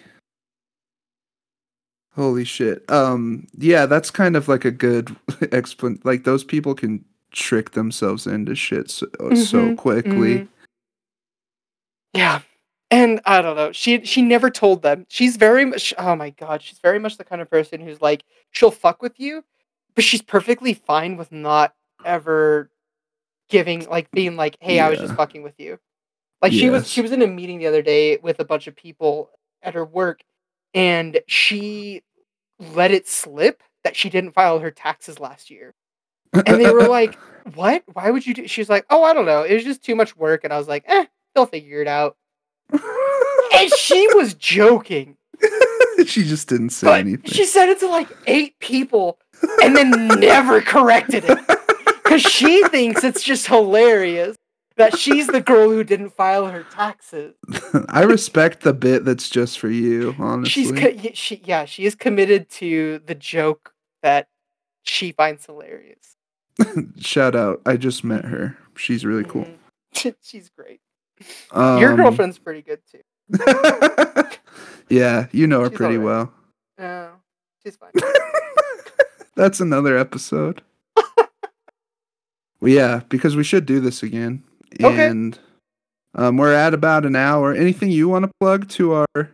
Holy 2.14 2.44
shit. 2.44 2.84
Um 2.90 3.46
yeah, 3.56 3.86
that's 3.86 4.10
kind 4.10 4.36
of 4.36 4.48
like 4.48 4.64
a 4.64 4.70
good 4.70 5.06
explan 5.40 6.04
like 6.04 6.24
those 6.24 6.44
people 6.44 6.74
can 6.74 7.04
trick 7.30 7.70
themselves 7.70 8.26
into 8.26 8.54
shit 8.54 8.90
so, 8.90 9.06
so 9.34 9.70
Mhm, 9.70 9.76
quickly. 9.78 10.34
mhm. 10.40 10.48
Yeah. 12.12 12.40
And 12.92 13.22
I 13.24 13.40
don't 13.40 13.56
know. 13.56 13.72
She 13.72 14.04
she 14.04 14.20
never 14.20 14.50
told 14.50 14.82
them. 14.82 15.06
She's 15.08 15.36
very 15.36 15.64
much 15.64 15.94
oh 15.96 16.14
my 16.14 16.28
god, 16.30 16.60
she's 16.62 16.78
very 16.78 16.98
much 16.98 17.16
the 17.16 17.24
kind 17.24 17.40
of 17.40 17.50
person 17.50 17.80
who's 17.80 18.02
like 18.02 18.22
she'll 18.50 18.70
fuck 18.70 19.00
with 19.00 19.18
you, 19.18 19.42
but 19.94 20.04
she's 20.04 20.20
perfectly 20.20 20.74
fine 20.74 21.16
with 21.16 21.32
not 21.32 21.74
ever 22.04 22.70
giving 23.48 23.88
like 23.88 24.10
being 24.10 24.36
like, 24.36 24.58
"Hey, 24.60 24.78
I 24.78 24.90
was 24.90 24.98
just 24.98 25.14
fucking 25.14 25.42
with 25.42 25.58
you." 25.58 25.78
Like 26.42 26.52
she 26.52 26.68
was 26.70 26.86
she 26.88 27.00
was 27.00 27.12
in 27.12 27.22
a 27.22 27.26
meeting 27.26 27.58
the 27.58 27.66
other 27.66 27.80
day 27.82 28.18
with 28.18 28.40
a 28.40 28.44
bunch 28.44 28.66
of 28.66 28.76
people 28.76 29.30
at 29.62 29.74
her 29.74 29.84
work 29.86 30.22
and 30.74 31.20
she 31.28 32.02
let 32.58 32.90
it 32.90 33.08
slip 33.08 33.62
that 33.84 33.96
she 33.96 34.10
didn't 34.10 34.32
file 34.32 34.58
her 34.58 34.70
taxes 34.70 35.18
last 35.18 35.50
year. 35.50 35.74
And 36.34 36.60
they 36.60 36.70
were 36.70 36.88
like, 36.88 37.14
"What? 37.54 37.84
Why 37.94 38.10
would 38.10 38.26
you 38.26 38.34
do?" 38.34 38.48
She's 38.48 38.68
like, 38.68 38.84
"Oh, 38.90 39.02
I 39.02 39.14
don't 39.14 39.26
know. 39.26 39.44
It 39.44 39.54
was 39.54 39.64
just 39.64 39.82
too 39.82 39.94
much 39.96 40.14
work." 40.16 40.44
And 40.44 40.52
I 40.52 40.58
was 40.58 40.68
like, 40.68 40.84
"Eh, 40.86 41.06
they'll 41.34 41.46
figure 41.46 41.80
it 41.80 41.88
out." 41.88 42.16
And 42.70 43.70
she 43.78 44.06
was 44.14 44.34
joking, 44.34 45.16
she 46.06 46.24
just 46.24 46.48
didn't 46.48 46.70
say 46.70 46.86
but 46.86 47.00
anything. 47.00 47.30
she 47.30 47.44
said 47.44 47.68
it 47.68 47.78
to 47.80 47.88
like 47.88 48.08
eight 48.26 48.58
people, 48.60 49.18
and 49.62 49.76
then 49.76 50.08
never 50.20 50.60
corrected 50.60 51.24
it 51.26 51.38
because 52.02 52.22
she 52.22 52.66
thinks 52.68 53.04
it's 53.04 53.22
just 53.22 53.46
hilarious 53.46 54.36
that 54.76 54.96
she's 54.98 55.26
the 55.26 55.40
girl 55.40 55.68
who 55.70 55.84
didn't 55.84 56.10
file 56.16 56.46
her 56.46 56.64
taxes. 56.64 57.34
I 57.90 58.02
respect 58.02 58.62
the 58.62 58.72
bit 58.72 59.04
that's 59.04 59.28
just 59.28 59.58
for 59.58 59.68
you, 59.68 60.14
honestly. 60.18 60.50
She's 60.50 60.72
co- 60.72 61.10
she 61.14 61.42
yeah 61.44 61.64
she 61.66 61.84
is 61.84 61.94
committed 61.94 62.48
to 62.52 63.00
the 63.04 63.14
joke 63.14 63.74
that 64.02 64.28
she 64.82 65.12
finds 65.12 65.44
hilarious. 65.46 66.16
Shout 66.98 67.36
out. 67.36 67.60
I 67.66 67.76
just 67.76 68.02
met 68.02 68.24
her. 68.24 68.56
She's 68.76 69.04
really 69.04 69.24
cool. 69.24 69.44
Mhm. 69.44 70.14
She's 70.22 70.48
great. 70.48 70.80
Um, 71.50 71.78
Your 71.80 71.96
girlfriend's 71.96 72.38
pretty 72.38 72.62
good 72.62 72.80
too. 72.90 73.00
yeah, 74.88 75.26
you 75.32 75.46
know 75.46 75.60
her 75.60 75.68
She's 75.68 75.76
pretty 75.76 75.96
alright. 75.96 76.28
well. 76.28 76.32
No, 76.78 77.10
she's 77.62 77.76
fine. 77.76 77.90
That's 79.36 79.60
another 79.60 79.96
episode. 79.96 80.62
well, 82.60 82.70
yeah, 82.72 83.00
because 83.08 83.36
we 83.36 83.44
should 83.44 83.66
do 83.66 83.80
this 83.80 84.02
again. 84.02 84.42
Okay. 84.82 85.06
And 85.06 85.38
um, 86.14 86.36
we're 86.36 86.52
at 86.52 86.74
about 86.74 87.06
an 87.06 87.16
hour. 87.16 87.54
Anything 87.54 87.90
you 87.90 88.08
want 88.08 88.24
to 88.24 88.30
plug 88.40 88.68
to 88.70 88.92
our 88.92 89.30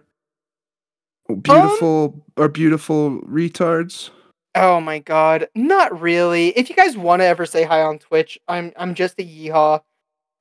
beautiful 1.43 2.25
our 2.37 2.49
beautiful 2.49 3.21
retards? 3.23 4.11
Oh 4.55 4.81
my 4.81 4.99
god, 4.99 5.49
not 5.55 6.01
really. 6.01 6.49
If 6.51 6.71
you 6.71 6.77
guys 6.77 6.97
want 6.97 7.21
to 7.21 7.27
ever 7.27 7.47
say 7.47 7.65
hi 7.65 7.83
on 7.83 7.99
Twitch, 7.99 8.39
I'm 8.49 8.73
I'm 8.77 8.95
just 8.95 9.19
a 9.19 9.25
yeehaw, 9.25 9.81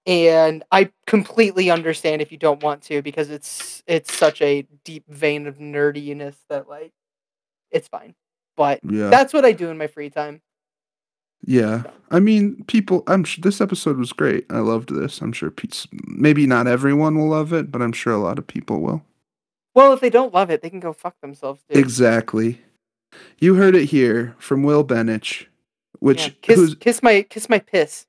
and 0.08 0.64
I 0.72 0.89
completely 1.05 1.70
understand 1.70 2.22
if 2.22 2.32
you 2.32 2.38
don't 2.38 2.64
want 2.64 2.82
to 2.84 3.01
because 3.01 3.30
it's 3.30 3.84
it's 3.86 4.16
such 4.16 4.41
a 4.41 4.66
deep 4.84 5.03
vein 5.08 5.45
of 5.45 5.58
nerdiness 5.60 6.36
that 6.49 6.68
like 6.70 6.93
it's 7.70 7.88
fine. 7.89 8.16
But 8.55 8.80
Yeah. 8.84 9.10
that's 9.10 9.34
what 9.34 9.45
I 9.45 9.51
do 9.51 9.70
in 9.70 9.78
my 9.78 9.88
free 9.88 10.10
time. 10.10 10.41
Yeah, 11.45 11.84
I 12.10 12.20
mean, 12.20 12.64
people. 12.64 13.03
I'm 13.05 13.24
sure 13.24 13.43
this 13.43 13.62
episode 13.62 13.97
was 13.97 14.12
great. 14.12 14.45
I 14.49 14.58
loved 14.60 14.89
this. 14.93 15.22
I'm 15.22 15.32
sure 15.32 15.51
pe- 15.51 15.68
maybe 16.08 16.47
not 16.47 16.66
everyone 16.66 17.16
will 17.16 17.28
love 17.30 17.53
it, 17.53 17.72
but 17.72 17.80
I'm 17.82 17.91
sure 17.93 18.12
a 18.12 18.18
lot 18.18 18.39
of 18.39 18.47
people 18.47 18.82
will. 18.82 19.03
Well, 19.76 19.93
if 19.93 19.99
they 19.99 20.10
don't 20.10 20.34
love 20.34 20.49
it, 20.49 20.64
they 20.64 20.70
can 20.72 20.80
go 20.80 20.93
fuck 20.93 21.16
themselves. 21.22 21.62
Dude. 21.70 21.78
Exactly. 21.78 22.62
You 23.38 23.53
heard 23.53 23.76
it 23.76 23.86
here 23.86 24.36
from 24.39 24.64
Will 24.64 24.84
Benich, 24.84 25.45
which 25.99 26.28
Yeah, 26.28 26.34
kiss 26.41 26.76
kiss 26.76 27.03
my 27.03 27.22
kiss 27.22 27.47
my 27.49 27.60
piss. 27.60 28.08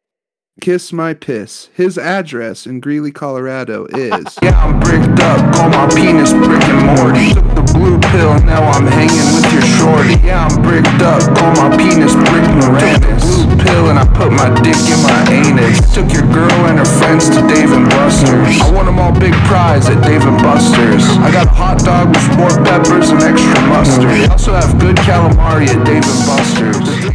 Kiss 0.60 0.92
my 0.92 1.14
piss. 1.14 1.70
His 1.74 1.96
address 1.98 2.66
in 2.66 2.80
Greeley, 2.80 3.12
Colorado 3.12 3.86
is. 3.86 4.38
Yeah, 4.48 4.54
I'm 4.64 4.78
bricked 4.80 5.20
up, 5.20 5.38
call 5.54 5.68
my 5.68 5.88
penis 5.94 6.32
Brick 6.32 6.62
and 6.64 6.86
Morty. 6.96 7.34
Took 7.34 7.48
the 7.54 7.64
blue 7.74 7.98
pill, 8.14 8.38
now 8.46 8.62
I'm 8.70 8.86
hanging 8.86 9.28
with 9.34 9.44
your 9.52 9.66
shorty. 9.76 10.14
Yeah, 10.24 10.46
I'm 10.46 10.62
bricked 10.62 11.02
up, 11.02 11.20
call 11.36 11.52
my 11.58 11.76
penis 11.76 12.14
Brick 12.14 12.46
Moranis. 12.56 13.02
Took 13.02 13.04
the 13.04 13.56
blue 13.56 13.64
pill 13.64 13.90
and 13.90 13.98
I 13.98 14.06
put 14.14 14.30
my 14.32 14.48
dick 14.62 14.78
in 14.88 15.00
my 15.04 15.20
anus. 15.28 15.82
Took 15.92 16.12
your 16.12 16.24
girl 16.32 16.54
and 16.70 16.78
her 16.78 16.88
friends 17.02 17.28
to 17.30 17.42
Dave 17.50 17.72
and 17.72 17.88
Buster's. 17.90 18.60
I 18.62 18.70
won 18.72 18.86
them 18.86 18.98
all 18.98 19.12
big 19.12 19.34
prize 19.50 19.88
at 19.88 20.00
Dave 20.04 20.24
and 20.24 20.38
Buster's. 20.40 21.04
I 21.20 21.32
got 21.32 21.46
a 21.46 21.54
hot 21.54 21.82
dog 21.84 22.08
with 22.14 22.28
more 22.38 22.54
peppers 22.64 23.10
and 23.10 23.20
extra 23.22 23.60
mustard. 23.68 24.06
I 24.06 24.32
also 24.32 24.54
have 24.54 24.78
good 24.78 24.96
calamari 25.02 25.68
at 25.68 25.84
Dave 25.84 26.06
and 26.06 26.22
Buster's. 26.24 27.08